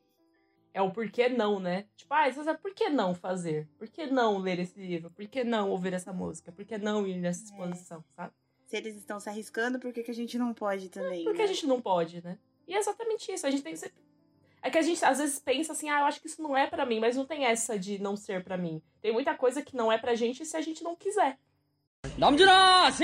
É 0.75 0.83
o 0.83 0.93
porquê 0.93 1.29
não, 1.29 1.59
né? 1.59 1.89
Tipo, 1.97 2.15
ah, 2.15 2.31
você 2.31 2.45
sabe, 2.45 2.61
por 2.61 2.73
que 2.75 2.89
não 2.89 3.15
fazer? 3.15 3.67
Por 3.79 3.89
que 3.89 4.07
não 4.07 4.39
ler 4.39 4.59
esse 4.61 4.79
livro? 4.79 5.11
Por 5.11 5.27
que 5.27 5.43
não 5.43 5.71
ouvir 5.71 5.95
essa 5.95 6.13
música? 6.13 6.53
Por 6.53 6.65
que 6.65 6.77
não 6.79 7.07
ir 7.07 7.17
nessa 7.19 7.43
exposição, 7.45 8.05
sabe? 8.15 8.33
Se 8.69 8.77
eles 8.77 8.97
estão 8.97 9.19
se 9.19 9.31
arriscando, 9.31 9.79
por 9.79 9.95
que, 9.95 10.03
que 10.03 10.11
a 10.11 10.15
gente 10.15 10.37
não 10.37 10.53
pode 10.53 10.87
é, 10.87 10.89
também? 10.91 11.23
É, 11.23 11.25
porque 11.25 11.39
né? 11.39 11.45
a 11.45 11.47
gente 11.47 11.67
não 11.67 11.81
pode, 11.81 12.23
né? 12.23 12.39
E 12.67 12.75
é 12.75 12.79
exatamente 12.79 13.33
isso. 13.33 13.47
A 13.47 13.51
gente 13.51 13.63
tem 13.63 13.73
que 13.73 13.79
ser... 13.79 13.91
É 14.61 14.71
que 14.71 14.77
a 14.77 14.83
gente 14.83 15.03
às 15.03 15.19
vezes 15.19 15.39
pensa 15.39 15.73
assim, 15.73 15.89
ah, 15.89 16.01
eu 16.01 16.05
acho 16.05 16.21
que 16.21 16.27
isso 16.27 16.43
não 16.43 16.55
é 16.55 16.67
para 16.67 16.85
mim, 16.85 17.01
mas 17.01 17.17
não 17.17 17.25
tem 17.25 17.47
essa 17.47 17.79
de 17.79 17.99
não 17.99 18.15
ser 18.15 18.45
para 18.45 18.59
mim. 18.59 18.83
Tem 19.01 19.11
muita 19.11 19.35
coisa 19.35 19.63
que 19.63 19.75
não 19.75 19.91
é 19.91 19.97
pra 19.97 20.15
gente 20.15 20.45
se 20.45 20.55
a 20.55 20.61
gente 20.61 20.85
não 20.85 20.95
quiser. 20.95 21.39
Nome 22.19 22.37
de 22.37 22.45
nós, 22.45 23.01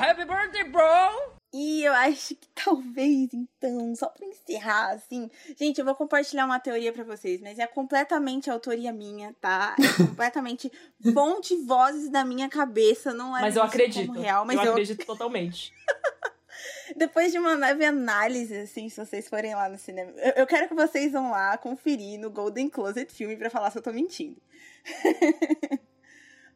Happy 0.00 0.24
Birthday, 0.24 0.64
bro! 0.64 1.33
E 1.56 1.84
eu 1.84 1.92
acho 1.92 2.34
que 2.34 2.48
talvez, 2.52 3.32
então, 3.32 3.94
só 3.94 4.08
pra 4.08 4.26
encerrar, 4.26 4.90
assim. 4.90 5.30
Gente, 5.56 5.78
eu 5.78 5.84
vou 5.84 5.94
compartilhar 5.94 6.46
uma 6.46 6.58
teoria 6.58 6.92
pra 6.92 7.04
vocês, 7.04 7.40
mas 7.40 7.60
é 7.60 7.66
completamente 7.68 8.50
autoria 8.50 8.92
minha, 8.92 9.32
tá? 9.40 9.76
É 9.78 9.86
completamente 10.04 10.70
fonte 11.14 11.54
vozes 11.64 12.10
da 12.10 12.24
minha 12.24 12.48
cabeça, 12.48 13.14
não 13.14 13.38
é 13.38 13.42
Mas 13.42 13.54
eu 13.54 13.62
acredito. 13.62 14.08
como 14.08 14.20
real, 14.20 14.44
mas 14.44 14.56
eu, 14.56 14.64
eu, 14.64 14.72
acredito 14.72 15.06
totalmente. 15.06 15.72
depois 16.96 17.30
de 17.30 17.38
uma 17.38 17.54
leve 17.54 17.84
análise, 17.84 18.56
assim, 18.56 18.88
se 18.88 18.96
vocês 18.96 19.28
forem 19.28 19.54
lá 19.54 19.68
no 19.68 19.78
cinema, 19.78 20.10
eu, 20.16 20.32
eu 20.38 20.46
quero 20.48 20.66
que 20.66 20.74
vocês 20.74 21.12
vão 21.12 21.30
lá 21.30 21.56
conferir 21.56 22.18
no 22.18 22.32
Golden 22.32 22.68
Closet 22.68 23.12
Filme 23.12 23.36
pra 23.36 23.48
falar 23.48 23.70
se 23.70 23.78
eu 23.78 23.82
tô 23.82 23.92
mentindo. 23.92 24.42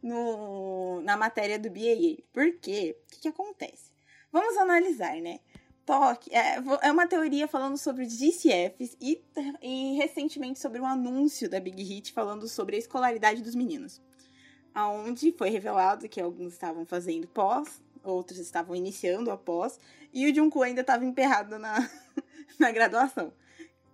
no, 0.03 1.01
na 1.03 1.17
matéria 1.17 1.57
do 1.57 1.71
BAA. 1.71 2.21
Por 2.33 2.59
quê? 2.61 2.97
O 3.07 3.15
que, 3.15 3.21
que 3.21 3.29
acontece? 3.29 3.97
Vamos 4.33 4.57
analisar, 4.57 5.17
né? 5.21 5.41
Toque 5.87 6.35
é, 6.35 6.57
é 6.83 6.93
uma 6.93 7.07
teoria 7.07 7.49
falando 7.49 7.79
sobre 7.79 8.05
os 8.05 8.17
DCFs 8.19 8.97
e, 9.01 9.23
e 9.63 9.95
recentemente 9.97 10.59
sobre 10.59 10.81
um 10.81 10.87
anúncio 10.87 11.49
da 11.49 11.59
Big 11.59 11.83
Hit 11.83 12.13
falando 12.13 12.47
sobre 12.47 12.77
a 12.77 12.79
escolaridade 12.79 13.43
dos 13.43 13.55
meninos. 13.55 14.03
Onde 14.77 15.33
foi 15.33 15.49
revelado 15.49 16.09
que 16.09 16.21
alguns 16.21 16.53
estavam 16.53 16.85
fazendo 16.85 17.27
pós, 17.27 17.83
outros 18.05 18.39
estavam 18.39 18.77
iniciando 18.77 19.31
a 19.31 19.37
pós, 19.37 19.81
e 20.13 20.31
o 20.31 20.35
Jungkook 20.35 20.65
ainda 20.67 20.83
estava 20.83 21.05
emperrado 21.05 21.59
na, 21.59 21.89
na 22.61 22.71
graduação. 22.71 23.33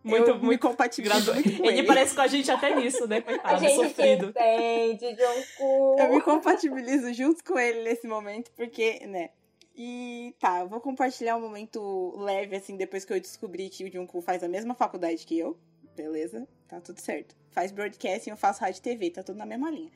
Muito, 0.03 0.29
eu 0.29 0.39
muito. 0.39 0.61
compatibilizo 0.61 1.33
gradu- 1.33 1.43
muito 1.49 1.63
com 1.63 1.67
Ele 1.69 1.79
ele. 1.79 1.87
parece 1.87 2.15
com 2.15 2.21
a 2.21 2.27
gente 2.27 2.51
até 2.51 2.75
nisso, 2.77 3.07
né? 3.07 3.19
A 3.23 3.23
Coitado, 3.23 3.59
gente 3.61 3.75
sofrido. 3.77 4.27
entende, 4.29 5.17
Jungkook. 5.17 6.01
Eu 6.03 6.11
me 6.13 6.21
compatibilizo 6.23 7.15
junto 7.15 7.43
com 7.43 7.59
ele 7.59 7.83
nesse 7.85 8.07
momento, 8.07 8.51
porque, 8.55 9.07
né? 9.07 9.31
E 9.77 10.35
tá, 10.39 10.61
eu 10.61 10.69
vou 10.69 10.81
compartilhar 10.81 11.37
um 11.37 11.41
momento 11.41 12.15
leve, 12.17 12.55
assim, 12.55 12.77
depois 12.77 13.05
que 13.05 13.13
eu 13.13 13.21
descobri 13.21 13.69
que 13.69 13.85
o 13.85 13.93
Jungkook 13.93 14.25
faz 14.25 14.43
a 14.45 14.49
mesma 14.49 14.75
faculdade 14.75 15.27
que 15.27 15.37
eu. 15.37 15.59
Beleza, 15.97 16.47
tá 16.69 16.81
tudo 16.81 17.01
certo. 17.01 17.37
Faz 17.51 17.73
broadcasting, 17.73 18.31
eu 18.31 18.37
faço 18.37 18.61
rádio 18.61 18.79
e 18.79 18.83
TV, 18.83 19.11
tá 19.11 19.23
tudo 19.23 19.37
na 19.37 19.47
mesma 19.47 19.71
linha. 19.71 19.91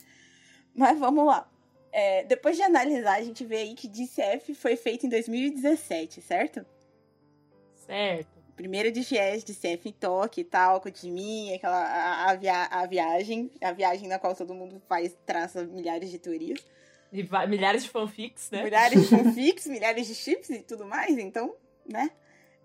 Mas 0.74 0.98
vamos 0.98 1.24
lá. 1.24 1.48
É, 1.92 2.24
depois 2.24 2.56
de 2.56 2.62
analisar, 2.62 3.18
a 3.18 3.22
gente 3.22 3.44
vê 3.44 3.58
aí 3.58 3.74
que 3.74 3.88
DCF 3.88 4.54
foi 4.54 4.76
feito 4.76 5.06
em 5.06 5.08
2017, 5.08 6.20
certo? 6.22 6.66
Certo. 7.74 8.38
Primeiro 8.54 8.90
de 8.90 9.04
Fies, 9.04 9.44
de 9.44 9.54
CF 9.54 9.88
em 9.88 9.92
Tóquio 9.92 10.40
e 10.40 10.44
tal, 10.44 10.80
com 10.80 10.88
o 10.88 10.94
Jimin, 10.94 11.54
aquela 11.54 11.78
a, 11.78 12.30
a, 12.30 12.34
via- 12.34 12.66
a 12.66 12.86
viagem, 12.86 13.50
a 13.62 13.72
viagem 13.72 14.08
na 14.08 14.18
qual 14.18 14.34
todo 14.34 14.52
mundo 14.52 14.82
faz, 14.88 15.16
traça 15.24 15.64
milhares 15.64 16.10
de 16.10 16.18
teorias. 16.18 16.64
E 17.12 17.26
milhares 17.48 17.84
de 17.84 17.90
fanfics, 17.90 18.50
né? 18.50 18.64
Milhares 18.64 19.08
de 19.08 19.08
fanfics, 19.16 19.66
milhares 19.66 20.06
de 20.06 20.14
chips 20.14 20.50
e 20.50 20.60
tudo 20.60 20.84
mais, 20.86 21.16
então, 21.18 21.54
né? 21.86 22.10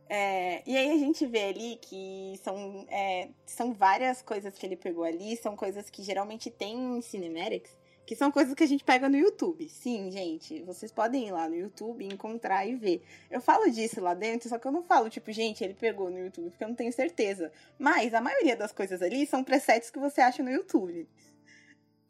É, 0.09 0.61
e 0.67 0.77
aí 0.77 0.91
a 0.91 0.97
gente 0.97 1.25
vê 1.25 1.45
ali 1.45 1.77
que 1.81 2.39
são, 2.43 2.85
é, 2.89 3.29
são 3.45 3.73
várias 3.73 4.21
coisas 4.21 4.57
que 4.57 4.65
ele 4.65 4.75
pegou 4.75 5.03
ali, 5.03 5.37
são 5.37 5.55
coisas 5.55 5.89
que 5.89 6.03
geralmente 6.03 6.51
tem 6.51 6.97
em 6.97 7.01
cinematics, 7.01 7.71
Que 8.05 8.15
são 8.17 8.29
coisas 8.29 8.53
que 8.53 8.63
a 8.63 8.67
gente 8.67 8.83
pega 8.83 9.07
no 9.07 9.15
YouTube. 9.15 9.67
Sim, 9.69 10.11
gente, 10.11 10.61
vocês 10.63 10.91
podem 10.91 11.29
ir 11.29 11.31
lá 11.31 11.47
no 11.47 11.55
YouTube, 11.55 12.05
encontrar 12.05 12.65
e 12.67 12.75
ver. 12.75 13.01
Eu 13.31 13.39
falo 13.39 13.71
disso 13.71 14.01
lá 14.01 14.13
dentro, 14.13 14.49
só 14.49 14.59
que 14.59 14.67
eu 14.67 14.73
não 14.73 14.83
falo, 14.83 15.09
tipo, 15.09 15.31
gente, 15.31 15.63
ele 15.63 15.73
pegou 15.73 16.11
no 16.11 16.19
YouTube, 16.19 16.49
porque 16.49 16.63
eu 16.65 16.67
não 16.67 16.75
tenho 16.75 16.91
certeza. 16.91 17.49
Mas 17.79 18.13
a 18.13 18.19
maioria 18.19 18.57
das 18.57 18.73
coisas 18.73 19.01
ali 19.01 19.25
são 19.25 19.41
presets 19.41 19.89
que 19.89 19.99
você 19.99 20.19
acha 20.19 20.43
no 20.43 20.51
YouTube. 20.51 21.07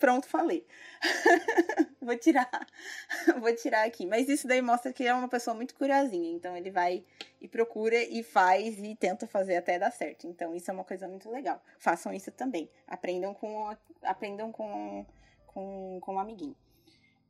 Pronto, 0.04 0.28
falei. 0.28 0.68
vou 2.02 2.18
tirar. 2.18 2.68
vou 3.40 3.56
tirar 3.56 3.86
aqui. 3.86 4.06
Mas 4.06 4.28
isso 4.28 4.46
daí 4.46 4.62
mostra 4.62 4.92
que 4.92 5.08
é 5.08 5.14
uma 5.14 5.30
pessoa 5.30 5.56
muito 5.56 5.74
curiosinha. 5.76 6.30
Então 6.30 6.58
ele 6.58 6.70
vai 6.70 7.06
e 7.40 7.48
procura 7.48 7.96
e 7.96 8.22
faz 8.22 8.78
e 8.80 8.98
tenta 8.98 9.26
fazer 9.26 9.56
até 9.56 9.80
dar 9.80 9.92
certo. 9.92 10.28
Então 10.28 10.54
isso 10.54 10.70
é 10.70 10.74
uma 10.74 10.84
coisa 10.84 11.08
muito 11.08 11.32
legal. 11.32 11.64
Façam 11.80 12.12
isso 12.12 12.30
também. 12.34 12.70
Aprendam 12.86 13.34
com 13.34 13.74
aprendam 14.02 14.52
com 14.52 15.06
com, 15.48 16.00
com 16.02 16.16
um 16.16 16.20
amiguinho. 16.20 16.58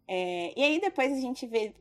É, 0.08 0.60
e 0.60 0.64
aí 0.64 0.82
depois 0.82 1.14
a 1.14 1.22
gente 1.22 1.46
vê 1.46 1.76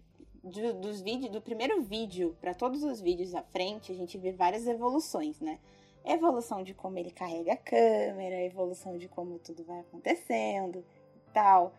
do, 0.45 0.74
dos 0.74 1.01
vídeos, 1.01 1.32
do 1.32 1.40
primeiro 1.40 1.80
vídeo 1.80 2.36
para 2.38 2.53
todos 2.53 2.84
os 2.84 3.01
vídeos 3.01 3.34
à 3.34 3.43
frente, 3.43 3.90
a 3.90 3.95
gente 3.95 4.18
vê 4.18 4.30
várias 4.30 4.66
evoluções, 4.66 5.40
né? 5.40 5.59
Evolução 6.05 6.63
de 6.63 6.75
como 6.75 6.99
ele 6.99 7.11
carrega 7.11 7.53
a 7.53 7.57
câmera, 7.57 8.45
evolução 8.45 8.99
de 8.99 9.09
como 9.09 9.39
tudo 9.39 9.65
vai 9.65 9.81
acontecendo 9.81 10.85
e 11.17 11.33
tal. 11.33 11.73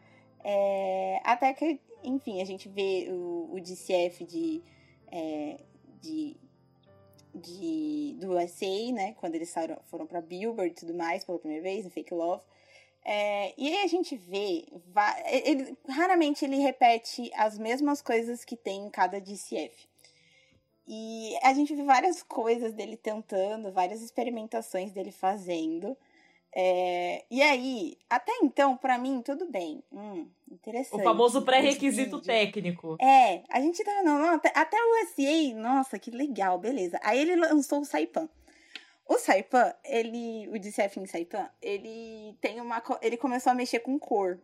É, 0.43 1.21
até 1.23 1.53
que, 1.53 1.79
enfim, 2.03 2.41
a 2.41 2.45
gente 2.45 2.67
vê 2.69 3.07
o, 3.09 3.49
o 3.53 3.59
DCF 3.59 4.25
de, 4.25 4.61
é, 5.11 5.59
de, 6.01 6.37
de, 7.33 8.17
do 8.19 8.33
USA, 8.33 8.91
né? 8.93 9.13
Quando 9.19 9.35
eles 9.35 9.53
foram, 9.53 9.77
foram 9.85 10.05
pra 10.05 10.21
Billboard 10.21 10.71
e 10.71 10.75
tudo 10.75 10.93
mais 10.93 11.23
pela 11.23 11.39
primeira 11.39 11.63
vez, 11.63 11.85
em 11.85 11.89
Fake 11.89 12.13
Love. 12.13 12.43
É, 13.05 13.53
e 13.57 13.67
aí 13.67 13.83
a 13.83 13.87
gente 13.87 14.15
vê, 14.15 14.65
ele, 15.25 15.77
raramente 15.89 16.45
ele 16.45 16.57
repete 16.57 17.29
as 17.35 17.57
mesmas 17.57 18.01
coisas 18.01 18.45
que 18.45 18.55
tem 18.55 18.85
em 18.85 18.89
cada 18.89 19.19
DCF. 19.19 19.87
E 20.87 21.37
a 21.41 21.53
gente 21.53 21.73
vê 21.73 21.83
várias 21.83 22.21
coisas 22.21 22.73
dele 22.73 22.97
tentando, 22.97 23.71
várias 23.71 24.01
experimentações 24.01 24.91
dele 24.91 25.11
fazendo. 25.11 25.97
É, 26.55 27.23
e 27.31 27.41
aí, 27.41 27.97
até 28.09 28.31
então, 28.43 28.77
para 28.77 28.97
mim, 28.97 29.21
tudo 29.23 29.49
bem. 29.49 29.81
Hum, 29.91 30.27
interessante. 30.51 31.01
O 31.01 31.03
famoso 31.03 31.41
pré-requisito 31.41 32.21
técnico. 32.21 32.97
É, 33.01 33.41
a 33.49 33.59
gente 33.59 33.83
tá. 33.83 34.03
Não, 34.03 34.19
não, 34.19 34.35
até, 34.35 34.51
até 34.53 34.77
o 34.77 35.05
SA, 35.07 35.55
nossa, 35.55 35.97
que 35.97 36.11
legal, 36.11 36.59
beleza. 36.59 36.99
Aí 37.03 37.19
ele 37.19 37.35
lançou 37.35 37.79
o 37.81 37.85
Saipan. 37.85 38.29
O 39.07 39.17
Saipan, 39.17 39.73
ele. 39.83 40.47
O 40.49 40.59
DCF 40.59 40.99
em 40.99 41.07
Saipan, 41.07 41.49
ele 41.61 42.35
tem 42.39 42.61
uma. 42.61 42.83
Ele 43.01 43.17
começou 43.17 43.51
a 43.51 43.55
mexer 43.55 43.79
com 43.79 43.97
cor. 43.97 44.39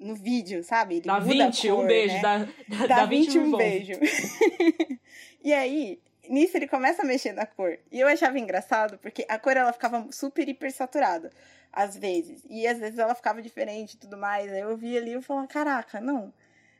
No 0.00 0.14
vídeo, 0.14 0.62
sabe? 0.62 0.98
Ele 0.98 1.06
da 1.06 1.18
20, 1.18 1.68
cor, 1.68 1.84
um 1.84 1.86
beijo. 1.86 2.14
Né? 2.14 2.22
Da, 2.22 2.38
da, 2.68 2.86
da 2.86 3.04
20, 3.04 3.26
20 3.26 3.38
um 3.40 3.56
beijo. 3.56 3.92
e 5.42 5.52
aí, 5.52 6.00
nisso 6.28 6.56
ele 6.56 6.68
começa 6.68 7.02
a 7.02 7.04
mexer 7.04 7.32
na 7.32 7.46
cor. 7.46 7.78
E 7.90 8.00
eu 8.00 8.08
achava 8.08 8.38
engraçado, 8.38 8.98
porque 8.98 9.24
a 9.28 9.38
cor 9.38 9.56
ela 9.56 9.72
ficava 9.72 10.06
super 10.12 10.48
hiper 10.48 10.72
saturada, 10.72 11.30
às 11.72 11.96
vezes. 11.96 12.44
E 12.48 12.66
às 12.66 12.78
vezes 12.78 12.98
ela 12.98 13.14
ficava 13.14 13.42
diferente 13.42 13.94
e 13.94 13.98
tudo 13.98 14.16
mais. 14.16 14.52
Aí 14.52 14.60
eu 14.60 14.76
via 14.76 15.00
ali 15.00 15.14
e 15.14 15.22
falava, 15.22 15.46
caraca, 15.46 16.00
não. 16.00 16.32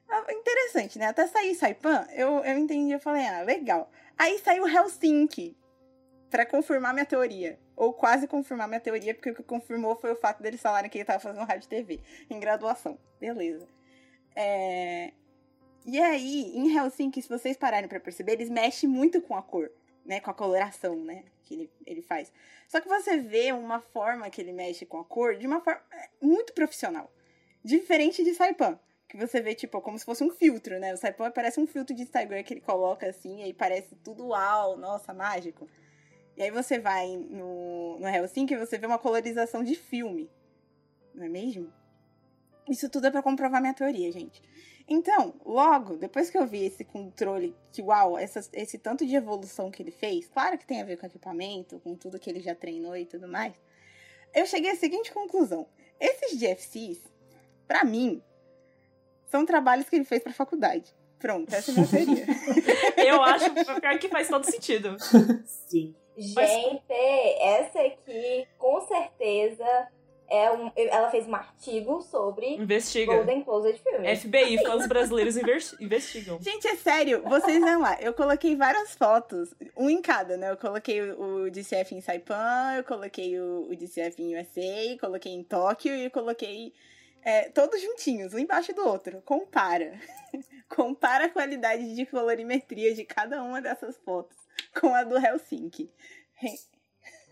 Ah, 0.09 0.25
interessante, 0.31 0.99
né? 0.99 1.07
Até 1.07 1.27
sair 1.27 1.55
Saipan, 1.55 2.07
eu, 2.13 2.43
eu 2.45 2.59
entendi, 2.59 2.93
eu 2.93 3.01
falei, 3.01 3.27
ah, 3.27 3.43
legal. 3.43 3.91
Aí 4.17 4.39
saiu 4.39 4.67
Helsinki, 4.67 5.57
para 6.31 6.47
confirmar 6.47 6.93
minha 6.93 7.07
teoria. 7.07 7.59
Ou 7.77 7.93
quase 7.93 8.27
confirmar 8.27 8.69
minha 8.69 8.81
teoria, 8.81 9.15
porque 9.15 9.31
o 9.31 9.35
que 9.35 9.43
confirmou 9.43 9.97
foi 9.97 10.13
o 10.13 10.17
fato 10.17 10.43
deles 10.43 10.61
falarem 10.61 10.91
que 10.91 10.99
ele 10.99 11.05
tava 11.05 11.21
fazendo 11.21 11.45
rádio 11.45 11.67
e 11.67 11.69
TV 11.69 12.01
em 12.29 12.41
graduação. 12.41 12.99
Beleza. 13.21 13.67
É... 14.35 15.13
E 15.91 15.99
aí, 15.99 16.53
em 16.55 16.77
Helsinki, 16.77 17.23
se 17.23 17.29
vocês 17.31 17.57
pararem 17.57 17.89
para 17.89 17.99
perceber, 17.99 18.33
eles 18.33 18.51
mexem 18.51 18.87
muito 18.87 19.23
com 19.23 19.35
a 19.35 19.43
cor, 19.43 19.73
né? 20.05 20.21
Com 20.21 20.31
a 20.31 20.35
coloração, 20.35 20.95
né? 21.03 21.25
Que 21.43 21.55
ele, 21.55 21.71
ele 21.87 22.03
faz. 22.03 22.31
Só 22.69 22.79
que 22.79 22.87
você 22.87 23.17
vê 23.17 23.53
uma 23.53 23.81
forma 23.81 24.29
que 24.29 24.39
ele 24.39 24.53
mexe 24.53 24.85
com 24.85 24.99
a 24.99 25.05
cor 25.05 25.35
de 25.39 25.47
uma 25.47 25.63
forma 25.63 25.81
é, 25.91 26.11
muito 26.21 26.53
profissional. 26.53 27.11
Diferente 27.65 28.23
de 28.23 28.35
Saipan. 28.35 28.79
Que 29.09 29.17
você 29.17 29.41
vê, 29.41 29.55
tipo, 29.55 29.81
como 29.81 29.99
se 29.99 30.05
fosse 30.05 30.23
um 30.23 30.29
filtro, 30.29 30.79
né? 30.79 30.93
O 30.93 30.99
Saipan 30.99 31.31
parece 31.31 31.59
um 31.59 31.67
filtro 31.67 31.97
de 31.97 32.03
Instagram 32.03 32.43
que 32.43 32.53
ele 32.53 32.61
coloca 32.61 33.09
assim, 33.09 33.41
e 33.41 33.45
aí 33.45 33.55
parece 33.55 33.97
tudo 34.05 34.27
uau, 34.27 34.77
nossa, 34.77 35.15
mágico. 35.15 35.67
E 36.37 36.43
aí 36.43 36.51
você 36.51 36.79
vai 36.79 37.17
no, 37.17 37.99
no 37.99 38.07
Helsinki 38.07 38.53
e 38.53 38.59
você 38.59 38.77
vê 38.77 38.87
uma 38.87 38.99
colorização 38.99 39.65
de 39.65 39.75
filme. 39.75 40.31
Não 41.15 41.25
é 41.25 41.31
mesmo? 41.31 41.73
Isso 42.69 42.91
tudo 42.91 43.07
é 43.07 43.11
para 43.11 43.23
comprovar 43.23 43.63
minha 43.63 43.73
teoria, 43.73 44.13
gente. 44.13 44.43
Então, 44.89 45.35
logo, 45.45 45.97
depois 45.97 46.31
que 46.31 46.39
eu 46.39 46.47
vi 46.47 46.65
esse 46.65 46.83
controle, 46.83 47.55
que 47.71 47.83
uau, 47.83 48.19
essa, 48.19 48.41
esse 48.55 48.79
tanto 48.79 49.07
de 49.07 49.15
evolução 49.15 49.71
que 49.71 49.83
ele 49.83 49.91
fez, 49.91 50.27
claro 50.29 50.57
que 50.57 50.67
tem 50.67 50.81
a 50.81 50.85
ver 50.85 50.97
com 50.97 51.05
equipamento, 51.05 51.79
com 51.81 51.95
tudo 51.95 52.19
que 52.19 52.31
ele 52.31 52.41
já 52.41 52.55
treinou 52.55 52.97
e 52.97 53.05
tudo 53.05 53.29
mais, 53.29 53.53
eu 54.35 54.47
cheguei 54.47 54.71
à 54.71 54.77
seguinte 54.77 55.13
conclusão. 55.13 55.67
Esses 56.01 56.41
GFCs, 56.41 57.03
para 57.67 57.85
mim, 57.85 58.23
são 59.27 59.45
trabalhos 59.45 59.89
que 59.91 59.97
ele 59.97 60.07
fez 60.07 60.23
pra 60.23 60.33
faculdade. 60.33 60.97
Pronto, 61.19 61.53
essa 61.53 61.71
é 61.71 61.73
a 61.73 61.77
minha 61.77 61.89
teoria. 61.89 62.27
eu 62.97 63.23
acho 63.23 63.53
pior 63.53 63.99
que 63.99 64.09
faz 64.09 64.29
todo 64.29 64.45
sentido. 64.45 64.97
Sim. 65.45 65.95
Gente, 66.17 66.93
essa 67.41 67.81
aqui, 67.81 68.49
com 68.57 68.81
certeza, 68.87 69.89
é 70.31 70.51
um, 70.53 70.71
ela 70.77 71.11
fez 71.11 71.27
um 71.27 71.35
artigo 71.35 72.03
sobre 72.03 72.55
Investiga. 72.55 73.15
Golden 73.15 73.43
Closet 73.43 73.81
Filmes. 73.83 74.21
FBI, 74.21 74.59
fãs 74.63 74.87
brasileiros 74.87 75.37
investigam. 75.81 76.39
Gente, 76.41 76.69
é 76.69 76.77
sério, 76.77 77.23
vocês 77.23 77.61
vão 77.61 77.81
lá. 77.81 77.97
Eu 78.01 78.13
coloquei 78.13 78.55
várias 78.55 78.95
fotos, 78.95 79.55
um 79.77 79.89
em 79.89 80.03
cada, 80.03 80.37
né? 80.37 80.51
Eu 80.51 80.57
coloquei 80.57 81.01
o 81.13 81.51
DCF 81.51 81.95
em 81.95 82.01
Saipan, 82.01 82.75
eu 82.77 82.85
coloquei 82.85 83.41
o, 83.41 83.75
DCF 83.75 84.23
em 84.23 84.39
USA, 84.39 84.99
coloquei 85.01 85.33
em 85.33 85.43
Tóquio 85.43 85.95
e 85.95 86.05
eu 86.05 86.11
coloquei 86.11 86.75
é, 87.23 87.49
todos 87.49 87.81
juntinhos, 87.81 88.35
um 88.35 88.39
embaixo 88.39 88.75
do 88.75 88.87
outro. 88.87 89.23
Compara. 89.23 89.99
Compara 90.69 91.25
a 91.25 91.31
qualidade 91.31 91.95
de 91.95 92.05
colorimetria 92.05 92.95
de 92.95 93.05
cada 93.05 93.43
uma 93.43 93.63
dessas 93.63 93.97
fotos 93.99 94.37
com 94.79 94.95
a 94.95 95.05
do 95.05 95.17
Helsinki. 95.17 95.91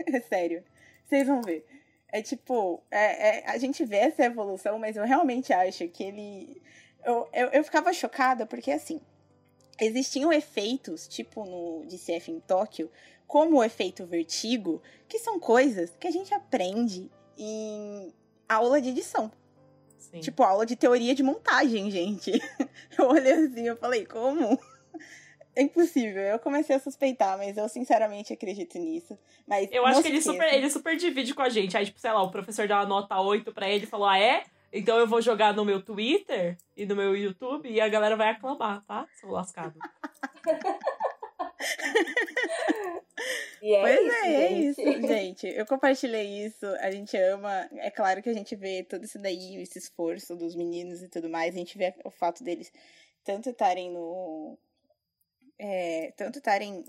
É 0.07 0.21
sério. 0.21 0.63
Vocês 1.07 1.27
vão 1.27 1.41
ver. 1.41 1.65
É 2.13 2.23
tipo, 2.23 2.83
é, 2.91 3.41
é, 3.41 3.51
a 3.51 3.59
gente 3.59 3.85
vê 3.85 3.97
essa 3.97 4.25
evolução, 4.25 4.79
mas 4.79 4.97
eu 4.97 5.05
realmente 5.05 5.53
acho 5.53 5.89
que 5.89 6.05
ele. 6.05 6.63
Eu, 7.05 7.29
eu, 7.33 7.49
eu 7.49 7.65
ficava 7.65 7.93
chocada 7.93 8.47
porque, 8.47 8.71
assim, 8.71 9.01
existiam 9.81 10.33
efeitos, 10.33 11.07
tipo 11.07 11.45
no 11.45 11.85
DCF 11.87 12.31
em 12.31 12.41
Tóquio, 12.41 12.91
como 13.27 13.59
o 13.59 13.65
efeito 13.65 14.07
vertigo, 14.07 14.81
que 15.09 15.19
são 15.19 15.39
coisas 15.39 15.93
que 15.99 16.07
a 16.07 16.11
gente 16.11 16.33
aprende 16.33 17.11
em 17.37 18.13
aula 18.49 18.81
de 18.81 18.91
edição. 18.91 19.31
Sim. 19.99 20.21
Tipo, 20.21 20.43
aula 20.43 20.65
de 20.65 20.77
teoria 20.77 21.15
de 21.15 21.23
montagem, 21.23 21.91
gente. 21.91 22.33
Eu 22.97 23.09
olhei 23.09 23.33
assim, 23.33 23.67
eu 23.67 23.77
falei, 23.77 24.07
como? 24.07 24.59
É 25.57 25.63
impossível. 25.63 26.23
Eu 26.23 26.39
comecei 26.39 26.77
a 26.77 26.79
suspeitar, 26.79 27.39
mas 27.39 27.57
eu 27.57 27.67
sinceramente 27.67 28.31
acredito 28.31 28.79
nisso. 28.79 29.19
Mas 29.47 29.71
eu 29.73 29.87
acho 29.87 30.03
que 30.03 30.09
ele 30.09 30.21
super, 30.21 30.53
ele 30.53 30.69
super 30.69 30.95
divide 30.97 31.35
com 31.35 31.41
a 31.41 31.49
gente. 31.49 31.75
Aí, 31.75 31.87
tipo, 31.87 31.99
sei 31.99 32.13
lá, 32.13 32.23
o 32.23 32.31
professor 32.31 32.69
deu 32.69 32.77
uma 32.77 32.85
nota 32.85 33.19
8 33.19 33.55
pra 33.55 33.67
ele 33.67 33.85
e 33.85 33.89
falou: 33.89 34.07
Ah, 34.07 34.19
é? 34.19 34.45
Então 34.71 34.99
eu 34.99 35.07
vou 35.07 35.23
jogar 35.23 35.55
no 35.55 35.65
meu 35.65 35.83
Twitter 35.83 36.59
e 36.77 36.85
no 36.85 36.95
meu 36.95 37.17
YouTube 37.17 37.71
e 37.71 37.81
a 37.81 37.89
galera 37.89 38.17
vai 38.17 38.29
aclamar, 38.29 38.85
tá? 38.85 39.09
Sou 39.19 39.31
lascado. 39.31 39.79
e 43.63 43.75
é 43.75 43.81
pois 43.81 44.01
isso, 44.01 44.15
é, 44.15 44.35
é 44.35 44.49
gente. 44.49 44.69
isso, 44.69 44.83
gente. 45.07 45.47
Eu 45.47 45.65
compartilhei 45.65 46.45
isso, 46.45 46.67
a 46.81 46.91
gente 46.91 47.17
ama. 47.17 47.67
É 47.77 47.91
claro 47.91 48.23
que 48.23 48.29
a 48.29 48.35
gente 48.35 48.55
vê 48.55 48.83
todo 48.83 49.05
isso 49.05 49.19
daí, 49.19 49.57
esse 49.63 49.79
esforço 49.79 50.37
dos 50.37 50.55
meninos 50.55 51.03
e 51.03 51.09
tudo 51.09 51.31
mais. 51.31 51.55
A 51.55 51.59
gente 51.59 51.79
vê 51.79 51.95
o 52.05 52.11
fato 52.11 52.45
deles 52.45 52.71
tanto 53.25 53.49
estarem 53.51 53.91
no, 53.91 54.59
é, 55.59 56.13
tanto 56.17 56.39
estarem 56.39 56.85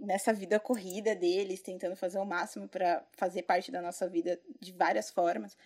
nessa 0.00 0.32
vida 0.32 0.60
corrida 0.60 1.14
deles, 1.14 1.60
tentando 1.60 1.96
fazer 1.96 2.18
o 2.18 2.24
máximo 2.24 2.68
para 2.68 3.04
fazer 3.16 3.42
parte 3.42 3.70
da 3.70 3.82
nossa 3.82 4.08
vida 4.08 4.38
de 4.60 4.72
várias 4.72 5.10
formas. 5.10 5.56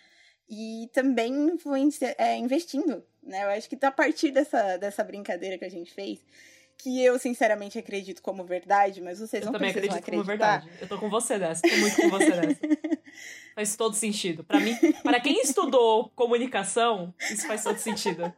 E 0.48 0.90
também 0.92 1.32
influencia, 1.32 2.14
é, 2.18 2.36
investindo, 2.36 3.04
né? 3.22 3.44
Eu 3.44 3.50
acho 3.50 3.68
que 3.68 3.78
a 3.84 3.90
partir 3.90 4.30
dessa, 4.30 4.76
dessa 4.76 5.04
brincadeira 5.04 5.56
que 5.56 5.64
a 5.64 5.70
gente 5.70 5.92
fez, 5.94 6.22
que 6.76 7.02
eu 7.02 7.18
sinceramente 7.18 7.78
acredito 7.78 8.20
como 8.20 8.44
verdade, 8.44 9.00
mas 9.00 9.20
vocês 9.20 9.42
eu 9.42 9.46
não 9.46 9.52
também 9.52 9.72
precisam 9.72 9.96
acredito 9.96 10.20
acreditar. 10.20 10.58
como 10.58 10.68
verdade. 10.68 10.82
Eu 10.82 10.88
tô 10.88 10.98
com 10.98 11.08
você 11.08 11.38
dessa, 11.38 11.62
tô 11.62 11.76
muito 11.76 11.96
com 11.96 12.10
você 12.10 12.30
dessa. 12.32 12.60
faz 13.54 13.76
todo 13.76 13.94
sentido. 13.94 14.42
Para 14.42 14.58
mim, 14.58 14.76
para 15.02 15.20
quem 15.20 15.40
estudou 15.40 16.10
comunicação, 16.16 17.14
isso 17.30 17.46
faz 17.46 17.62
todo 17.62 17.78
sentido. 17.78 18.32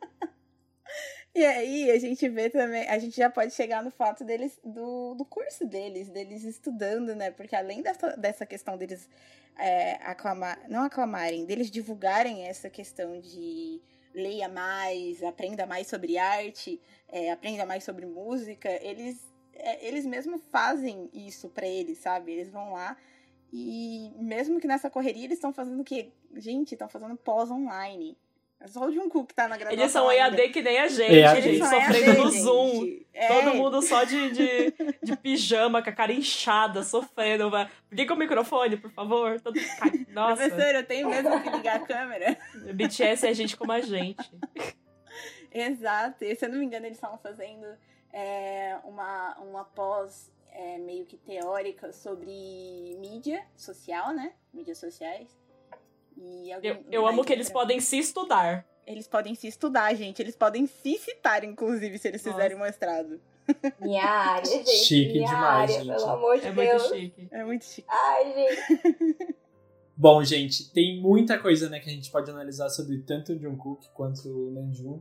E 1.35 1.45
aí 1.45 1.91
a 1.91 1.99
gente 1.99 2.29
vê 2.29 2.49
também, 2.49 2.89
a 2.89 2.97
gente 2.99 3.17
já 3.17 3.29
pode 3.29 3.53
chegar 3.53 3.83
no 3.83 3.91
fato 3.91 4.25
deles, 4.25 4.57
do, 4.65 5.15
do 5.17 5.25
curso 5.25 5.67
deles, 5.67 6.09
deles 6.09 6.45
estudando, 6.45 7.15
né? 7.17 7.33
Porque 7.33 7.57
além 7.57 7.83
dessa, 7.83 8.17
dessa 8.17 8.47
questão 8.47 8.77
deles 8.77 9.09
é, 9.59 9.95
aclamar, 10.05 10.61
não 10.69 10.85
aclamarem, 10.85 11.45
deles 11.45 11.73
divulgarem 11.73 12.47
essa 12.47 12.71
questão 12.71 13.21
de 13.21 13.81
leia 14.15 14.49
mais, 14.49 15.25
aprenda 15.25 15.67
mais 15.67 15.89
sobre 15.89 16.17
arte, 16.17 16.81
é, 17.09 17.33
aprenda 17.33 17.67
mais 17.67 17.83
sobre 17.83 18.07
música, 18.07 18.71
eles, 18.81 19.21
é, 19.55 19.85
eles 19.85 20.07
mesmo 20.07 20.39
fazem 20.39 21.11
isso 21.13 21.49
para 21.49 21.67
eles, 21.67 21.99
sabe? 21.99 22.31
Eles 22.31 22.49
vão 22.49 22.75
lá 22.75 22.97
e 23.53 24.13
mesmo 24.17 24.61
que 24.61 24.69
nessa 24.69 24.91
correria 24.91 25.25
eles 25.25 25.39
estão 25.39 25.53
fazendo 25.53 25.81
o 25.81 25.85
quê? 25.85 26.13
Gente, 26.37 26.73
estão 26.73 26.89
fazendo 26.89 27.17
pós 27.17 27.51
online. 27.51 28.17
É 28.61 28.67
só 28.67 28.87
o 28.87 28.93
Jungkook 28.93 29.29
que 29.29 29.35
tá 29.35 29.47
na 29.47 29.57
graduação 29.57 29.83
Eles 29.83 29.93
são 29.93 30.09
ainda. 30.09 30.41
EAD 30.41 30.53
que 30.53 30.63
nem 30.63 30.79
a 30.79 30.89
gente, 30.89 31.15
EAD. 31.15 31.43
gente, 31.43 31.49
Eles 31.49 31.69
são 31.69 31.81
sofrendo 31.81 32.11
EAD, 32.11 32.19
no 32.19 32.31
gente. 32.31 32.43
Zoom. 32.43 33.05
É. 33.13 33.29
Todo 33.29 33.55
mundo 33.55 33.83
só 33.83 34.05
de, 34.05 34.31
de, 34.31 34.75
de 35.03 35.17
pijama, 35.17 35.83
com 35.83 35.91
a 35.91 35.93
cara 35.93 36.13
inchada, 36.13 36.83
sofrendo. 36.83 37.51
Liga 37.93 38.15
o 38.15 38.17
microfone, 38.17 38.77
por 38.77 38.91
favor. 38.91 39.41
Todo... 39.41 39.55
Nossa, 40.11 40.49
Professor, 40.49 40.75
eu 40.75 40.87
tenho 40.87 41.09
mesmo 41.09 41.43
que 41.43 41.51
ligar 41.51 41.77
a 41.77 41.87
câmera. 41.87 42.39
BTS 42.75 43.27
é 43.27 43.35
gente 43.35 43.57
como 43.57 43.71
a 43.73 43.81
gente. 43.81 44.33
Exato. 45.53 46.25
E 46.25 46.35
se 46.35 46.47
eu 46.47 46.49
não 46.49 46.59
me 46.59 46.65
engano, 46.65 46.87
eles 46.87 46.97
estavam 46.97 47.19
fazendo 47.19 47.67
é, 48.13 48.79
uma, 48.85 49.37
uma 49.39 49.65
pós 49.65 50.33
é, 50.51 50.79
meio 50.79 51.05
que 51.05 51.17
teórica 51.17 51.93
sobre 51.93 52.97
mídia 52.99 53.45
social, 53.57 54.13
né? 54.13 54.33
Mídias 54.53 54.79
sociais. 54.79 55.29
E 56.17 56.53
alguém 56.53 56.71
Eu, 56.71 56.85
eu 56.91 57.07
amo 57.07 57.25
que 57.25 57.33
eles 57.33 57.51
podem 57.51 57.81
se 57.81 57.99
estudar. 57.99 58.67
Eles 58.87 59.09
podem 59.09 59.35
se 59.35 59.47
estudar, 59.49 59.95
gente. 59.95 60.21
Eles 60.21 60.37
podem 60.37 60.67
se 60.67 60.99
citar, 60.99 61.43
inclusive, 61.45 61.99
se 61.99 62.09
eles 62.09 62.23
Nossa. 62.25 62.37
fizerem 62.37 62.57
um 62.57 62.61
mestrado. 62.61 63.21
Minha 63.81 64.05
área, 64.05 64.45
gente. 64.47 64.71
Chique 64.71 65.13
minha 65.15 65.27
demais, 65.29 65.71
área, 65.71 65.85
gente. 65.85 65.95
pelo 65.97 66.11
amor 66.11 66.39
de 66.39 66.47
É 66.47 66.53
Deus. 66.53 66.83
muito 66.83 66.95
chique. 66.95 67.29
É 67.31 67.45
muito 67.45 67.65
chique. 67.65 67.89
Ai, 67.91 68.35
gente. 68.35 69.37
Bom, 69.97 70.25
gente, 70.25 70.73
tem 70.73 71.01
muita 71.01 71.39
coisa 71.39 71.69
né, 71.71 71.79
que 71.79 71.89
a 71.89 71.93
gente 71.93 72.11
pode 72.11 72.29
analisar 72.31 72.69
sobre 72.69 72.99
tanto 72.99 73.33
o 73.33 73.39
Jungkook 73.39 73.89
quanto 73.95 74.29
o 74.29 74.51
Namjoon. 74.51 75.01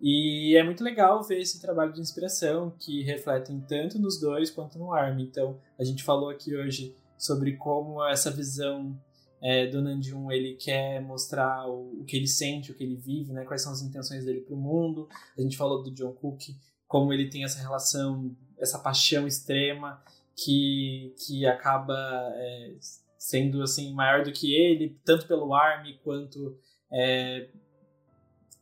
E 0.00 0.56
é 0.56 0.62
muito 0.64 0.82
legal 0.82 1.22
ver 1.22 1.40
esse 1.40 1.60
trabalho 1.60 1.92
de 1.92 2.00
inspiração 2.00 2.72
que 2.78 3.02
refletem 3.02 3.60
tanto 3.68 3.98
nos 3.98 4.18
dois 4.18 4.50
quanto 4.50 4.78
no 4.78 4.94
ARMY. 4.94 5.24
Então, 5.24 5.60
a 5.78 5.84
gente 5.84 6.02
falou 6.02 6.30
aqui 6.30 6.56
hoje 6.56 6.96
sobre 7.18 7.56
como 7.58 8.02
essa 8.08 8.30
visão 8.30 8.98
é, 9.42 9.66
do 9.66 9.80
Namjoon, 9.80 10.30
ele 10.30 10.54
quer 10.54 11.00
mostrar 11.00 11.66
o, 11.66 12.00
o 12.00 12.04
que 12.04 12.16
ele 12.16 12.26
sente, 12.26 12.70
o 12.70 12.74
que 12.74 12.84
ele 12.84 12.96
vive, 12.96 13.32
né, 13.32 13.44
quais 13.44 13.62
são 13.62 13.72
as 13.72 13.80
intenções 13.80 14.24
dele 14.24 14.40
para 14.40 14.54
o 14.54 14.58
mundo. 14.58 15.08
A 15.36 15.40
gente 15.40 15.56
falou 15.56 15.82
do 15.82 15.96
Jungkook, 15.96 16.56
como 16.86 17.12
ele 17.12 17.30
tem 17.30 17.44
essa 17.44 17.58
relação, 17.58 18.36
essa 18.58 18.78
paixão 18.78 19.26
extrema 19.26 20.02
que, 20.36 21.14
que 21.24 21.46
acaba 21.46 21.94
é, 22.34 22.74
sendo 23.18 23.62
assim 23.62 23.92
maior 23.92 24.24
do 24.24 24.32
que 24.32 24.54
ele, 24.54 24.98
tanto 25.04 25.26
pelo 25.26 25.54
ARMY 25.54 25.98
quanto 26.02 26.58
é, 26.92 27.48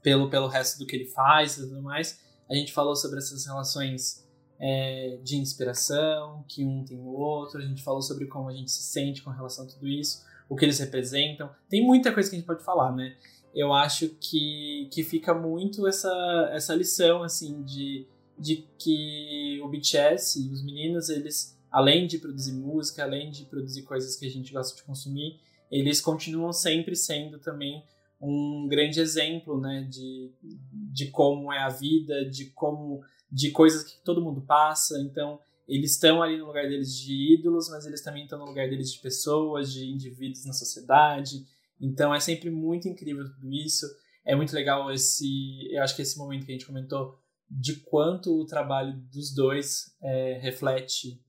pelo, 0.02 0.30
pelo 0.30 0.46
resto 0.46 0.78
do 0.78 0.86
que 0.86 0.96
ele 0.96 1.06
faz 1.06 1.56
e 1.56 1.62
tudo 1.62 1.82
mais. 1.82 2.20
A 2.48 2.54
gente 2.54 2.72
falou 2.72 2.94
sobre 2.96 3.18
essas 3.18 3.44
relações 3.46 4.26
é, 4.58 5.18
de 5.22 5.36
inspiração, 5.36 6.44
que 6.48 6.64
um 6.64 6.84
tem 6.84 6.98
o 6.98 7.08
outro, 7.08 7.60
a 7.60 7.64
gente 7.64 7.82
falou 7.82 8.02
sobre 8.02 8.26
como 8.26 8.48
a 8.48 8.52
gente 8.52 8.70
se 8.70 8.82
sente 8.82 9.22
com 9.22 9.30
relação 9.30 9.64
a 9.64 9.68
tudo 9.68 9.86
isso, 9.86 10.24
o 10.49 10.57
que 10.57 10.64
eles 10.64 10.78
representam. 10.78 11.51
Tem 11.68 11.84
muita 11.84 12.12
coisa 12.12 12.28
que 12.28 12.36
a 12.36 12.38
gente 12.38 12.46
pode 12.46 12.64
falar, 12.64 12.94
né? 12.94 13.16
Eu 13.55 13.72
acho 13.72 14.09
que, 14.20 14.88
que 14.92 15.03
fica 15.03 15.34
muito 15.34 15.86
essa, 15.86 16.51
essa 16.53 16.74
lição, 16.74 17.22
assim, 17.22 17.62
de, 17.62 18.07
de 18.38 18.64
que 18.78 19.61
o 19.62 19.68
BTS 19.68 20.40
e 20.40 20.53
os 20.53 20.64
meninos, 20.64 21.09
eles 21.09 21.59
além 21.70 22.07
de 22.07 22.18
produzir 22.18 22.53
música, 22.53 23.03
além 23.03 23.30
de 23.30 23.44
produzir 23.44 23.82
coisas 23.82 24.16
que 24.16 24.26
a 24.26 24.30
gente 24.30 24.53
gosta 24.53 24.76
de 24.76 24.82
consumir, 24.82 25.38
eles 25.70 26.01
continuam 26.01 26.53
sempre 26.53 26.96
sendo 26.96 27.38
também 27.38 27.82
um 28.20 28.66
grande 28.68 29.01
exemplo, 29.01 29.61
né, 29.61 29.86
de, 29.88 30.32
de 30.72 31.07
como 31.11 31.53
é 31.53 31.59
a 31.59 31.68
vida, 31.68 32.28
de 32.28 32.46
como 32.46 33.03
de 33.30 33.51
coisas 33.51 33.84
que 33.84 34.03
todo 34.03 34.22
mundo 34.22 34.40
passa. 34.40 34.99
Então, 35.03 35.38
eles 35.68 35.92
estão 35.92 36.22
ali 36.22 36.38
no 36.38 36.46
lugar 36.46 36.66
deles 36.66 36.96
de 36.96 37.34
ídolos, 37.34 37.68
mas 37.68 37.84
eles 37.84 38.02
também 38.02 38.22
estão 38.22 38.38
no 38.38 38.46
lugar 38.46 38.68
deles 38.68 38.90
de 38.90 39.00
pessoas, 39.00 39.70
de 39.70 39.84
indivíduos 39.84 40.46
na 40.46 40.54
sociedade. 40.54 41.46
Então, 41.78 42.14
é 42.14 42.18
sempre 42.18 42.50
muito 42.50 42.88
incrível 42.88 43.24
tudo 43.24 43.52
isso. 43.52 43.86
É 44.24 44.34
muito 44.34 44.54
legal 44.54 44.90
esse, 44.90 45.68
eu 45.70 45.82
acho 45.82 45.94
que 45.94 46.02
esse 46.02 46.16
momento 46.16 46.46
que 46.46 46.52
a 46.52 46.54
gente 46.54 46.66
comentou 46.66 47.18
de 47.50 47.76
quanto 47.76 48.34
o 48.34 48.46
trabalho 48.46 48.94
dos 49.12 49.34
dois 49.34 49.94
é, 50.02 50.38
reflete 50.40 51.22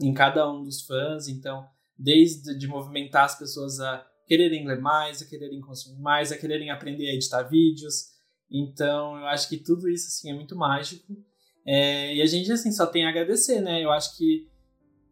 em 0.00 0.12
cada 0.12 0.50
um 0.50 0.62
dos 0.62 0.82
fãs. 0.82 1.26
Então, 1.26 1.66
desde 1.98 2.56
de 2.58 2.66
movimentar 2.66 3.24
as 3.24 3.38
pessoas 3.38 3.80
a 3.80 4.06
quererem 4.26 4.66
ler 4.66 4.80
mais, 4.80 5.22
a 5.22 5.26
quererem 5.26 5.60
consumir 5.60 6.00
mais, 6.00 6.30
a 6.30 6.36
quererem 6.36 6.70
aprender 6.70 7.08
a 7.08 7.14
editar 7.14 7.42
vídeos. 7.42 8.10
Então, 8.50 9.16
eu 9.16 9.26
acho 9.26 9.48
que 9.48 9.56
tudo 9.56 9.88
isso 9.88 10.08
assim 10.08 10.30
é 10.30 10.34
muito 10.34 10.54
mágico. 10.54 11.16
É, 11.70 12.14
e 12.14 12.22
a 12.22 12.24
gente 12.24 12.50
assim 12.50 12.72
só 12.72 12.86
tem 12.86 13.04
a 13.04 13.10
agradecer, 13.10 13.60
né? 13.60 13.84
Eu 13.84 13.90
acho 13.90 14.16
que 14.16 14.48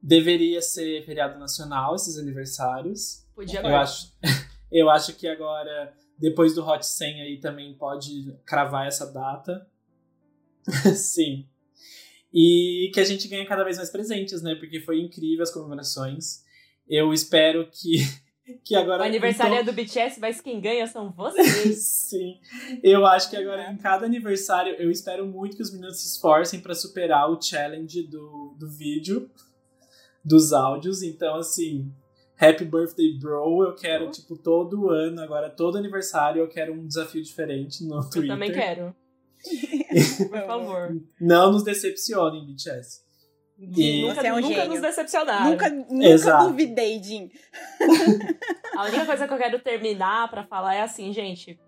deveria 0.03 0.63
ser 0.63 1.05
feriado 1.05 1.39
nacional 1.39 1.95
esses 1.95 2.17
aniversários. 2.17 3.27
Podia 3.35 3.61
Eu 3.61 3.67
agora. 3.67 3.83
acho, 3.83 4.11
eu 4.73 4.89
acho 4.89 5.13
que 5.13 5.29
agora 5.29 5.95
depois 6.19 6.55
do 6.55 6.67
Hot 6.67 6.87
100 6.87 7.21
aí 7.21 7.41
também 7.41 7.75
pode 7.75 8.35
cravar 8.47 8.87
essa 8.87 9.13
data. 9.13 9.69
Sim. 10.97 11.47
E 12.33 12.91
que 12.95 13.01
a 13.01 13.05
gente 13.05 13.29
ganhe 13.29 13.45
cada 13.45 13.63
vez 13.63 13.77
mais 13.77 13.91
presentes, 13.91 14.41
né? 14.41 14.55
Porque 14.55 14.81
foi 14.81 14.99
incrível 14.99 15.43
as 15.43 15.53
comemorações. 15.53 16.43
Eu 16.89 17.13
espero 17.13 17.69
que, 17.71 17.99
que 18.65 18.75
agora. 18.75 19.03
O 19.03 19.07
aniversário 19.07 19.55
então- 19.55 19.63
é 19.63 19.65
do 19.65 19.73
BTS, 19.73 20.21
mas 20.21 20.41
quem 20.41 20.61
ganha 20.61 20.87
são 20.87 21.11
vocês. 21.11 21.83
Sim. 22.09 22.39
Eu 22.83 23.07
acho 23.07 23.29
que 23.31 23.37
agora 23.37 23.71
em 23.71 23.77
cada 23.77 24.07
aniversário 24.07 24.75
eu 24.75 24.91
espero 24.91 25.27
muito 25.27 25.57
que 25.57 25.63
os 25.63 25.73
meninos 25.73 26.01
se 26.01 26.09
esforcem 26.09 26.61
pra 26.61 26.75
superar 26.75 27.31
o 27.31 27.41
challenge 27.41 28.03
do, 28.05 28.55
do 28.59 28.69
vídeo, 28.69 29.31
dos 30.25 30.53
áudios. 30.53 31.03
Então, 31.03 31.37
assim, 31.37 31.91
Happy 32.39 32.65
Birthday 32.65 33.19
Bro, 33.19 33.65
eu 33.65 33.75
quero, 33.75 34.11
tipo, 34.11 34.37
todo 34.37 34.91
ano, 34.91 35.21
agora 35.23 35.51
todo 35.51 35.79
aniversário 35.79 36.41
eu 36.41 36.49
quero 36.49 36.73
um 36.73 36.87
desafio 36.87 37.23
diferente 37.23 37.85
no 37.85 38.01
Twitter. 38.03 38.23
Eu 38.23 38.29
também 38.29 38.53
quero. 38.53 38.95
Por 40.29 40.47
favor. 40.47 41.01
Não 41.21 41.53
nos 41.53 41.63
decepcionem, 41.63 42.45
BTS. 42.47 43.06
E- 43.59 44.03
Nunca, 44.03 44.15
Você 44.21 44.27
é 44.27 44.33
um 44.33 44.41
nunca 44.41 44.55
gênio. 44.55 44.69
nos 44.71 44.81
decepcionaram. 44.81 45.51
Nunca, 45.51 45.71
nunca 45.71 46.07
Exato. 46.09 46.49
duvidei, 46.49 47.03
Jim. 47.03 47.31
A 48.77 48.85
única 48.85 49.07
coisa 49.07 49.27
que 49.27 49.33
eu 49.33 49.39
quero 49.39 49.59
terminar 49.61 50.29
pra 50.31 50.45
falar 50.45 50.75
é 50.75 50.83
assim, 50.83 51.13
gente. 51.13 51.59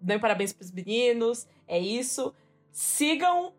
Dêem 0.00 0.18
parabéns 0.20 0.52
pros 0.52 0.70
meninos. 0.70 1.46
É 1.66 1.78
isso. 1.78 2.34
Sigam 2.70 3.52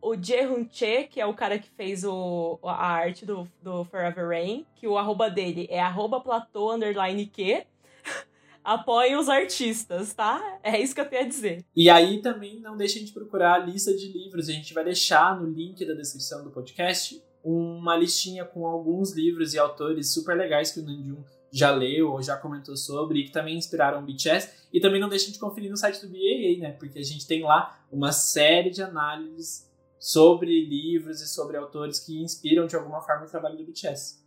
o 0.00 0.16
Jehun 0.20 0.66
Che, 0.70 1.04
que 1.04 1.20
é 1.20 1.26
o 1.26 1.34
cara 1.34 1.58
que 1.58 1.68
fez 1.70 2.04
o, 2.04 2.58
a 2.62 2.86
arte 2.86 3.24
do, 3.26 3.46
do 3.62 3.84
Forever 3.84 4.26
Rain. 4.28 4.66
Que 4.74 4.88
o 4.88 4.96
arroba 4.96 5.28
dele 5.30 5.66
é 5.70 5.80
arroba 5.80 6.20
platô 6.20 6.72
underline 6.72 7.26
que. 7.26 7.64
Apoiem 8.64 9.16
os 9.16 9.28
artistas, 9.28 10.14
tá? 10.14 10.58
É 10.62 10.80
isso 10.80 10.94
que 10.94 11.00
eu 11.02 11.04
tenho 11.08 11.24
a 11.24 11.28
dizer. 11.28 11.66
E 11.76 11.90
aí 11.90 12.22
também 12.22 12.60
não 12.60 12.78
deixem 12.78 13.04
de 13.04 13.12
procurar 13.12 13.56
a 13.56 13.58
lista 13.58 13.94
de 13.94 14.08
livros. 14.10 14.48
A 14.48 14.52
gente 14.52 14.72
vai 14.72 14.82
deixar 14.82 15.38
no 15.38 15.46
link 15.46 15.84
da 15.84 15.92
descrição 15.92 16.42
do 16.42 16.50
podcast 16.50 17.22
uma 17.44 17.96
listinha 17.96 18.44
com 18.44 18.66
alguns 18.66 19.12
livros 19.12 19.52
e 19.52 19.58
autores 19.58 20.12
super 20.12 20.36
legais 20.36 20.72
que 20.72 20.80
o 20.80 20.82
Nanjum 20.82 21.22
já 21.52 21.70
leu 21.70 22.10
ou 22.10 22.22
já 22.22 22.36
comentou 22.36 22.76
sobre 22.76 23.20
e 23.20 23.24
que 23.24 23.30
também 23.30 23.56
inspiraram 23.56 24.00
o 24.00 24.02
BTS. 24.02 24.50
E 24.72 24.80
também 24.80 25.00
não 25.00 25.08
deixem 25.08 25.32
de 25.32 25.38
conferir 25.38 25.70
no 25.70 25.76
site 25.76 26.00
do 26.00 26.08
BAA, 26.08 26.58
né? 26.58 26.72
Porque 26.72 26.98
a 26.98 27.04
gente 27.04 27.26
tem 27.26 27.42
lá 27.42 27.78
uma 27.92 28.10
série 28.10 28.70
de 28.70 28.82
análises 28.82 29.70
sobre 30.00 30.64
livros 30.64 31.20
e 31.20 31.28
sobre 31.28 31.56
autores 31.56 32.00
que 32.00 32.20
inspiram 32.20 32.66
de 32.66 32.74
alguma 32.74 33.00
forma 33.00 33.26
o 33.26 33.28
trabalho 33.28 33.56
do 33.56 33.64
BTS. 33.64 34.23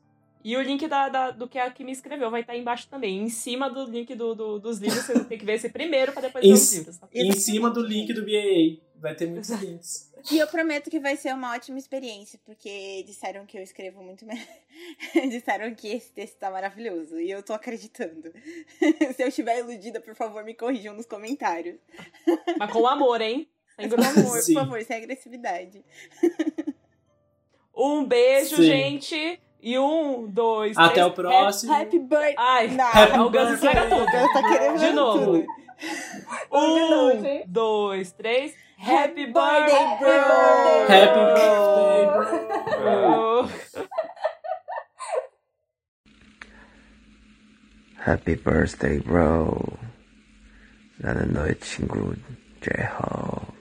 E 0.50 0.56
o 0.56 0.62
link 0.62 0.88
da, 0.88 1.10
da- 1.10 1.32
do 1.32 1.46
que 1.46 1.60
a 1.60 1.70
Kimi 1.70 1.92
escreveu 1.92 2.32
vai 2.32 2.40
estar 2.40 2.56
embaixo 2.56 2.88
também. 2.88 3.22
Em 3.22 3.28
cima 3.30 3.70
do 3.70 3.84
link 3.84 4.16
do, 4.16 4.34
do- 4.34 4.60
dos 4.60 4.78
livros, 4.80 5.04
você 5.04 5.22
tem 5.26 5.38
que 5.38 5.44
ver 5.44 5.56
esse 5.56 5.68
primeiro 5.68 6.14
pra 6.14 6.22
depois 6.22 6.42
ver 6.46 6.54
os 6.54 6.74
livros. 6.74 6.98
Tá? 6.98 7.10
Em 7.14 7.34
cima 7.34 7.70
do 7.70 7.82
link 7.82 8.14
do 8.14 8.22
BAA 8.22 8.80
vai 8.96 9.14
ter 9.14 9.28
muitos 9.28 9.50
links. 9.50 10.10
E 10.32 10.38
eu 10.40 10.48
prometo 10.48 10.90
que 10.90 11.02
vai 11.02 11.18
ser 11.18 11.34
uma 11.34 11.54
ótima 11.54 11.78
experiência, 11.78 12.40
porque 12.46 13.04
disseram 13.04 13.46
que 13.46 13.58
eu 13.58 13.62
escrevo 13.62 14.02
muito 14.02 14.26
melhor. 14.26 14.48
disseram 15.30 15.76
que 15.76 15.90
esse 15.90 16.14
texto 16.14 16.38
tá 16.38 16.50
maravilhoso. 16.50 17.20
E 17.20 17.30
eu 17.30 17.44
tô 17.44 17.52
acreditando. 17.52 18.32
Se 19.18 19.24
eu 19.24 19.28
estiver 19.28 19.60
iludida, 19.60 20.00
por 20.00 20.16
favor, 20.16 20.46
me 20.46 20.54
corrijam 20.54 20.94
nos 20.96 21.06
comentários. 21.06 21.78
Mas 22.58 22.72
com 22.72 22.88
amor, 22.88 23.20
hein? 23.20 23.50
Sem 23.76 23.90
grosso. 23.90 24.14
favor, 24.14 24.40
Sim. 24.42 24.54
por 24.54 24.60
favor, 24.62 24.82
sem 24.84 24.96
agressividade. 24.96 25.84
Um 27.80 28.04
beijo, 28.06 28.56
Sim. 28.56 28.64
gente. 28.64 29.40
E 29.62 29.78
um, 29.80 30.28
dois, 30.28 30.78
Até 30.78 30.94
três. 30.96 31.08
o 31.08 31.12
próximo. 31.12 31.74
Happy, 31.74 31.84
happy 31.84 32.00
birthday. 32.00 32.36
Ai, 32.38 32.68
não, 32.70 32.86
happy 32.86 33.20
o 33.20 33.30
Gus 33.32 33.50
estraga 33.54 33.90
tudo. 33.90 34.06
Tá 34.06 34.50
querendo 34.50 34.80
De 34.80 34.92
novo. 34.94 35.46
um, 36.52 37.44
dois, 37.48 38.12
três. 38.14 38.54
Happy 38.80 39.26
birthday, 39.26 39.98
bro! 40.00 40.10
Happy 40.88 41.20
birthday, 41.34 42.06
bro! 42.78 43.50
Happy 47.98 48.36
birthday, 48.36 49.00
bro! 49.00 49.78
Na 51.00 51.14
noite, 51.26 51.82
good 51.86 52.22
J-Hall. 52.62 53.57